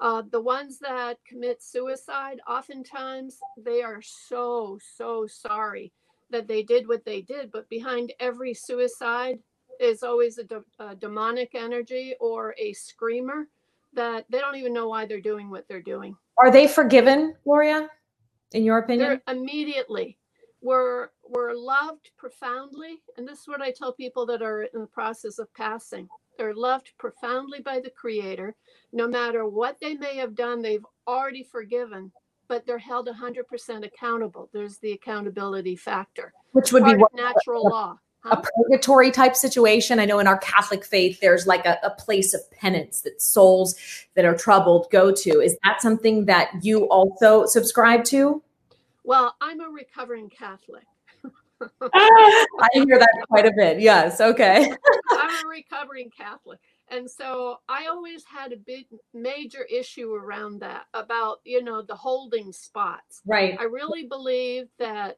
Uh, 0.00 0.22
the 0.30 0.40
ones 0.40 0.78
that 0.78 1.18
commit 1.26 1.62
suicide, 1.62 2.40
oftentimes 2.48 3.38
they 3.56 3.82
are 3.82 4.02
so, 4.02 4.78
so 4.96 5.26
sorry 5.26 5.92
that 6.30 6.48
they 6.48 6.62
did 6.62 6.88
what 6.88 7.04
they 7.04 7.20
did. 7.20 7.52
But 7.52 7.68
behind 7.68 8.12
every 8.18 8.54
suicide 8.54 9.38
is 9.80 10.02
always 10.02 10.38
a, 10.38 10.44
de- 10.44 10.64
a 10.78 10.94
demonic 10.94 11.54
energy 11.54 12.14
or 12.20 12.54
a 12.58 12.72
screamer 12.72 13.48
that 13.92 14.24
they 14.28 14.38
don't 14.38 14.56
even 14.56 14.72
know 14.72 14.88
why 14.88 15.06
they're 15.06 15.20
doing 15.20 15.50
what 15.50 15.66
they're 15.68 15.82
doing. 15.82 16.16
Are 16.38 16.50
they 16.50 16.66
forgiven, 16.66 17.34
Gloria, 17.44 17.88
in 18.52 18.64
your 18.64 18.78
opinion? 18.78 19.20
They're 19.26 19.34
immediately 19.34 20.18
we're 20.64 21.10
we're 21.28 21.52
loved 21.54 22.10
profoundly, 22.16 23.02
and 23.16 23.28
this 23.28 23.40
is 23.40 23.48
what 23.48 23.60
I 23.60 23.70
tell 23.70 23.92
people 23.92 24.24
that 24.26 24.42
are 24.42 24.62
in 24.62 24.80
the 24.80 24.86
process 24.86 25.38
of 25.38 25.52
passing. 25.54 26.08
They're 26.38 26.54
loved 26.54 26.92
profoundly 26.98 27.60
by 27.60 27.80
the 27.80 27.90
Creator. 27.90 28.56
No 28.92 29.06
matter 29.06 29.46
what 29.46 29.76
they 29.80 29.94
may 29.94 30.16
have 30.16 30.34
done, 30.34 30.62
they've 30.62 30.84
already 31.06 31.44
forgiven, 31.44 32.10
but 32.48 32.66
they're 32.66 32.78
held 32.78 33.08
100% 33.08 33.84
accountable. 33.84 34.48
There's 34.52 34.78
the 34.78 34.92
accountability 34.92 35.76
factor, 35.76 36.32
which 36.52 36.72
would 36.72 36.82
Part 36.82 36.96
be 36.96 37.00
what, 37.00 37.14
natural 37.14 37.68
law. 37.68 37.98
A 38.24 38.42
purgatory 38.42 39.10
type 39.10 39.36
situation. 39.36 39.98
I 39.98 40.04
know 40.04 40.18
in 40.18 40.26
our 40.26 40.38
Catholic 40.38 40.84
faith, 40.84 41.20
there's 41.20 41.46
like 41.46 41.66
a, 41.66 41.78
a 41.82 41.90
place 41.90 42.34
of 42.34 42.40
penance 42.50 43.02
that 43.02 43.20
souls 43.20 43.74
that 44.14 44.24
are 44.24 44.36
troubled 44.36 44.86
go 44.90 45.12
to. 45.12 45.40
Is 45.40 45.56
that 45.64 45.82
something 45.82 46.24
that 46.26 46.50
you 46.62 46.88
also 46.88 47.46
subscribe 47.46 48.04
to? 48.04 48.42
Well, 49.04 49.34
I'm 49.40 49.60
a 49.60 49.68
recovering 49.68 50.30
Catholic. 50.30 50.84
I 51.92 52.68
hear 52.72 52.98
that 52.98 53.24
quite 53.28 53.46
a 53.46 53.52
bit. 53.56 53.80
Yes. 53.80 54.20
Okay. 54.20 54.70
I'm 55.10 55.44
a 55.44 55.48
recovering 55.48 56.10
Catholic. 56.10 56.58
And 56.88 57.10
so 57.10 57.58
I 57.68 57.86
always 57.86 58.24
had 58.24 58.52
a 58.52 58.56
big 58.56 58.86
major 59.12 59.64
issue 59.64 60.12
around 60.12 60.60
that 60.60 60.84
about, 60.92 61.38
you 61.44 61.62
know, 61.62 61.82
the 61.82 61.94
holding 61.94 62.52
spots. 62.52 63.22
Right. 63.24 63.56
I 63.58 63.64
really 63.64 64.04
believe 64.04 64.66
that 64.78 65.16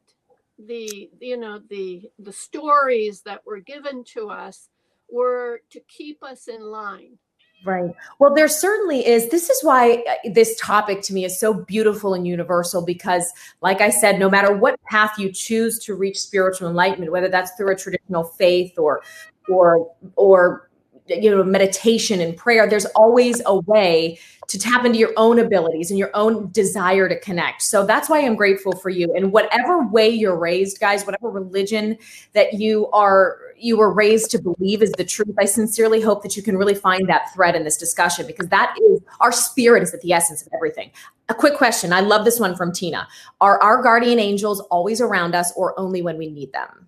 the 0.59 1.09
you 1.19 1.37
know 1.37 1.59
the 1.69 2.09
the 2.19 2.33
stories 2.33 3.21
that 3.21 3.45
were 3.45 3.59
given 3.59 4.03
to 4.03 4.29
us 4.29 4.69
were 5.09 5.61
to 5.69 5.79
keep 5.87 6.23
us 6.23 6.47
in 6.47 6.61
line. 6.61 7.17
Right. 7.65 7.91
Well, 8.19 8.35
there 8.35 8.47
certainly 8.47 9.05
is. 9.05 9.29
This 9.29 9.49
is 9.49 9.63
why 9.63 10.03
uh, 10.07 10.29
this 10.31 10.59
topic 10.59 11.01
to 11.03 11.13
me 11.13 11.25
is 11.25 11.39
so 11.39 11.53
beautiful 11.53 12.13
and 12.13 12.27
universal 12.27 12.85
because, 12.85 13.25
like 13.61 13.81
I 13.81 13.89
said, 13.89 14.19
no 14.19 14.29
matter 14.29 14.55
what 14.55 14.79
path 14.83 15.17
you 15.17 15.31
choose 15.31 15.79
to 15.85 15.95
reach 15.95 16.19
spiritual 16.19 16.69
enlightenment, 16.69 17.11
whether 17.11 17.29
that's 17.29 17.51
through 17.57 17.71
a 17.71 17.75
traditional 17.75 18.23
faith 18.23 18.77
or, 18.77 19.01
or, 19.49 19.91
or, 20.15 20.69
you 21.07 21.31
know, 21.31 21.43
meditation 21.43 22.21
and 22.21 22.35
prayer, 22.35 22.67
there's 22.67 22.85
always 22.87 23.41
a 23.45 23.59
way 23.61 24.19
to 24.47 24.57
tap 24.57 24.85
into 24.85 24.97
your 24.97 25.11
own 25.17 25.39
abilities 25.39 25.91
and 25.91 25.99
your 25.99 26.11
own 26.13 26.49
desire 26.51 27.09
to 27.09 27.19
connect. 27.19 27.61
So 27.61 27.85
that's 27.85 28.09
why 28.09 28.21
I'm 28.21 28.35
grateful 28.35 28.73
for 28.77 28.89
you. 28.89 29.13
And 29.13 29.31
whatever 29.33 29.85
way 29.85 30.09
you're 30.09 30.37
raised, 30.37 30.79
guys, 30.79 31.05
whatever 31.05 31.29
religion 31.29 31.97
that 32.33 32.53
you 32.53 32.87
are 32.91 33.39
you 33.59 33.75
were 33.75 33.91
raised 33.91 34.29
to 34.31 34.39
believe 34.39 34.83
is 34.83 34.91
the 34.93 35.03
truth. 35.03 35.35
I 35.39 35.45
sincerely 35.45 35.99
hope 35.99 36.21
that 36.21 36.37
you 36.37 36.43
can 36.43 36.57
really 36.57 36.75
find 36.75 37.09
that 37.09 37.33
thread 37.33 37.55
in 37.55 37.63
this 37.63 37.75
discussion 37.75 38.27
because 38.27 38.47
that 38.49 38.75
is 38.79 39.01
our 39.19 39.31
spirit 39.31 39.81
is 39.81 39.93
at 39.93 40.01
the 40.01 40.13
essence 40.13 40.43
of 40.43 40.49
everything. 40.53 40.91
A 41.29 41.33
quick 41.33 41.57
question. 41.57 41.91
I 41.91 42.01
love 42.01 42.23
this 42.23 42.39
one 42.39 42.55
from 42.55 42.71
Tina. 42.71 43.07
Are 43.41 43.61
our 43.61 43.81
guardian 43.81 44.19
angels 44.19 44.61
always 44.69 45.01
around 45.01 45.33
us 45.33 45.51
or 45.55 45.77
only 45.79 46.01
when 46.01 46.17
we 46.17 46.29
need 46.29 46.53
them? 46.53 46.87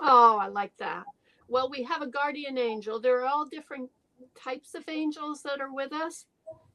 Oh, 0.00 0.38
I 0.38 0.48
like 0.48 0.76
that. 0.78 1.04
Well, 1.50 1.68
we 1.68 1.82
have 1.82 2.00
a 2.00 2.06
guardian 2.06 2.56
angel. 2.56 3.00
There 3.00 3.20
are 3.20 3.26
all 3.26 3.44
different 3.44 3.90
types 4.40 4.76
of 4.76 4.84
angels 4.88 5.42
that 5.42 5.60
are 5.60 5.74
with 5.74 5.92
us. 5.92 6.26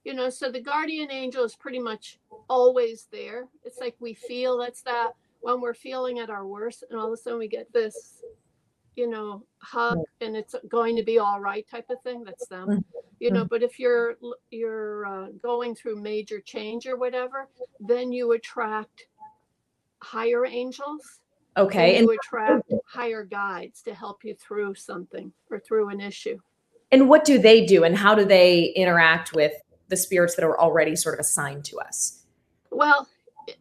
You 0.04 0.14
know, 0.14 0.30
so 0.30 0.52
the 0.52 0.60
guardian 0.60 1.10
angel 1.12 1.46
is 1.46 1.56
pretty 1.56 1.80
much 1.80 2.20
always 2.50 3.08
there. 3.10 3.48
It's 3.64 3.80
like 3.80 3.96
we 4.00 4.14
feel 4.14 4.58
that's 4.58 4.82
that 4.82 5.14
when 5.40 5.62
we're 5.62 5.74
feeling 5.74 6.20
at 6.20 6.30
our 6.30 6.46
worst, 6.46 6.84
and 6.90 7.00
all 7.00 7.08
of 7.08 7.14
a 7.14 7.18
sudden 7.18 7.40
we 7.40 7.48
get 7.48 7.72
this, 7.72 8.22
you 8.98 9.10
know, 9.10 9.44
hug, 9.60 10.00
and 10.20 10.36
it's 10.36 10.56
going 10.68 10.98
to 10.98 11.04
be 11.04 11.20
all 11.20 11.40
right 11.40 11.66
type 11.68 11.90
of 11.90 12.02
thing. 12.02 12.24
That's 12.26 12.48
them. 12.48 12.84
You 13.20 13.32
know, 13.32 13.46
but 13.46 13.64
if 13.64 13.80
you're 13.80 14.18
you're 14.52 15.06
uh, 15.06 15.28
going 15.42 15.74
through 15.74 16.02
major 16.02 16.42
change 16.42 16.86
or 16.86 16.98
whatever, 16.98 17.48
then 17.80 18.12
you 18.12 18.34
attract 18.34 19.08
higher 20.00 20.46
angels 20.46 21.22
Okay. 21.58 21.96
and 21.98 22.00
And 22.00 22.08
you 22.08 22.18
attract 22.22 22.72
higher 22.86 23.24
guides 23.24 23.82
to 23.84 23.94
help 23.94 24.24
you 24.24 24.36
through 24.36 24.76
something 24.76 25.32
or 25.50 25.60
through 25.60 25.90
an 25.90 26.02
issue. 26.02 26.38
and 26.92 27.10
what 27.10 27.26
do 27.26 27.38
they 27.40 27.66
do 27.66 27.84
and 27.84 27.98
how 27.98 28.14
do 28.16 28.26
they 28.26 28.66
interact 28.76 29.34
with 29.34 29.54
the 29.88 29.98
spirits 29.98 30.36
that 30.36 30.44
are 30.46 30.60
already 30.60 30.96
sort 30.96 31.16
of 31.16 31.20
assigned 31.20 31.64
to 31.66 31.78
us? 31.80 32.26
Well, 32.72 33.08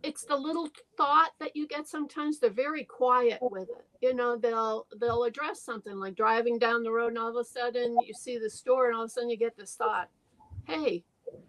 it's 0.02 0.24
the 0.24 0.36
little 0.36 0.68
thought 0.96 1.32
that 1.40 1.54
you 1.54 1.66
get 1.66 1.86
sometimes. 1.86 2.38
They're 2.38 2.50
very 2.50 2.84
quiet 2.84 3.38
with 3.42 3.68
it. 3.68 3.84
You 4.00 4.14
know, 4.14 4.36
they'll 4.36 4.86
they'll 5.00 5.24
address 5.24 5.62
something 5.62 5.96
like 5.98 6.14
driving 6.14 6.58
down 6.58 6.82
the 6.82 6.90
road, 6.90 7.08
and 7.08 7.18
all 7.18 7.28
of 7.28 7.36
a 7.36 7.44
sudden 7.44 7.96
you 8.06 8.14
see 8.14 8.38
the 8.38 8.50
store, 8.50 8.86
and 8.86 8.96
all 8.96 9.02
of 9.04 9.08
a 9.08 9.10
sudden 9.10 9.30
you 9.30 9.36
get 9.36 9.56
this 9.56 9.74
thought, 9.76 10.08
"Hey, 10.66 11.04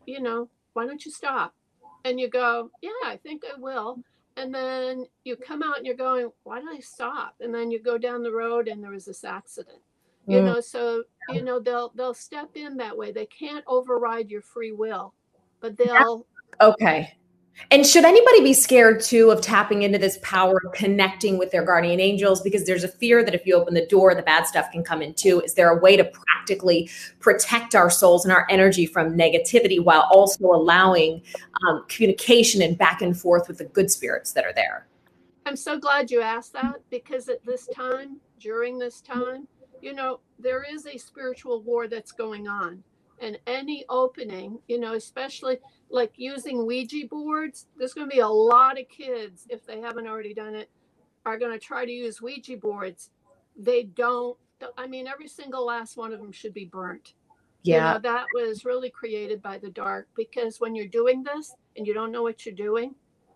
you 0.06 0.20
know, 0.22 0.50
why 0.74 0.86
don't 0.86 1.06
you 1.06 1.12
stop?" 1.12 1.56
And 2.04 2.20
you 2.20 2.28
go, 2.30 2.70
"Yeah, 2.82 2.92
I 3.06 3.18
think 3.18 3.44
I 3.46 3.58
will." 3.60 4.00
And 4.38 4.54
then 4.54 5.06
you 5.24 5.36
come 5.38 5.64
out 5.64 5.78
and 5.78 5.86
you're 5.86 5.96
going, 5.96 6.30
"Why 6.44 6.60
did 6.60 6.70
I 6.70 6.80
stop?" 6.80 7.36
And 7.40 7.54
then 7.54 7.72
you 7.72 7.82
go 7.82 7.98
down 7.98 8.22
the 8.24 8.32
road, 8.34 8.68
and 8.68 8.84
there 8.84 8.92
was 8.92 9.06
this 9.06 9.24
accident. 9.24 9.82
you 10.28 10.42
Mm. 10.42 10.46
know 10.46 10.60
so 10.62 11.04
you 11.34 11.42
know 11.44 11.60
they'll 11.60 11.90
they'll 11.96 12.14
step 12.14 12.50
in 12.56 12.78
that 12.78 12.98
way 12.98 13.12
they 13.12 13.28
can't 13.28 13.64
override 13.68 14.30
your 14.30 14.42
free 14.42 14.72
will 14.72 15.14
but 15.62 15.78
they'll 15.78 16.26
Okay. 16.62 17.14
And 17.72 17.86
should 17.86 18.06
anybody 18.06 18.42
be 18.42 18.54
scared 18.54 19.02
too 19.02 19.32
of 19.32 19.42
tapping 19.42 19.82
into 19.82 19.98
this 19.98 20.20
power 20.22 20.62
of 20.66 20.72
connecting 20.74 21.38
with 21.38 21.52
their 21.52 21.64
guardian 21.64 22.00
angels? 22.00 22.42
Because 22.42 22.66
there's 22.66 22.84
a 22.84 22.88
fear 22.88 23.24
that 23.24 23.34
if 23.34 23.46
you 23.46 23.56
open 23.56 23.74
the 23.74 23.86
door, 23.88 24.14
the 24.14 24.22
bad 24.22 24.46
stuff 24.46 24.72
can 24.72 24.84
come 24.84 25.02
in 25.02 25.14
too. 25.14 25.42
Is 25.42 25.56
there 25.56 25.70
a 25.70 25.80
way 25.80 25.98
to 25.98 26.04
practically 26.04 26.90
protect 27.20 27.74
our 27.74 27.90
souls 27.90 28.24
and 28.24 28.32
our 28.32 28.46
energy 28.50 28.86
from 28.86 29.18
negativity 29.18 29.84
while 29.84 30.08
also 30.12 30.46
allowing 30.46 31.22
um, 31.68 31.86
communication 31.88 32.62
and 32.62 32.78
back 32.78 33.02
and 33.02 33.20
forth 33.20 33.48
with 33.48 33.58
the 33.58 33.66
good 33.66 33.90
spirits 33.90 34.34
that 34.34 34.46
are 34.46 34.54
there? 34.54 34.86
i'm 35.46 35.56
so 35.56 35.78
glad 35.78 36.10
you 36.10 36.22
asked 36.22 36.54
that 36.54 36.82
because 36.90 37.30
at 37.30 37.44
this 37.46 37.68
time 37.68 38.20
during 38.40 38.78
this 38.80 39.02
time 39.02 39.48
you 39.82 39.94
know 39.94 40.20
there 40.40 40.64
is 40.64 40.86
a 40.88 40.98
spiritual 40.98 41.62
war 41.62 41.88
that's 41.88 42.12
going 42.12 42.48
on 42.48 42.84
and 43.22 43.40
any 43.48 43.86
opening 43.90 44.60
you 44.68 44.80
know 44.80 44.94
especially 44.94 45.58
like 45.90 46.12
using 46.16 46.66
ouija 46.66 47.08
boards 47.10 47.68
there's 47.78 47.94
going 47.94 48.10
to 48.10 48.14
be 48.14 48.22
a 48.22 48.28
lot 48.28 48.80
of 48.80 48.88
kids 48.90 49.48
if 49.50 49.66
they 49.66 49.80
haven't 49.80 50.08
already 50.08 50.34
done 50.34 50.56
it 50.56 50.70
are 51.26 51.38
going 51.38 51.52
to 51.52 51.60
try 51.60 51.86
to 51.86 51.92
use 51.92 52.22
ouija 52.22 52.58
boards 52.58 53.10
they 53.58 53.84
don't 53.84 54.38
i 54.78 54.86
mean 54.88 55.08
every 55.08 55.28
single 55.28 55.66
last 55.66 55.98
one 55.98 56.12
of 56.14 56.20
them 56.20 56.32
should 56.32 56.54
be 56.54 56.66
burnt 56.66 57.14
You 57.64 57.82
know, 57.94 58.00
that 58.00 58.26
was 58.36 58.64
really 58.64 58.92
created 58.92 59.42
by 59.42 59.58
the 59.58 59.72
dark 59.72 60.08
because 60.16 60.60
when 60.60 60.76
you're 60.76 60.86
doing 60.86 61.24
this 61.24 61.56
and 61.76 61.88
you 61.88 61.96
don't 61.96 62.12
know 62.12 62.22
what 62.22 62.46
you're 62.46 62.54
doing, 62.54 62.94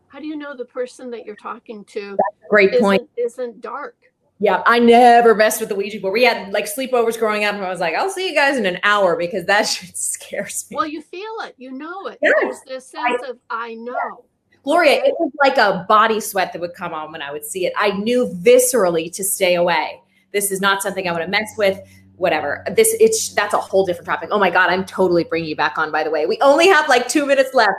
how 0.08 0.20
do 0.20 0.28
you 0.28 0.36
know 0.36 0.56
the 0.56 0.66
person 0.66 1.10
that 1.10 1.26
you're 1.26 1.36
talking 1.36 1.84
to 1.86 2.16
Great 2.48 2.80
point. 2.80 3.10
isn't, 3.18 3.40
isn't 3.40 3.62
dark? 3.62 3.96
Yeah, 4.42 4.64
I 4.66 4.80
never 4.80 5.36
messed 5.36 5.60
with 5.60 5.68
the 5.68 5.76
Ouija 5.76 6.00
board. 6.00 6.14
We 6.14 6.24
had 6.24 6.54
like 6.54 6.66
sleepovers 6.66 7.20
growing 7.20 7.44
up, 7.44 7.56
and 7.56 7.64
I 7.64 7.70
was 7.70 7.82
like, 7.82 7.94
"I'll 7.94 8.10
see 8.10 8.30
you 8.30 8.34
guys 8.34 8.58
in 8.58 8.66
an 8.66 8.80
hour" 8.84 9.18
because 9.18 9.46
that 9.46 9.64
shit 9.68 9.98
scares 9.98 10.66
me. 10.72 10.78
Well, 10.78 10.88
you 10.88 11.02
feel 11.02 11.36
it, 11.44 11.56
you 11.58 11.72
know 11.72 12.08
it. 12.08 12.20
Yes. 12.22 12.34
There's 12.42 12.62
this 12.66 12.88
sense 12.92 13.22
of 13.28 13.38
I 13.50 13.74
know. 13.74 14.24
Gloria, 14.64 15.02
it 15.04 15.14
was 15.20 15.32
like 15.44 15.58
a 15.58 15.86
body 15.90 16.20
sweat 16.20 16.54
that 16.54 16.60
would 16.60 16.74
come 16.74 16.94
on 16.94 17.12
when 17.12 17.22
I 17.22 17.32
would 17.32 17.46
see 17.46 17.66
it. 17.66 17.74
I 17.78 17.92
knew 17.92 18.28
viscerally 18.42 19.12
to 19.14 19.24
stay 19.24 19.56
away. 19.56 20.02
This 20.32 20.52
is 20.52 20.62
not 20.62 20.82
something 20.82 21.08
I 21.08 21.12
want 21.12 21.24
to 21.24 21.30
mess 21.30 21.52
with. 21.58 21.80
Whatever. 22.16 22.66
This 22.76 22.96
it's 23.00 23.34
that's 23.34 23.54
a 23.54 23.58
whole 23.58 23.86
different 23.86 24.06
topic. 24.06 24.30
Oh 24.32 24.40
my 24.40 24.50
god, 24.50 24.70
I'm 24.70 24.86
totally 24.86 25.26
bringing 25.26 25.50
you 25.50 25.56
back 25.56 25.78
on. 25.78 25.92
By 25.92 26.04
the 26.04 26.12
way, 26.12 26.26
we 26.26 26.38
only 26.42 26.68
have 26.68 26.88
like 26.88 27.08
two 27.08 27.26
minutes 27.26 27.54
left. 27.54 27.72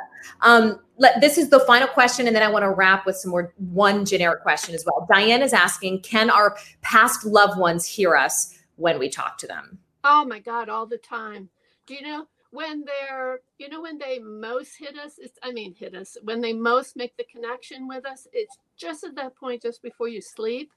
Um, 0.42 0.80
let, 0.98 1.20
this 1.20 1.38
is 1.38 1.48
the 1.48 1.60
final 1.60 1.88
question, 1.88 2.26
and 2.26 2.36
then 2.36 2.42
I 2.42 2.48
want 2.48 2.62
to 2.62 2.70
wrap 2.70 3.06
with 3.06 3.16
some 3.16 3.30
more 3.30 3.54
one 3.56 4.04
generic 4.04 4.42
question 4.42 4.74
as 4.74 4.84
well. 4.84 5.06
Diane 5.12 5.42
is 5.42 5.52
asking, 5.52 6.02
can 6.02 6.30
our 6.30 6.56
past 6.82 7.24
loved 7.24 7.58
ones 7.58 7.86
hear 7.86 8.16
us 8.16 8.58
when 8.76 8.98
we 8.98 9.08
talk 9.08 9.38
to 9.38 9.46
them? 9.46 9.78
Oh 10.04 10.24
my 10.24 10.38
God, 10.38 10.68
all 10.68 10.86
the 10.86 10.98
time. 10.98 11.48
Do 11.86 11.94
you 11.94 12.02
know 12.02 12.26
when 12.50 12.84
they're, 12.84 13.40
you 13.58 13.68
know, 13.68 13.82
when 13.82 13.98
they 13.98 14.18
most 14.18 14.76
hit 14.76 14.98
us? 14.98 15.14
It's, 15.18 15.38
I 15.42 15.52
mean, 15.52 15.74
hit 15.74 15.94
us. 15.94 16.16
When 16.22 16.40
they 16.40 16.52
most 16.52 16.96
make 16.96 17.16
the 17.16 17.24
connection 17.24 17.88
with 17.88 18.04
us, 18.06 18.26
it's 18.32 18.56
just 18.76 19.04
at 19.04 19.14
that 19.16 19.36
point, 19.36 19.62
just 19.62 19.82
before 19.82 20.08
you 20.08 20.20
sleep. 20.20 20.70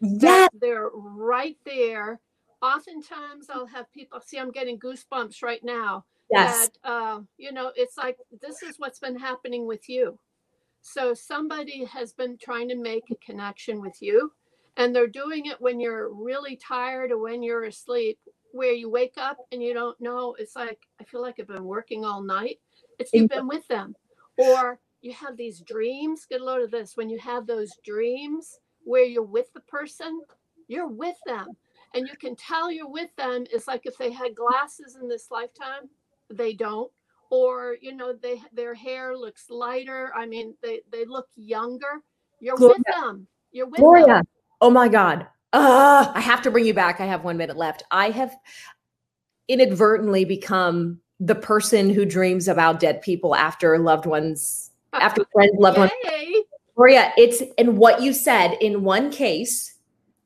That 0.00 0.50
they're 0.52 0.90
right 0.92 1.56
there. 1.64 2.20
Oftentimes, 2.60 3.48
I'll 3.48 3.66
have 3.66 3.92
people 3.92 4.20
see 4.20 4.38
I'm 4.38 4.50
getting 4.50 4.78
goosebumps 4.78 5.42
right 5.42 5.62
now. 5.64 6.04
Yes. 6.34 6.68
That 6.68 6.78
uh, 6.84 7.20
you 7.38 7.52
know, 7.52 7.72
it's 7.76 7.98
like 7.98 8.18
this 8.42 8.62
is 8.62 8.76
what's 8.78 9.00
been 9.00 9.18
happening 9.18 9.66
with 9.66 9.88
you. 9.88 10.18
So 10.82 11.14
somebody 11.14 11.84
has 11.86 12.12
been 12.14 12.38
trying 12.38 12.68
to 12.70 12.76
make 12.76 13.10
a 13.10 13.16
connection 13.16 13.80
with 13.80 14.02
you, 14.02 14.32
And 14.76 14.94
they're 14.96 15.08
doing 15.08 15.46
it 15.46 15.60
when 15.60 15.80
you're 15.80 16.12
really 16.12 16.56
tired 16.56 17.12
or 17.12 17.18
when 17.18 17.42
you're 17.42 17.64
asleep, 17.64 18.18
where 18.52 18.72
you 18.72 18.90
wake 18.90 19.14
up 19.18 19.38
and 19.52 19.62
you 19.62 19.74
don't 19.74 20.00
know. 20.00 20.36
It's 20.38 20.56
like, 20.56 20.80
I 21.00 21.04
feel 21.04 21.22
like 21.22 21.36
I've 21.40 21.48
been 21.48 21.64
working 21.64 22.04
all 22.06 22.22
night. 22.22 22.60
It's 22.98 23.14
you've 23.14 23.28
been 23.28 23.48
with 23.48 23.66
them. 23.68 23.96
Or 24.38 24.80
you 25.02 25.12
have 25.14 25.36
these 25.36 25.60
dreams. 25.62 26.26
Get 26.30 26.42
a 26.42 26.44
load 26.44 26.62
of 26.62 26.70
this. 26.72 26.96
When 26.96 27.10
you 27.10 27.18
have 27.20 27.46
those 27.46 27.78
dreams 27.84 28.60
where 28.84 29.04
you're 29.04 29.24
with 29.24 29.52
the 29.54 29.60
person, 29.62 30.22
you're 30.68 30.88
with 30.88 31.16
them. 31.26 31.56
And 31.94 32.08
you 32.08 32.16
can 32.20 32.36
tell 32.36 32.70
you're 32.70 32.88
with 32.90 33.14
them. 33.16 33.46
It's 33.52 33.68
like 33.68 33.82
if 33.86 33.98
they 33.98 34.12
had 34.12 34.36
glasses 34.36 34.96
in 35.00 35.08
this 35.08 35.28
lifetime, 35.30 35.90
they 36.30 36.52
don't. 36.52 36.90
Or, 37.30 37.76
you 37.80 37.96
know, 37.96 38.12
they 38.12 38.40
their 38.52 38.74
hair 38.74 39.16
looks 39.16 39.50
lighter. 39.50 40.12
I 40.14 40.26
mean, 40.26 40.54
they, 40.62 40.80
they 40.90 41.04
look 41.04 41.26
younger. 41.36 42.00
You're 42.40 42.56
Gloria. 42.56 42.76
with 42.78 42.94
them. 42.94 43.26
You're 43.50 43.66
with 43.66 43.80
Gloria. 43.80 44.06
them. 44.06 44.24
Oh 44.60 44.70
my 44.70 44.88
God. 44.88 45.26
Uh, 45.52 46.10
I 46.14 46.20
have 46.20 46.42
to 46.42 46.50
bring 46.50 46.66
you 46.66 46.74
back. 46.74 47.00
I 47.00 47.06
have 47.06 47.24
one 47.24 47.36
minute 47.36 47.56
left. 47.56 47.84
I 47.90 48.10
have 48.10 48.36
inadvertently 49.48 50.24
become 50.24 51.00
the 51.20 51.34
person 51.34 51.90
who 51.90 52.04
dreams 52.04 52.48
about 52.48 52.80
dead 52.80 53.02
people 53.02 53.34
after 53.34 53.78
loved 53.78 54.06
ones, 54.06 54.70
after 54.92 55.24
friends, 55.32 55.52
loved 55.58 55.78
ones. 55.78 55.92
Gloria, 56.76 57.12
it's 57.16 57.42
and 57.56 57.78
what 57.78 58.02
you 58.02 58.12
said 58.12 58.56
in 58.60 58.82
one 58.82 59.10
case, 59.10 59.74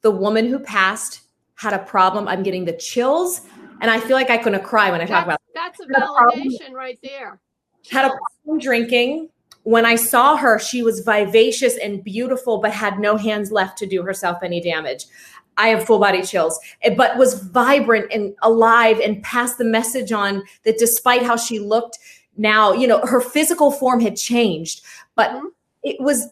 the 0.00 0.10
woman 0.10 0.46
who 0.46 0.58
passed 0.58 1.20
had 1.56 1.72
a 1.72 1.78
problem. 1.78 2.26
I'm 2.26 2.42
getting 2.42 2.64
the 2.64 2.72
chills, 2.72 3.42
and 3.80 3.90
I 3.90 4.00
feel 4.00 4.16
like 4.16 4.30
I'm 4.30 4.42
gonna 4.42 4.58
cry 4.58 4.90
when 4.90 5.00
I 5.00 5.06
talk 5.06 5.24
about. 5.24 5.40
That's 5.54 5.80
a 5.80 5.86
validation 5.86 6.72
right 6.72 6.98
there. 7.02 7.40
Had 7.90 8.06
a 8.06 8.08
problem 8.44 8.60
drinking. 8.60 9.28
When 9.64 9.84
I 9.84 9.96
saw 9.96 10.36
her, 10.36 10.58
she 10.58 10.82
was 10.82 11.00
vivacious 11.00 11.76
and 11.76 12.02
beautiful, 12.02 12.58
but 12.58 12.72
had 12.72 12.98
no 12.98 13.16
hands 13.16 13.52
left 13.52 13.76
to 13.78 13.86
do 13.86 14.02
herself 14.02 14.38
any 14.42 14.60
damage. 14.60 15.04
I 15.58 15.68
have 15.68 15.84
full 15.84 15.98
body 15.98 16.22
chills, 16.22 16.58
eh, 16.82 16.94
but 16.94 17.18
was 17.18 17.42
vibrant 17.42 18.12
and 18.12 18.34
alive 18.42 19.00
and 19.00 19.22
passed 19.22 19.58
the 19.58 19.64
message 19.64 20.12
on 20.12 20.44
that 20.62 20.78
despite 20.78 21.22
how 21.22 21.36
she 21.36 21.58
looked 21.58 21.98
now, 22.38 22.72
you 22.72 22.86
know, 22.86 23.00
her 23.00 23.20
physical 23.20 23.72
form 23.72 24.00
had 24.00 24.16
changed, 24.16 24.82
but 25.16 25.30
mm-hmm. 25.30 25.46
it 25.82 26.00
was 26.00 26.28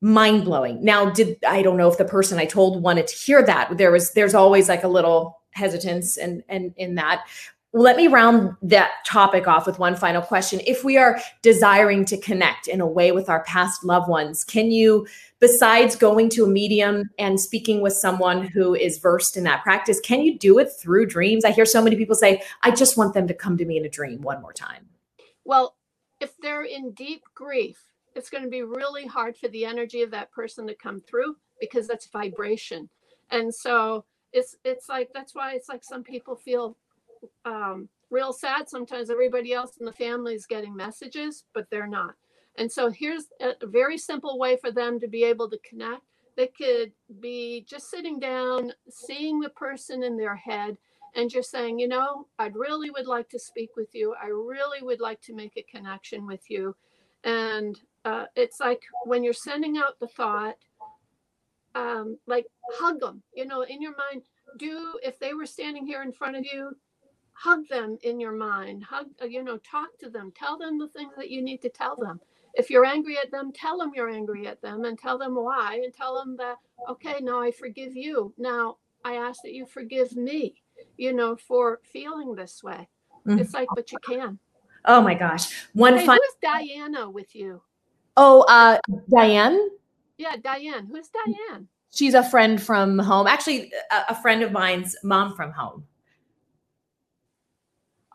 mind 0.00 0.44
blowing. 0.44 0.82
Now, 0.82 1.10
did 1.10 1.36
I 1.46 1.60
don't 1.62 1.76
know 1.76 1.90
if 1.90 1.98
the 1.98 2.04
person 2.04 2.38
I 2.38 2.44
told 2.46 2.82
wanted 2.82 3.08
to 3.08 3.16
hear 3.16 3.42
that. 3.42 3.76
There 3.76 3.90
was 3.90 4.12
there's 4.12 4.34
always 4.34 4.68
like 4.68 4.84
a 4.84 4.88
little 4.88 5.40
hesitance 5.54 6.16
and 6.16 6.42
and 6.48 6.74
in 6.76 6.94
that. 6.96 7.26
Let 7.76 7.96
me 7.96 8.06
round 8.06 8.56
that 8.62 8.92
topic 9.04 9.48
off 9.48 9.66
with 9.66 9.80
one 9.80 9.96
final 9.96 10.22
question. 10.22 10.60
If 10.64 10.84
we 10.84 10.96
are 10.96 11.18
desiring 11.42 12.04
to 12.04 12.16
connect 12.16 12.68
in 12.68 12.80
a 12.80 12.86
way 12.86 13.10
with 13.10 13.28
our 13.28 13.42
past 13.42 13.82
loved 13.82 14.08
ones, 14.08 14.44
can 14.44 14.70
you 14.70 15.08
besides 15.40 15.94
going 15.94 16.30
to 16.30 16.44
a 16.44 16.48
medium 16.48 17.10
and 17.18 17.38
speaking 17.38 17.82
with 17.82 17.92
someone 17.92 18.46
who 18.46 18.74
is 18.74 18.96
versed 18.96 19.36
in 19.36 19.44
that 19.44 19.62
practice, 19.62 20.00
can 20.00 20.20
you 20.22 20.38
do 20.38 20.58
it 20.58 20.70
through 20.72 21.04
dreams? 21.04 21.44
I 21.44 21.50
hear 21.50 21.66
so 21.66 21.82
many 21.82 21.96
people 21.96 22.14
say, 22.14 22.42
I 22.62 22.70
just 22.70 22.96
want 22.96 23.12
them 23.12 23.28
to 23.28 23.34
come 23.34 23.58
to 23.58 23.64
me 23.66 23.76
in 23.76 23.84
a 23.84 23.90
dream 23.90 24.22
one 24.22 24.40
more 24.40 24.54
time. 24.54 24.88
Well, 25.44 25.76
if 26.18 26.34
they're 26.38 26.64
in 26.64 26.92
deep 26.92 27.24
grief, 27.34 27.78
it's 28.14 28.30
going 28.30 28.44
to 28.44 28.48
be 28.48 28.62
really 28.62 29.06
hard 29.06 29.36
for 29.36 29.48
the 29.48 29.66
energy 29.66 30.00
of 30.00 30.10
that 30.12 30.32
person 30.32 30.66
to 30.68 30.74
come 30.74 31.02
through 31.02 31.36
because 31.60 31.86
that's 31.86 32.06
vibration. 32.06 32.88
And 33.30 33.54
so 33.54 34.06
it's 34.34 34.56
it's 34.64 34.88
like 34.90 35.08
that's 35.14 35.34
why 35.34 35.54
it's 35.54 35.68
like 35.70 35.82
some 35.82 36.02
people 36.02 36.36
feel 36.36 36.76
um, 37.46 37.88
real 38.10 38.34
sad 38.34 38.68
sometimes 38.68 39.08
everybody 39.08 39.54
else 39.54 39.78
in 39.78 39.86
the 39.86 39.92
family 39.92 40.34
is 40.34 40.44
getting 40.44 40.76
messages 40.76 41.44
but 41.54 41.66
they're 41.70 41.86
not 41.86 42.14
and 42.56 42.70
so 42.70 42.90
here's 42.90 43.26
a 43.40 43.66
very 43.66 43.98
simple 43.98 44.38
way 44.38 44.56
for 44.56 44.70
them 44.70 45.00
to 45.00 45.08
be 45.08 45.24
able 45.24 45.50
to 45.50 45.58
connect. 45.68 46.02
They 46.36 46.48
could 46.48 46.92
be 47.20 47.64
just 47.68 47.90
sitting 47.90 48.18
down, 48.18 48.72
seeing 48.88 49.40
the 49.40 49.50
person 49.50 50.02
in 50.02 50.16
their 50.16 50.36
head, 50.36 50.76
and 51.16 51.30
just 51.30 51.50
saying, 51.50 51.78
you 51.78 51.88
know, 51.88 52.26
I 52.38 52.46
really 52.46 52.90
would 52.90 53.06
like 53.06 53.28
to 53.30 53.38
speak 53.38 53.70
with 53.76 53.88
you. 53.92 54.14
I 54.20 54.26
really 54.26 54.82
would 54.82 55.00
like 55.00 55.20
to 55.22 55.34
make 55.34 55.56
a 55.56 55.62
connection 55.62 56.26
with 56.26 56.48
you. 56.48 56.74
And 57.22 57.80
uh, 58.04 58.26
it's 58.36 58.60
like 58.60 58.82
when 59.04 59.22
you're 59.22 59.32
sending 59.32 59.78
out 59.78 59.98
the 60.00 60.08
thought, 60.08 60.56
um, 61.74 62.18
like 62.26 62.46
hug 62.72 63.00
them, 63.00 63.22
you 63.34 63.46
know, 63.46 63.62
in 63.62 63.80
your 63.82 63.94
mind. 63.96 64.22
Do 64.58 64.98
if 65.02 65.18
they 65.18 65.34
were 65.34 65.46
standing 65.46 65.86
here 65.86 66.02
in 66.02 66.12
front 66.12 66.36
of 66.36 66.44
you, 66.44 66.76
hug 67.32 67.66
them 67.68 67.98
in 68.02 68.20
your 68.20 68.32
mind. 68.32 68.84
Hug, 68.84 69.06
uh, 69.22 69.26
you 69.26 69.42
know, 69.42 69.58
talk 69.58 69.88
to 70.00 70.10
them. 70.10 70.32
Tell 70.36 70.58
them 70.58 70.78
the 70.78 70.88
things 70.88 71.12
that 71.16 71.30
you 71.30 71.42
need 71.42 71.62
to 71.62 71.68
tell 71.68 71.96
them 71.96 72.20
if 72.56 72.70
you're 72.70 72.84
angry 72.84 73.18
at 73.18 73.30
them, 73.30 73.52
tell 73.52 73.78
them 73.78 73.92
you're 73.94 74.10
angry 74.10 74.46
at 74.46 74.62
them 74.62 74.84
and 74.84 74.98
tell 74.98 75.18
them 75.18 75.34
why 75.34 75.80
and 75.82 75.92
tell 75.92 76.14
them 76.14 76.36
that, 76.36 76.56
okay, 76.88 77.16
now 77.20 77.42
I 77.42 77.50
forgive 77.50 77.96
you. 77.96 78.32
Now 78.38 78.76
I 79.04 79.14
ask 79.14 79.42
that 79.42 79.52
you 79.52 79.66
forgive 79.66 80.16
me, 80.16 80.54
you 80.96 81.12
know, 81.12 81.36
for 81.36 81.80
feeling 81.82 82.34
this 82.34 82.62
way. 82.62 82.88
Mm-hmm. 83.26 83.38
It's 83.38 83.54
like, 83.54 83.68
but 83.74 83.90
you 83.90 83.98
can. 84.06 84.38
Oh 84.84 85.00
my 85.00 85.14
gosh. 85.14 85.66
One 85.72 85.96
hey, 85.96 86.06
fun- 86.06 86.18
Who's 86.22 86.36
Diana 86.42 87.10
with 87.10 87.34
you? 87.34 87.62
Oh, 88.16 88.42
uh, 88.42 88.78
Diane? 89.10 89.70
Yeah, 90.18 90.36
Diane. 90.42 90.88
Who's 90.90 91.08
Diane? 91.08 91.68
She's 91.92 92.14
a 92.14 92.24
friend 92.24 92.60
from 92.60 92.98
home. 92.98 93.26
Actually, 93.26 93.72
a, 93.90 94.12
a 94.12 94.14
friend 94.14 94.42
of 94.42 94.52
mine's 94.52 94.96
mom 95.02 95.34
from 95.34 95.52
home. 95.52 95.84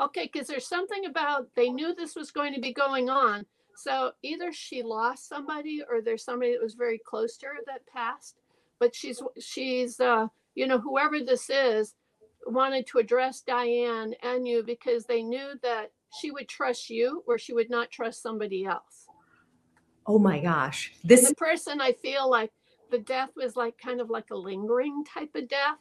Okay, 0.02 0.30
because 0.32 0.48
there's 0.48 0.68
something 0.68 1.06
about 1.06 1.48
they 1.56 1.70
knew 1.70 1.94
this 1.94 2.16
was 2.16 2.32
going 2.32 2.54
to 2.54 2.62
be 2.62 2.74
going 2.74 3.10
on 3.10 3.46
so 3.80 4.12
either 4.24 4.52
she 4.52 4.84
lost 4.84 5.30
somebody 5.30 5.82
or 5.90 6.02
there's 6.02 6.26
somebody 6.26 6.52
that 6.52 6.62
was 6.62 6.74
very 6.74 7.00
close 7.00 7.38
to 7.38 7.46
her 7.46 7.60
that 7.66 7.88
passed. 7.88 8.36
But 8.78 8.94
she's 8.94 9.22
she's 9.40 10.02
uh, 10.02 10.28
you 10.54 10.68
know 10.68 10.80
whoever 10.80 11.22
this 11.22 11.50
is 11.50 11.96
wanted 12.46 12.88
to 12.88 12.98
address 12.98 13.42
Diane 13.42 14.16
and 14.22 14.46
you 14.46 14.64
because 14.64 15.06
they 15.06 15.24
knew 15.24 15.54
that 15.64 15.92
she 16.20 16.32
would 16.32 16.50
trust 16.50 16.90
you 16.90 17.24
or 17.26 17.38
she 17.38 17.54
would 17.54 17.70
not 17.70 17.90
trust 17.90 18.22
somebody 18.22 18.66
else. 18.66 19.08
Oh 20.10 20.18
my 20.18 20.40
gosh. 20.40 20.92
This 21.04 21.30
the 21.30 21.36
person 21.36 21.80
I 21.80 21.92
feel 21.92 22.28
like 22.28 22.52
the 22.90 22.98
death 22.98 23.30
was 23.36 23.56
like 23.56 23.78
kind 23.78 24.02
of 24.02 24.10
like 24.10 24.32
a 24.32 24.36
lingering 24.36 25.06
type 25.06 25.36
of 25.36 25.48
death. 25.48 25.78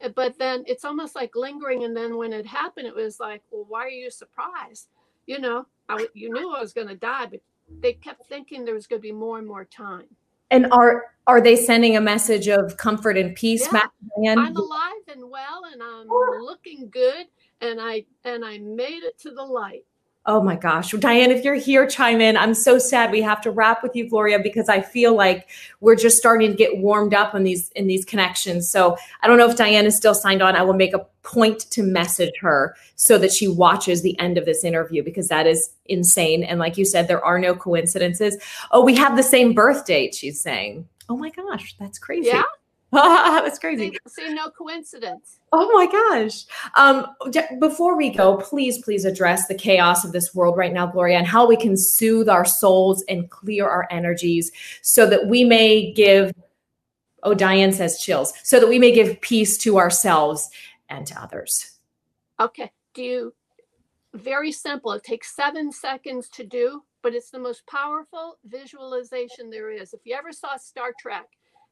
Eh, 0.00 0.08
but 0.08 0.36
then 0.40 0.64
it's 0.66 0.84
almost 0.84 1.14
like 1.14 1.36
lingering. 1.36 1.84
And 1.84 1.96
then 1.96 2.16
when 2.16 2.32
it 2.32 2.44
happened, 2.44 2.88
it 2.88 2.96
was 2.96 3.20
like, 3.20 3.42
well, 3.52 3.64
why 3.68 3.84
are 3.84 3.88
you 3.88 4.10
surprised? 4.10 4.88
You 5.26 5.38
know, 5.38 5.66
I, 5.88 6.08
you 6.14 6.32
knew 6.32 6.52
I 6.52 6.60
was 6.60 6.72
going 6.72 6.88
to 6.88 6.96
die, 6.96 7.26
but 7.26 7.40
they 7.80 7.92
kept 7.92 8.26
thinking 8.26 8.64
there 8.64 8.74
was 8.74 8.88
going 8.88 9.00
to 9.00 9.06
be 9.06 9.12
more 9.12 9.38
and 9.38 9.46
more 9.46 9.64
time. 9.64 10.06
And 10.50 10.66
are 10.72 11.04
are 11.28 11.40
they 11.40 11.54
sending 11.54 11.96
a 11.96 12.00
message 12.00 12.48
of 12.48 12.76
comfort 12.76 13.16
and 13.16 13.36
peace? 13.36 13.68
Yeah. 13.72 13.82
I'm 14.36 14.56
alive 14.56 15.04
and 15.06 15.30
well, 15.30 15.62
and 15.72 15.80
I'm 15.80 16.08
looking 16.42 16.90
good, 16.90 17.26
and 17.60 17.80
I 17.80 18.04
and 18.24 18.44
I 18.44 18.58
made 18.58 19.04
it 19.04 19.16
to 19.20 19.30
the 19.30 19.44
light. 19.44 19.84
Oh 20.26 20.42
my 20.42 20.54
gosh. 20.54 20.90
Diane, 20.90 21.30
if 21.30 21.44
you're 21.44 21.54
here, 21.54 21.86
chime 21.86 22.20
in. 22.20 22.36
I'm 22.36 22.52
so 22.52 22.78
sad 22.78 23.10
we 23.10 23.22
have 23.22 23.40
to 23.40 23.50
wrap 23.50 23.82
with 23.82 23.96
you, 23.96 24.08
Gloria, 24.08 24.38
because 24.38 24.68
I 24.68 24.82
feel 24.82 25.14
like 25.14 25.48
we're 25.80 25.96
just 25.96 26.18
starting 26.18 26.50
to 26.50 26.56
get 26.56 26.76
warmed 26.78 27.14
up 27.14 27.34
in 27.34 27.42
these 27.42 27.70
in 27.70 27.86
these 27.86 28.04
connections. 28.04 28.70
So 28.70 28.98
I 29.22 29.26
don't 29.26 29.38
know 29.38 29.48
if 29.48 29.56
Diane 29.56 29.86
is 29.86 29.96
still 29.96 30.14
signed 30.14 30.42
on. 30.42 30.56
I 30.56 30.62
will 30.62 30.74
make 30.74 30.92
a 30.92 31.06
point 31.22 31.60
to 31.70 31.82
message 31.82 32.34
her 32.40 32.76
so 32.96 33.16
that 33.16 33.32
she 33.32 33.48
watches 33.48 34.02
the 34.02 34.18
end 34.20 34.36
of 34.36 34.44
this 34.44 34.62
interview 34.62 35.02
because 35.02 35.28
that 35.28 35.46
is 35.46 35.70
insane. 35.86 36.44
And 36.44 36.60
like 36.60 36.76
you 36.76 36.84
said, 36.84 37.08
there 37.08 37.24
are 37.24 37.38
no 37.38 37.54
coincidences. 37.54 38.36
Oh, 38.72 38.84
we 38.84 38.94
have 38.96 39.16
the 39.16 39.22
same 39.22 39.54
birth 39.54 39.86
date, 39.86 40.14
she's 40.14 40.38
saying. 40.38 40.86
Oh 41.08 41.16
my 41.16 41.30
gosh, 41.30 41.74
that's 41.78 41.98
crazy. 41.98 42.28
Yeah. 42.28 42.42
That's 42.92 43.60
crazy. 43.60 43.96
See, 44.08 44.26
see, 44.26 44.34
no 44.34 44.50
coincidence. 44.50 45.38
Oh 45.52 45.70
my 45.72 45.86
gosh. 45.86 46.44
Um, 46.74 47.06
before 47.60 47.96
we 47.96 48.10
go, 48.10 48.38
please, 48.38 48.82
please 48.82 49.04
address 49.04 49.46
the 49.46 49.54
chaos 49.54 50.04
of 50.04 50.10
this 50.10 50.34
world 50.34 50.56
right 50.56 50.72
now, 50.72 50.86
Gloria, 50.86 51.18
and 51.18 51.26
how 51.26 51.46
we 51.46 51.56
can 51.56 51.76
soothe 51.76 52.28
our 52.28 52.44
souls 52.44 53.04
and 53.08 53.30
clear 53.30 53.68
our 53.68 53.86
energies 53.92 54.50
so 54.82 55.08
that 55.08 55.28
we 55.28 55.44
may 55.44 55.92
give, 55.92 56.32
oh, 57.22 57.32
Diane 57.32 57.72
says 57.72 58.00
chills, 58.00 58.32
so 58.42 58.58
that 58.58 58.68
we 58.68 58.78
may 58.78 58.90
give 58.90 59.20
peace 59.20 59.56
to 59.58 59.78
ourselves 59.78 60.48
and 60.88 61.06
to 61.06 61.22
others. 61.22 61.78
Okay. 62.40 62.72
Do 62.94 63.04
you, 63.04 63.34
very 64.14 64.50
simple. 64.50 64.90
It 64.92 65.04
takes 65.04 65.36
seven 65.36 65.70
seconds 65.70 66.28
to 66.30 66.44
do, 66.44 66.82
but 67.02 67.14
it's 67.14 67.30
the 67.30 67.38
most 67.38 67.64
powerful 67.68 68.38
visualization 68.46 69.48
there 69.48 69.70
is. 69.70 69.94
If 69.94 70.00
you 70.04 70.16
ever 70.16 70.32
saw 70.32 70.56
Star 70.56 70.92
Trek, 70.98 71.26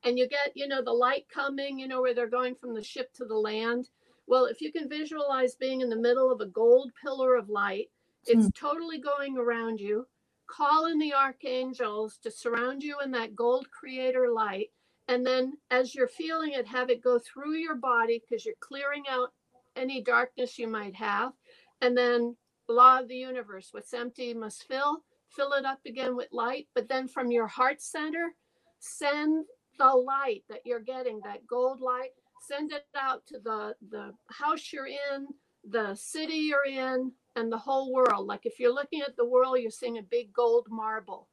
and 0.05 0.19
you 0.19 0.29
get, 0.29 0.53
you 0.55 0.69
know, 0.69 0.83
the 0.83 0.93
light 0.93 1.27
coming, 1.33 1.79
you 1.79 1.89
know, 1.89 2.01
where 2.01 2.15
they're 2.15 2.29
going 2.29 2.55
from 2.55 2.75
the 2.75 2.83
ship 2.83 3.13
to 3.15 3.25
the 3.25 3.35
land. 3.37 3.89
Well, 4.27 4.45
if 4.45 4.61
you 4.61 4.73
can 4.73 4.89
visualize 4.89 5.55
being 5.55 5.81
in 5.81 5.89
the 5.89 5.97
middle 5.97 6.31
of 6.31 6.41
a 6.41 6.47
gold 6.47 6.93
pillar 7.03 7.37
of 7.37 7.49
light, 7.49 7.91
it's 8.27 8.47
mm. 8.47 8.55
totally 8.55 8.99
going 8.99 9.37
around 9.39 9.81
you. 9.81 10.07
Call 10.47 10.87
in 10.87 10.99
the 10.99 11.15
archangels 11.15 12.19
to 12.23 12.31
surround 12.31 12.83
you 12.83 12.97
in 13.05 13.11
that 13.13 13.35
gold 13.35 13.71
creator 13.71 14.31
light. 14.33 14.71
And 15.09 15.27
then 15.27 15.55
as 15.71 15.95
you're 15.95 16.09
feeling 16.09 16.53
it, 16.53 16.67
have 16.67 16.91
it 16.91 17.03
go 17.03 17.19
through 17.19 17.55
your 17.55 17.75
body 17.75 18.21
because 18.21 18.45
you're 18.45 18.55
clearing 18.61 19.05
out 19.11 19.33
any 19.77 20.03
darkness 20.03 20.59
you 20.59 20.69
might 20.69 20.95
have. 20.95 21.33
And 21.81 21.97
then 21.97 22.37
law 22.69 23.01
of 23.01 23.09
the 23.09 23.17
universe, 23.17 23.69
what's 23.73 23.95
empty 23.95 24.35
must 24.35 24.67
fill, 24.69 25.03
fill 25.31 25.53
it 25.53 25.65
up 25.65 25.81
again 25.87 26.17
with 26.17 26.29
light. 26.33 26.69
But 26.75 26.89
then 26.89 27.09
from 27.09 27.31
your 27.31 27.47
heart 27.47 27.81
center, 27.81 28.35
send 28.79 29.47
the 29.79 29.89
light 29.89 30.45
that 30.49 30.63
you're 30.65 30.81
getting, 30.81 31.21
that 31.25 31.47
gold 31.47 31.81
light, 31.81 32.11
send 32.47 32.73
it 32.73 32.87
out 32.97 33.27
to 33.29 33.39
the 33.39 33.75
the 33.91 34.13
house 34.31 34.73
you're 34.73 34.87
in, 34.87 35.29
the 35.69 35.95
city 35.95 36.35
you're 36.35 36.67
in, 36.67 37.13
and 37.37 37.51
the 37.51 37.59
whole 37.59 37.93
world. 37.93 38.27
Like 38.27 38.47
if 38.47 38.59
you're 38.59 38.75
looking 38.75 39.03
at 39.03 39.17
the 39.17 39.25
world, 39.25 39.59
you're 39.61 39.71
seeing 39.71 39.99
a 39.99 40.03
big 40.03 40.33
gold 40.33 40.67
marble. 40.71 41.29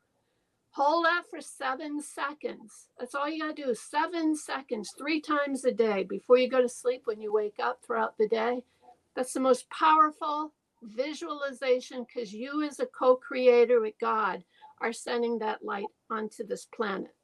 Hold 0.72 1.06
that 1.06 1.24
for 1.30 1.40
seven 1.40 2.02
seconds. 2.02 2.90
That's 3.00 3.16
all 3.16 3.30
you 3.30 3.40
got 3.40 3.56
to 3.56 3.64
do 3.64 3.74
seven 3.74 4.36
seconds, 4.36 4.94
three 4.98 5.22
times 5.22 5.64
a 5.64 5.72
day 5.72 6.04
before 6.04 6.38
you 6.38 6.50
go 6.50 6.62
to 6.62 6.68
sleep, 6.68 7.04
when 7.06 7.22
you 7.22 7.32
wake 7.32 7.60
up 7.64 7.80
throughout 7.82 8.18
the 8.18 8.28
day. 8.28 8.62
That's 9.16 9.32
the 9.32 9.40
most 9.40 9.70
powerful 9.70 10.52
visualization 10.84 12.06
because 12.06 12.34
you, 12.34 12.62
as 12.62 12.82
a 12.82 12.86
co 12.86 13.16
creator 13.16 13.80
with 13.80 13.94
God, 14.02 14.44
are 14.82 14.92
sending 14.92 15.40
that 15.40 15.64
light 15.64 15.86
onto 16.12 16.46
this 16.46 16.66
planet. 16.66 17.16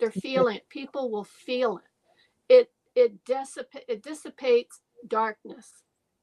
They're 0.00 0.10
feeling 0.10 0.56
it. 0.56 0.68
People 0.68 1.10
will 1.10 1.24
feel 1.24 1.78
it. 1.78 2.54
It 2.54 2.70
it 2.94 3.24
dissipates 3.24 3.84
it 3.88 4.02
dissipates 4.02 4.80
darkness. 5.08 5.70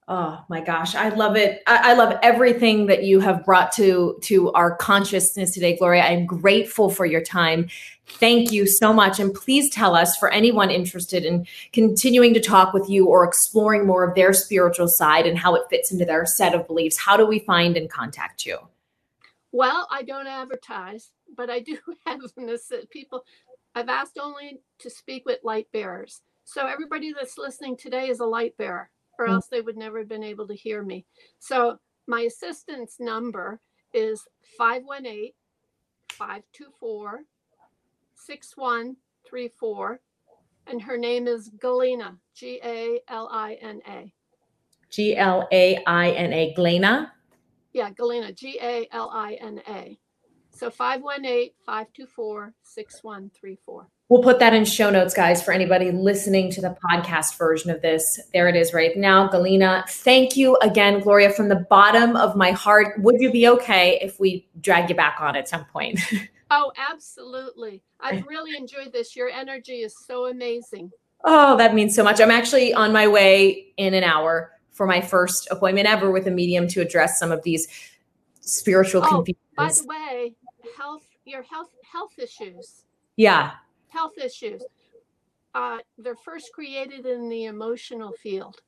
Oh 0.07 0.43
my 0.49 0.61
gosh, 0.61 0.95
I 0.95 1.09
love 1.09 1.38
it. 1.38 1.61
I, 1.67 1.91
I, 1.91 1.93
love 1.93 2.17
everything 2.24 2.88
that 2.88 3.03
you 3.03 3.19
have 3.19 3.45
brought 3.45 3.72
to 3.74 4.17
to 4.24 4.51
our 4.53 4.76
consciousness 4.76 5.53
today, 5.53 5.78
Gloria. 5.78 6.03
I'm 6.03 6.26
grateful 6.26 6.89
for 6.89 7.05
your 7.05 7.22
time. 7.22 7.69
Thank 8.07 8.51
you 8.51 8.65
so 8.65 8.91
much. 8.91 9.19
And 9.19 9.34
please 9.34 9.69
tell 9.69 9.95
us 9.95 10.17
for 10.17 10.30
anyone 10.30 10.69
interested 10.69 11.24
in 11.24 11.47
continuing 11.72 12.34
to 12.34 12.41
talk 12.41 12.74
with 12.74 12.89
you 12.89 13.05
or 13.05 13.24
exploring 13.24 13.86
more 13.86 14.03
of 14.03 14.15
their 14.15 14.34
spiritual 14.34 14.88
side 14.88 15.26
and 15.28 15.38
how 15.38 15.55
it 15.55 15.63
fits 15.69 15.91
into 15.91 16.03
their 16.03 16.26
set 16.26 16.53
of 16.55 16.67
beliefs. 16.67 16.97
How 16.97 17.15
do 17.15 17.26
we 17.26 17.39
find 17.39 17.78
and 17.78 17.89
contact 17.89 18.45
you? 18.45 18.57
Well, 19.53 19.88
I 19.91 20.01
don't 20.03 20.28
advertise, 20.28 21.11
but 21.38 21.49
I 21.49 21.59
do 21.59 21.78
have 22.05 22.19
this 22.36 22.72
people. 22.89 23.24
I've 23.76 23.89
asked 23.89 24.17
only 24.22 24.61
to 24.80 24.89
speak 24.89 25.26
with 25.26 25.39
light 25.43 25.67
bearers. 25.72 26.22
So 26.43 26.67
everybody 26.67 27.13
that's 27.13 27.38
listening 27.38 27.78
today 27.78 28.09
is 28.09 28.19
a 28.19 28.26
light 28.26 28.57
bearer 28.57 28.89
or 29.17 29.28
mm. 29.28 29.32
else 29.32 29.47
they 29.47 29.61
would 29.61 29.78
never 29.78 29.99
have 29.99 30.09
been 30.09 30.24
able 30.24 30.47
to 30.47 30.55
hear 30.55 30.84
me. 30.84 31.05
So 31.39 31.78
my 32.07 32.22
assistant's 32.22 32.97
number 32.99 33.59
is 33.93 34.26
518 34.57 35.32
524 36.09 37.24
6134. 38.15 39.99
And 40.67 40.82
her 40.82 40.97
name 40.97 41.28
is 41.28 41.49
Galina, 41.57 42.17
G 42.36 42.59
A 42.63 42.99
L 43.07 43.30
I 43.32 43.57
N 43.61 43.82
A. 43.88 44.13
G 44.89 45.15
L 45.15 45.47
A 45.51 45.82
I 45.88 46.11
N 46.11 46.34
A, 46.34 46.53
Galina? 46.57 47.11
Yeah, 47.74 47.89
Galina, 47.91 48.36
G 48.36 48.59
A 48.61 48.88
L 48.91 49.09
I 49.13 49.34
N 49.41 49.61
A. 49.67 49.97
So 50.52 50.70
518 50.70 51.52
524 51.66 52.54
6134. 52.62 53.88
We'll 54.10 54.22
put 54.22 54.39
that 54.39 54.54
in 54.54 54.66
show 54.66 54.89
notes, 54.89 55.14
guys, 55.14 55.41
for 55.41 55.54
anybody 55.54 55.89
listening 55.91 56.52
to 56.52 56.62
the 56.62 56.76
podcast 56.86 57.38
version 57.38 57.72
of 57.72 57.82
this. 57.82 58.20
There 58.34 58.49
it 58.49 58.58
is 58.58 58.74
right 58.74 58.95
now. 58.97 59.30
Galina, 59.30 59.88
thank 59.89 60.36
you 60.36 60.58
again, 60.58 60.99
Gloria, 60.99 61.30
from 61.32 61.47
the 61.47 61.66
bottom 61.70 62.18
of 62.18 62.36
my 62.36 62.52
heart. 62.52 63.02
Would 63.02 63.22
you 63.22 63.32
be 63.32 63.47
okay 63.47 63.99
if 64.02 64.20
we 64.20 64.49
drag 64.60 64.89
you 64.89 64.95
back 64.95 65.18
on 65.22 65.38
at 65.38 65.47
some 65.47 65.64
point? 65.66 65.99
oh, 66.52 66.74
absolutely. 66.78 67.82
I've 68.02 68.28
really 68.28 68.58
enjoyed 68.58 68.91
this. 68.91 69.16
Your 69.16 69.30
energy 69.30 69.82
is 69.82 69.95
so 70.06 70.26
amazing. 70.26 70.91
Oh, 71.24 71.56
that 71.58 71.74
means 71.74 71.95
so 71.95 72.04
much. 72.04 72.20
I'm 72.20 72.32
actually 72.32 72.74
on 72.74 72.91
my 72.91 73.08
way 73.08 73.74
in 73.78 73.93
an 73.93 74.04
hour 74.04 74.52
for 74.72 74.86
my 74.86 74.99
first 74.99 75.47
appointment 75.52 75.88
ever 75.88 76.12
with 76.12 76.28
a 76.28 76.32
medium 76.32 76.68
to 76.70 76.82
address 76.82 77.20
some 77.20 77.32
of 77.32 77.43
these 77.43 77.68
spiritual 78.41 79.04
oh, 79.06 79.08
confusions. 79.08 79.38
By 79.56 79.72
the 79.72 79.86
way, 79.86 80.36
health 80.78 81.03
your 81.26 81.43
health 81.43 81.69
health 81.91 82.13
issues. 82.17 82.86
Yeah 83.15 83.51
health 83.91 84.17
issues. 84.17 84.63
Uh, 85.53 85.78
they're 85.97 86.15
first 86.15 86.51
created 86.53 87.05
in 87.05 87.30
the 87.30 87.45
emotional 87.45 88.13
field. 88.13 88.61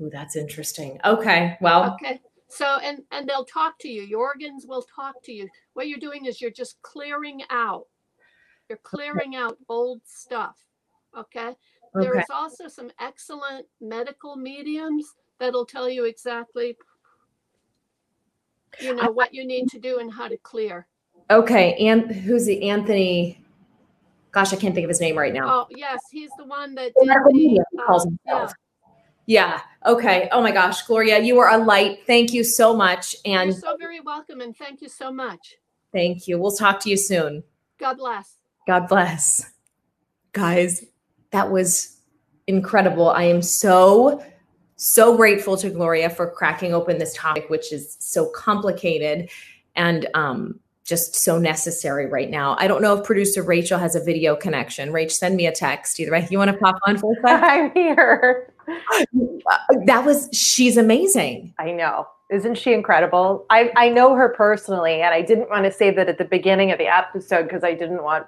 Oh, 0.00 0.10
that's 0.10 0.36
interesting. 0.36 0.98
Okay. 1.04 1.56
Well. 1.60 1.94
Okay. 1.94 2.20
So 2.48 2.78
and 2.82 3.02
and 3.12 3.28
they'll 3.28 3.44
talk 3.44 3.78
to 3.80 3.88
you. 3.88 4.02
Your 4.02 4.20
organs 4.20 4.66
will 4.66 4.82
talk 4.82 5.22
to 5.24 5.32
you. 5.32 5.48
What 5.74 5.88
you're 5.88 5.98
doing 5.98 6.26
is 6.26 6.40
you're 6.40 6.50
just 6.50 6.80
clearing 6.82 7.42
out. 7.50 7.86
You're 8.68 8.78
clearing 8.78 9.34
okay. 9.34 9.36
out 9.36 9.58
old 9.68 10.00
stuff. 10.04 10.56
Okay? 11.16 11.48
okay. 11.48 11.56
There 11.94 12.18
is 12.18 12.26
also 12.32 12.68
some 12.68 12.90
excellent 13.00 13.66
medical 13.80 14.36
mediums 14.36 15.14
that'll 15.38 15.66
tell 15.66 15.88
you 15.88 16.04
exactly 16.04 16.76
you 18.80 18.94
know 18.94 19.10
what 19.10 19.32
you 19.32 19.46
need 19.46 19.68
to 19.70 19.78
do 19.78 19.98
and 19.98 20.12
how 20.12 20.28
to 20.28 20.36
clear. 20.38 20.86
Okay. 21.30 21.74
And 21.74 22.10
who's 22.10 22.46
the 22.46 22.68
Anthony? 22.68 23.40
gosh, 24.36 24.52
I 24.52 24.56
can't 24.56 24.74
think 24.74 24.84
of 24.84 24.90
his 24.90 25.00
name 25.00 25.16
right 25.16 25.32
now. 25.32 25.48
Oh, 25.48 25.66
yes, 25.70 25.98
he's 26.12 26.28
the 26.36 26.44
one 26.44 26.74
that 26.74 26.92
did 27.00 27.08
the, 27.08 27.64
uh, 27.78 27.86
calls 27.86 28.04
himself. 28.04 28.52
Yeah. 29.24 29.62
yeah. 29.84 29.90
Okay. 29.90 30.28
Oh 30.30 30.42
my 30.42 30.52
gosh, 30.52 30.82
Gloria, 30.82 31.20
you 31.20 31.38
are 31.38 31.48
a 31.48 31.56
light. 31.56 32.00
Thank 32.06 32.34
you 32.34 32.44
so 32.44 32.76
much. 32.76 33.16
And 33.24 33.52
you're 33.52 33.60
so 33.60 33.78
very 33.78 34.00
welcome. 34.00 34.42
And 34.42 34.54
thank 34.54 34.82
you 34.82 34.90
so 34.90 35.10
much. 35.10 35.56
Thank 35.90 36.28
you. 36.28 36.38
We'll 36.38 36.54
talk 36.54 36.80
to 36.80 36.90
you 36.90 36.98
soon. 36.98 37.44
God 37.80 37.96
bless. 37.96 38.36
God 38.66 38.88
bless. 38.88 39.52
Guys, 40.32 40.84
that 41.30 41.50
was 41.50 41.96
incredible. 42.46 43.08
I 43.08 43.22
am 43.22 43.40
so, 43.40 44.22
so 44.76 45.16
grateful 45.16 45.56
to 45.56 45.70
Gloria 45.70 46.10
for 46.10 46.30
cracking 46.30 46.74
open 46.74 46.98
this 46.98 47.14
topic, 47.14 47.48
which 47.48 47.72
is 47.72 47.96
so 48.00 48.28
complicated. 48.32 49.30
And 49.76 50.08
um, 50.12 50.60
just 50.86 51.16
so 51.16 51.36
necessary 51.36 52.06
right 52.06 52.30
now. 52.30 52.56
I 52.58 52.68
don't 52.68 52.80
know 52.80 52.96
if 52.96 53.04
producer 53.04 53.42
Rachel 53.42 53.78
has 53.78 53.96
a 53.96 54.02
video 54.02 54.36
connection. 54.36 54.90
Rach, 54.90 55.10
send 55.10 55.36
me 55.36 55.46
a 55.46 55.52
text 55.52 55.98
either 55.98 56.12
way. 56.12 56.26
You 56.30 56.38
want 56.38 56.52
to 56.52 56.56
pop 56.56 56.76
on 56.86 56.96
for 56.96 57.12
a 57.12 57.16
second? 57.16 57.44
I'm 57.44 57.72
here. 57.72 58.52
That 59.84 60.04
was 60.04 60.28
she's 60.32 60.76
amazing. 60.76 61.54
I 61.60 61.70
know. 61.70 62.08
Isn't 62.30 62.56
she 62.56 62.72
incredible? 62.72 63.46
I, 63.48 63.70
I 63.76 63.88
know 63.88 64.16
her 64.16 64.30
personally, 64.30 65.02
and 65.02 65.14
I 65.14 65.22
didn't 65.22 65.48
want 65.48 65.64
to 65.66 65.70
say 65.70 65.92
that 65.92 66.08
at 66.08 66.18
the 66.18 66.24
beginning 66.24 66.72
of 66.72 66.78
the 66.78 66.88
episode 66.88 67.44
because 67.44 67.62
I 67.62 67.74
didn't 67.74 68.02
want 68.02 68.26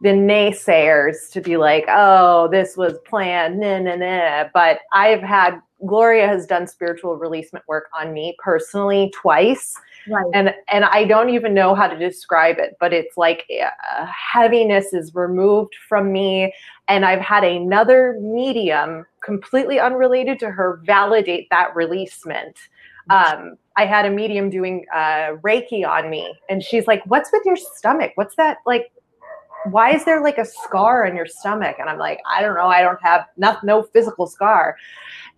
the 0.00 0.10
naysayers 0.10 1.30
to 1.32 1.40
be 1.40 1.56
like, 1.56 1.84
oh, 1.88 2.46
this 2.52 2.76
was 2.76 2.94
planned, 3.04 3.58
nah, 3.58 3.80
nah, 3.80 3.96
nah. 3.96 4.44
But 4.54 4.80
I've 4.92 5.22
had 5.22 5.60
Gloria 5.84 6.28
has 6.28 6.46
done 6.46 6.68
spiritual 6.68 7.16
releasement 7.16 7.64
work 7.66 7.88
on 7.92 8.12
me 8.12 8.36
personally 8.38 9.12
twice 9.14 9.76
Right. 10.08 10.26
And 10.34 10.54
and 10.68 10.84
I 10.84 11.04
don't 11.04 11.30
even 11.30 11.54
know 11.54 11.74
how 11.74 11.86
to 11.86 11.96
describe 11.96 12.58
it, 12.58 12.76
but 12.80 12.92
it's 12.92 13.16
like 13.16 13.46
uh, 13.60 14.06
heaviness 14.06 14.92
is 14.92 15.14
removed 15.14 15.74
from 15.88 16.12
me 16.12 16.52
and 16.88 17.06
I've 17.06 17.20
had 17.20 17.44
another 17.44 18.18
medium 18.20 19.06
completely 19.24 19.78
unrelated 19.80 20.38
to 20.40 20.50
her 20.50 20.80
validate 20.84 21.48
that 21.50 21.74
releasement. 21.74 22.58
Um, 23.10 23.56
I 23.76 23.86
had 23.86 24.04
a 24.04 24.10
medium 24.10 24.50
doing 24.50 24.84
uh, 24.94 25.36
Reiki 25.42 25.86
on 25.86 26.10
me, 26.10 26.34
and 26.48 26.62
she's 26.62 26.86
like, 26.86 27.02
"What's 27.06 27.32
with 27.32 27.42
your 27.44 27.56
stomach? 27.56 28.12
What's 28.16 28.36
that 28.36 28.58
like? 28.66 28.92
Why 29.70 29.94
is 29.94 30.04
there 30.04 30.22
like 30.22 30.38
a 30.38 30.44
scar 30.44 31.06
on 31.06 31.16
your 31.16 31.26
stomach?" 31.26 31.76
And 31.78 31.88
I'm 31.88 31.98
like, 31.98 32.20
"I 32.30 32.42
don't 32.42 32.54
know. 32.54 32.66
I 32.66 32.82
don't 32.82 33.02
have 33.02 33.26
not, 33.36 33.64
no 33.64 33.82
physical 33.82 34.26
scar." 34.26 34.76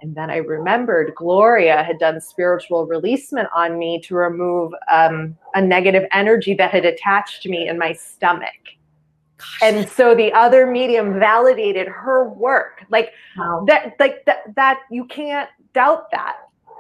And 0.01 0.15
then 0.15 0.31
I 0.31 0.37
remembered 0.37 1.15
Gloria 1.15 1.83
had 1.83 1.99
done 1.99 2.21
spiritual 2.21 2.87
releasement 2.87 3.49
on 3.55 3.79
me 3.79 4.01
to 4.03 4.15
remove 4.15 4.73
um, 4.91 5.37
a 5.55 5.63
negative 5.63 6.05
energy 6.13 6.55
that 6.55 6.71
had 6.71 6.85
attached 6.85 7.43
to 7.43 7.49
me 7.49 7.69
in 7.69 7.79
my 7.79 7.93
stomach. 7.93 8.51
Gosh. 9.39 9.59
And 9.63 9.89
so 9.89 10.15
the 10.15 10.33
other 10.33 10.67
medium 10.67 11.19
validated 11.19 11.89
her 11.89 12.29
work. 12.29 12.85
Like 12.91 13.13
wow. 13.37 13.65
that, 13.67 13.95
like 13.99 14.25
that, 14.27 14.55
that 14.57 14.81
you 14.91 15.07
can't 15.07 15.49
doubt 15.73 16.11
that. 16.11 16.37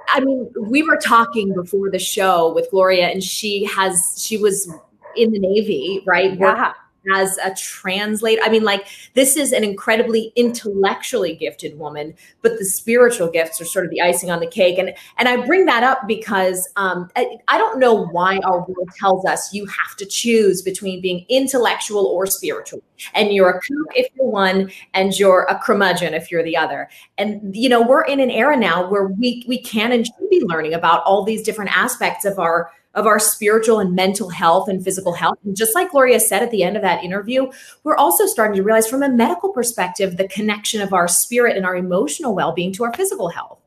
I 0.08 0.20
mean, 0.20 0.52
we 0.60 0.82
were 0.82 0.98
talking 0.98 1.54
before 1.54 1.90
the 1.90 1.98
show 1.98 2.52
with 2.52 2.70
Gloria, 2.70 3.06
and 3.06 3.24
she 3.24 3.64
has 3.64 4.22
she 4.22 4.36
was 4.36 4.70
in 5.16 5.32
the 5.32 5.38
Navy, 5.38 6.02
right? 6.06 6.38
Yeah 6.38 6.74
as 7.12 7.36
a 7.38 7.54
translator. 7.54 8.40
I 8.44 8.48
mean, 8.48 8.62
like 8.62 8.86
this 9.14 9.36
is 9.36 9.52
an 9.52 9.64
incredibly 9.64 10.32
intellectually 10.36 11.34
gifted 11.34 11.78
woman, 11.78 12.14
but 12.42 12.58
the 12.58 12.64
spiritual 12.64 13.30
gifts 13.30 13.60
are 13.60 13.64
sort 13.64 13.84
of 13.84 13.90
the 13.90 14.00
icing 14.00 14.30
on 14.30 14.40
the 14.40 14.46
cake. 14.46 14.78
And 14.78 14.94
and 15.18 15.28
I 15.28 15.44
bring 15.46 15.66
that 15.66 15.82
up 15.82 16.06
because 16.06 16.68
um, 16.76 17.10
I, 17.16 17.36
I 17.48 17.58
don't 17.58 17.78
know 17.78 18.06
why 18.06 18.38
our 18.38 18.60
world 18.60 18.90
tells 18.98 19.24
us 19.24 19.52
you 19.52 19.66
have 19.66 19.96
to 19.96 20.06
choose 20.06 20.62
between 20.62 21.00
being 21.00 21.24
intellectual 21.28 22.06
or 22.06 22.26
spiritual, 22.26 22.82
and 23.14 23.32
you're 23.32 23.50
a 23.50 23.54
kook 23.54 23.94
if 23.94 24.08
you're 24.14 24.28
one, 24.28 24.70
and 24.94 25.18
you're 25.18 25.46
a 25.50 25.58
curmudgeon 25.58 26.14
if 26.14 26.30
you're 26.30 26.44
the 26.44 26.56
other. 26.56 26.88
And 27.18 27.54
you 27.54 27.68
know, 27.68 27.82
we're 27.82 28.04
in 28.04 28.20
an 28.20 28.30
era 28.30 28.56
now 28.56 28.88
where 28.88 29.08
we 29.08 29.44
we 29.46 29.60
can 29.60 29.92
and 29.92 30.06
should 30.06 30.30
be 30.30 30.42
learning 30.44 30.74
about 30.74 31.02
all 31.04 31.24
these 31.24 31.42
different 31.42 31.76
aspects 31.76 32.24
of 32.24 32.38
our 32.38 32.70
of 32.94 33.06
our 33.06 33.18
spiritual 33.18 33.80
and 33.80 33.94
mental 33.94 34.28
health 34.28 34.68
and 34.68 34.82
physical 34.82 35.12
health. 35.12 35.38
And 35.44 35.56
just 35.56 35.74
like 35.74 35.90
Gloria 35.90 36.20
said 36.20 36.42
at 36.42 36.50
the 36.50 36.62
end 36.62 36.76
of 36.76 36.82
that 36.82 37.02
interview, 37.02 37.50
we're 37.82 37.96
also 37.96 38.26
starting 38.26 38.56
to 38.56 38.62
realize 38.62 38.86
from 38.86 39.02
a 39.02 39.08
medical 39.08 39.52
perspective 39.52 40.16
the 40.16 40.28
connection 40.28 40.80
of 40.80 40.92
our 40.92 41.08
spirit 41.08 41.56
and 41.56 41.66
our 41.66 41.76
emotional 41.76 42.34
well-being 42.34 42.72
to 42.74 42.84
our 42.84 42.92
physical 42.92 43.28
health. 43.28 43.58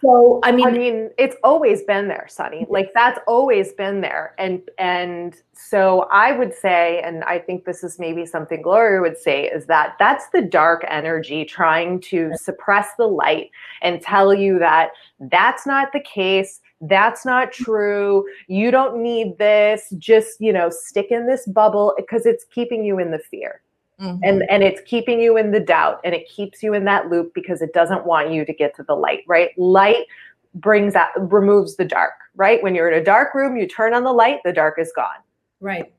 So, 0.00 0.40
I 0.44 0.52
mean, 0.52 0.68
I 0.68 0.70
mean, 0.70 1.10
it's 1.18 1.36
always 1.42 1.82
been 1.82 2.06
there, 2.06 2.26
Sunny. 2.28 2.66
Like 2.68 2.92
that's 2.94 3.18
always 3.26 3.72
been 3.72 4.00
there. 4.00 4.34
And 4.38 4.62
and 4.78 5.34
so 5.52 6.06
I 6.12 6.32
would 6.32 6.54
say, 6.54 7.00
and 7.02 7.24
I 7.24 7.40
think 7.40 7.64
this 7.64 7.82
is 7.82 7.98
maybe 7.98 8.24
something 8.24 8.62
Gloria 8.62 9.00
would 9.00 9.18
say, 9.18 9.46
is 9.46 9.66
that 9.66 9.96
that's 9.98 10.28
the 10.28 10.42
dark 10.42 10.84
energy 10.88 11.44
trying 11.44 12.00
to 12.02 12.32
suppress 12.36 12.90
the 12.96 13.06
light 13.06 13.50
and 13.82 14.00
tell 14.00 14.32
you 14.32 14.60
that 14.60 14.90
that's 15.18 15.66
not 15.66 15.92
the 15.92 16.00
case 16.00 16.60
that's 16.82 17.24
not 17.24 17.52
true. 17.52 18.24
You 18.46 18.70
don't 18.70 19.02
need 19.02 19.38
this. 19.38 19.92
Just 19.98 20.40
you 20.40 20.52
know 20.52 20.70
stick 20.70 21.08
in 21.10 21.26
this 21.26 21.46
bubble 21.46 21.94
because 21.96 22.26
it's 22.26 22.44
keeping 22.44 22.84
you 22.84 22.98
in 22.98 23.10
the 23.10 23.18
fear. 23.18 23.62
Mm-hmm. 24.00 24.22
and 24.22 24.48
and 24.48 24.62
it's 24.62 24.80
keeping 24.82 25.18
you 25.18 25.36
in 25.36 25.50
the 25.50 25.58
doubt 25.58 26.00
and 26.04 26.14
it 26.14 26.28
keeps 26.28 26.62
you 26.62 26.72
in 26.72 26.84
that 26.84 27.08
loop 27.10 27.34
because 27.34 27.60
it 27.60 27.72
doesn't 27.72 28.06
want 28.06 28.30
you 28.30 28.44
to 28.44 28.52
get 28.52 28.76
to 28.76 28.84
the 28.84 28.94
light 28.94 29.24
right? 29.26 29.50
Light 29.58 30.06
brings 30.54 30.92
that 30.92 31.10
removes 31.16 31.74
the 31.74 31.84
dark 31.84 32.12
right? 32.36 32.62
When 32.62 32.76
you're 32.76 32.88
in 32.88 32.96
a 32.96 33.02
dark 33.02 33.34
room 33.34 33.56
you 33.56 33.66
turn 33.66 33.94
on 33.94 34.04
the 34.04 34.12
light 34.12 34.38
the 34.44 34.52
dark 34.52 34.78
is 34.78 34.92
gone. 34.94 35.18
Right. 35.60 35.92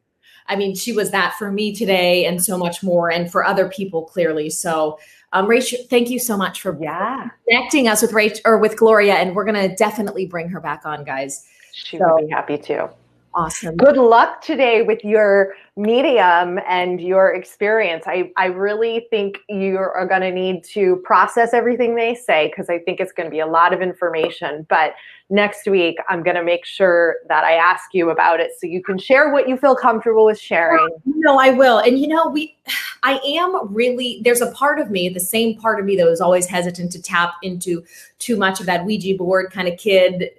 I 0.47 0.55
mean 0.55 0.75
she 0.75 0.93
was 0.93 1.11
that 1.11 1.33
for 1.37 1.51
me 1.51 1.75
today 1.75 2.23
and 2.23 2.41
so 2.41 2.57
much 2.57 2.81
more 2.81 3.11
and 3.11 3.29
for 3.29 3.43
other 3.43 3.67
people 3.67 4.03
clearly. 4.05 4.49
So 4.49 4.97
um, 5.33 5.47
Rachel, 5.47 5.79
thank 5.89 6.09
you 6.09 6.19
so 6.19 6.35
much 6.35 6.61
for 6.61 6.77
yeah. 6.81 7.29
connecting 7.47 7.87
us 7.87 8.01
with 8.01 8.13
Rachel 8.13 8.41
or 8.45 8.57
with 8.57 8.77
Gloria, 8.77 9.15
and 9.15 9.35
we're 9.35 9.45
going 9.45 9.69
to 9.69 9.75
definitely 9.75 10.25
bring 10.25 10.49
her 10.49 10.59
back 10.59 10.85
on, 10.85 11.03
guys. 11.03 11.45
She 11.73 11.97
so, 11.97 12.15
would 12.15 12.27
be 12.27 12.31
happy 12.31 12.57
to. 12.57 12.89
Awesome. 13.35 13.75
Good 13.75 13.95
luck 13.95 14.41
today 14.41 14.81
with 14.81 15.03
your 15.03 15.53
medium 15.77 16.59
and 16.67 16.99
your 16.99 17.33
experience. 17.33 18.05
I, 18.07 18.31
I 18.37 18.45
really 18.45 19.05
think 19.11 19.37
you 19.47 19.77
are 19.77 20.07
going 20.07 20.21
to 20.21 20.31
need 20.31 20.63
to 20.73 20.95
process 21.03 21.53
everything 21.53 21.95
they 21.95 22.15
say 22.15 22.47
because 22.47 22.69
I 22.69 22.79
think 22.79 22.99
it's 22.99 23.11
going 23.11 23.27
to 23.27 23.31
be 23.31 23.39
a 23.39 23.45
lot 23.45 23.71
of 23.71 23.81
information. 23.81 24.65
But 24.67 24.95
next 25.29 25.67
week, 25.67 25.97
I'm 26.09 26.23
going 26.23 26.37
to 26.37 26.43
make 26.43 26.65
sure 26.65 27.17
that 27.27 27.43
I 27.43 27.53
ask 27.53 27.93
you 27.93 28.09
about 28.09 28.39
it 28.39 28.51
so 28.59 28.65
you 28.65 28.81
can 28.81 28.97
share 28.97 29.31
what 29.31 29.47
you 29.47 29.57
feel 29.57 29.75
comfortable 29.75 30.25
with 30.25 30.39
sharing. 30.39 30.89
No, 31.05 31.37
I 31.37 31.51
will. 31.51 31.77
And 31.77 31.99
you 31.99 32.07
know, 32.07 32.29
we, 32.29 32.57
I 33.03 33.19
am 33.23 33.71
really, 33.71 34.21
there's 34.23 34.41
a 34.41 34.51
part 34.53 34.79
of 34.79 34.89
me, 34.89 35.07
the 35.07 35.19
same 35.19 35.55
part 35.55 35.79
of 35.79 35.85
me 35.85 35.95
that 35.97 36.05
was 36.05 36.19
always 36.19 36.47
hesitant 36.47 36.91
to 36.93 37.01
tap 37.01 37.35
into 37.43 37.83
too 38.17 38.37
much 38.37 38.59
of 38.59 38.65
that 38.65 38.85
Ouija 38.85 39.15
board 39.15 39.51
kind 39.51 39.67
of 39.67 39.77
kid 39.77 40.31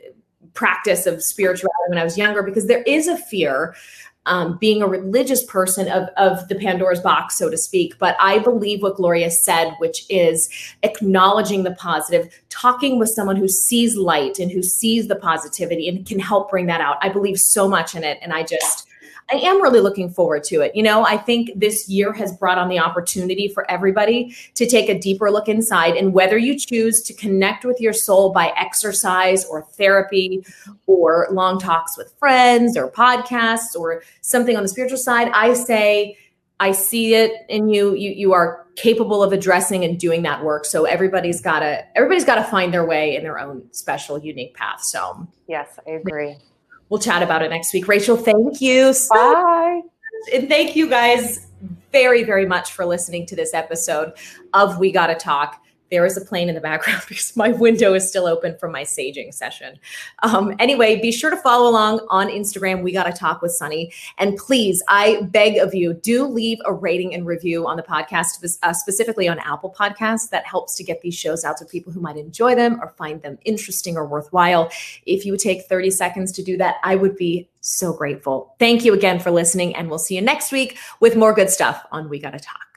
practice 0.55 1.07
of 1.07 1.22
spirituality 1.22 1.88
when 1.88 1.98
I 1.98 2.05
was 2.05 2.18
younger 2.18 2.42
because 2.42 2.66
there 2.66 2.82
is 2.82 3.09
a 3.09 3.16
fear 3.16 3.74
um, 4.26 4.59
being 4.59 4.82
a 4.82 4.86
religious 4.86 5.44
person 5.44 5.88
of, 5.88 6.09
of 6.16 6.46
the 6.48 6.55
Pandora's 6.55 7.01
box, 7.01 7.36
so 7.36 7.48
to 7.48 7.57
speak. 7.57 7.98
But 7.98 8.16
I 8.20 8.38
believe 8.38 8.82
what 8.82 8.96
Gloria 8.96 9.30
said, 9.30 9.74
which 9.78 10.05
is 10.11 10.48
acknowledging 10.82 11.62
the 11.62 11.72
positive, 11.72 12.28
talking 12.51 12.98
with 12.98 13.09
someone 13.09 13.36
who 13.36 13.48
sees 13.48 13.96
light 13.96 14.38
and 14.38 14.51
who 14.51 14.62
sees 14.62 15.09
the 15.09 15.16
positivity 15.16 15.88
and 15.88 16.07
can 16.07 16.18
help 16.18 16.51
bring 16.51 16.66
that 16.66 16.80
out. 16.80 16.98
I 17.01 17.09
believe 17.09 17.38
so 17.38 17.66
much 17.66 17.94
in 17.94 18.05
it. 18.05 18.18
And 18.20 18.32
I 18.32 18.42
just, 18.42 18.86
I 19.33 19.37
am 19.37 19.62
really 19.62 19.81
looking 19.81 20.11
forward 20.11 20.43
to 20.45 20.61
it. 20.61 20.74
You 20.74 20.83
know, 20.83 21.05
I 21.05 21.16
think 21.16 21.51
this 21.55 21.89
year 21.89 22.12
has 22.12 22.37
brought 22.37 22.59
on 22.59 22.68
the 22.68 22.81
opportunity 22.81 23.49
for 23.49 23.70
everybody 23.70 24.35
to 24.55 24.66
take 24.66 24.89
a 24.89 24.99
deeper 24.99 25.31
look 25.31 25.49
inside. 25.49 25.97
And 25.97 26.12
whether 26.12 26.37
you 26.37 26.59
choose 26.59 27.03
to 27.03 27.14
connect 27.14 27.64
with 27.64 27.81
your 27.81 27.93
soul 27.93 28.33
by 28.33 28.53
exercise 28.57 29.45
or 29.45 29.62
therapy 29.62 30.45
or 30.87 31.28
long 31.31 31.61
talks 31.61 31.97
with 31.97 32.12
friends 32.18 32.76
or 32.76 32.91
podcasts 32.91 33.76
or 33.78 34.03
something 34.20 34.57
on 34.57 34.62
the 34.62 34.68
spiritual 34.68 34.99
side, 34.99 35.31
I 35.33 35.55
say, 35.55 36.16
I 36.59 36.72
see 36.72 37.14
it 37.14 37.47
in 37.49 37.70
you. 37.70 37.95
You 37.95 38.11
you 38.11 38.33
are 38.35 38.66
capable 38.76 39.22
of 39.22 39.33
addressing 39.33 39.83
and 39.85 39.99
doing 39.99 40.22
that 40.22 40.45
work. 40.45 40.66
So 40.66 40.85
everybody's 40.85 41.41
gotta 41.41 41.85
everybody's 41.97 42.26
gotta 42.26 42.45
find 42.45 42.74
their 42.74 42.85
way 42.85 43.16
in 43.16 43.22
their 43.22 43.39
own 43.39 43.62
special, 43.72 44.18
unique 44.18 44.55
path. 44.55 44.83
So 44.83 45.26
yes, 45.47 45.78
I 45.87 45.93
agree 45.93 46.37
we'll 46.91 47.01
chat 47.01 47.22
about 47.22 47.41
it 47.43 47.49
next 47.49 47.72
week. 47.72 47.88
Rachel, 47.88 48.16
thank 48.16 48.61
you. 48.61 48.93
So 48.93 49.14
Bye. 49.14 49.80
And 50.34 50.49
thank 50.49 50.76
you 50.76 50.88
guys 50.88 51.47
very, 51.93 52.24
very 52.24 52.45
much 52.45 52.72
for 52.72 52.84
listening 52.84 53.24
to 53.26 53.36
this 53.36 53.55
episode 53.55 54.12
of 54.53 54.78
We 54.78 54.93
Gotta 54.93 55.14
Talk 55.14 55.62
there 55.91 56.07
is 56.07 56.16
a 56.16 56.20
plane 56.24 56.49
in 56.49 56.55
the 56.55 56.61
background 56.61 57.03
because 57.09 57.36
my 57.36 57.51
window 57.51 57.95
is 57.95 58.09
still 58.09 58.26
open 58.26 58.57
from 58.59 58.72
my 58.72 58.82
saging 58.82 59.32
session. 59.34 59.78
Um, 60.22 60.55
anyway, 60.59 61.01
be 61.01 61.12
sure 61.12 61.30
to 61.30 61.36
follow 61.36 61.68
along 61.68 62.07
on 62.09 62.28
Instagram. 62.28 62.82
We 62.82 62.93
got 62.93 63.05
to 63.05 63.12
talk 63.12 63.43
with 63.43 63.53
Sunny. 63.53 63.93
And 64.18 64.36
please, 64.36 64.82
I 64.88 65.22
beg 65.22 65.59
of 65.59 65.74
you, 65.74 65.95
do 65.95 66.24
leave 66.24 66.59
a 66.64 66.72
rating 66.72 67.14
and 67.14 67.26
review 67.26 67.66
on 67.66 67.76
the 67.76 67.82
podcast, 67.82 68.59
uh, 68.62 68.72
specifically 68.72 69.28
on 69.28 69.38
Apple 69.41 69.74
Podcasts. 69.78 70.30
That 70.30 70.47
helps 70.47 70.76
to 70.76 70.84
get 70.84 71.01
these 71.03 71.14
shows 71.14 71.45
out 71.45 71.57
to 71.59 71.64
people 71.64 71.93
who 71.93 72.01
might 72.01 72.16
enjoy 72.16 72.55
them 72.55 72.80
or 72.80 72.91
find 72.97 73.20
them 73.22 73.38
interesting 73.45 73.97
or 73.97 74.07
worthwhile. 74.07 74.70
If 75.07 75.24
you 75.24 75.32
would 75.32 75.41
take 75.41 75.62
30 75.66 75.91
seconds 75.91 76.32
to 76.32 76.43
do 76.43 76.57
that, 76.59 76.76
I 76.82 76.97
would 76.97 77.16
be 77.16 77.49
so 77.61 77.93
grateful. 77.93 78.55
Thank 78.59 78.84
you 78.84 78.95
again 78.95 79.20
for 79.20 79.30
listening, 79.30 79.76
and 79.76 79.88
we'll 79.88 79.99
see 79.99 80.14
you 80.14 80.22
next 80.22 80.53
week 80.53 80.78
with 81.01 81.16
more 81.16 81.34
good 81.34 81.51
stuff 81.51 81.84
on 81.93 82.09
We 82.09 82.18
Gotta 82.18 82.38
Talk. 82.38 82.70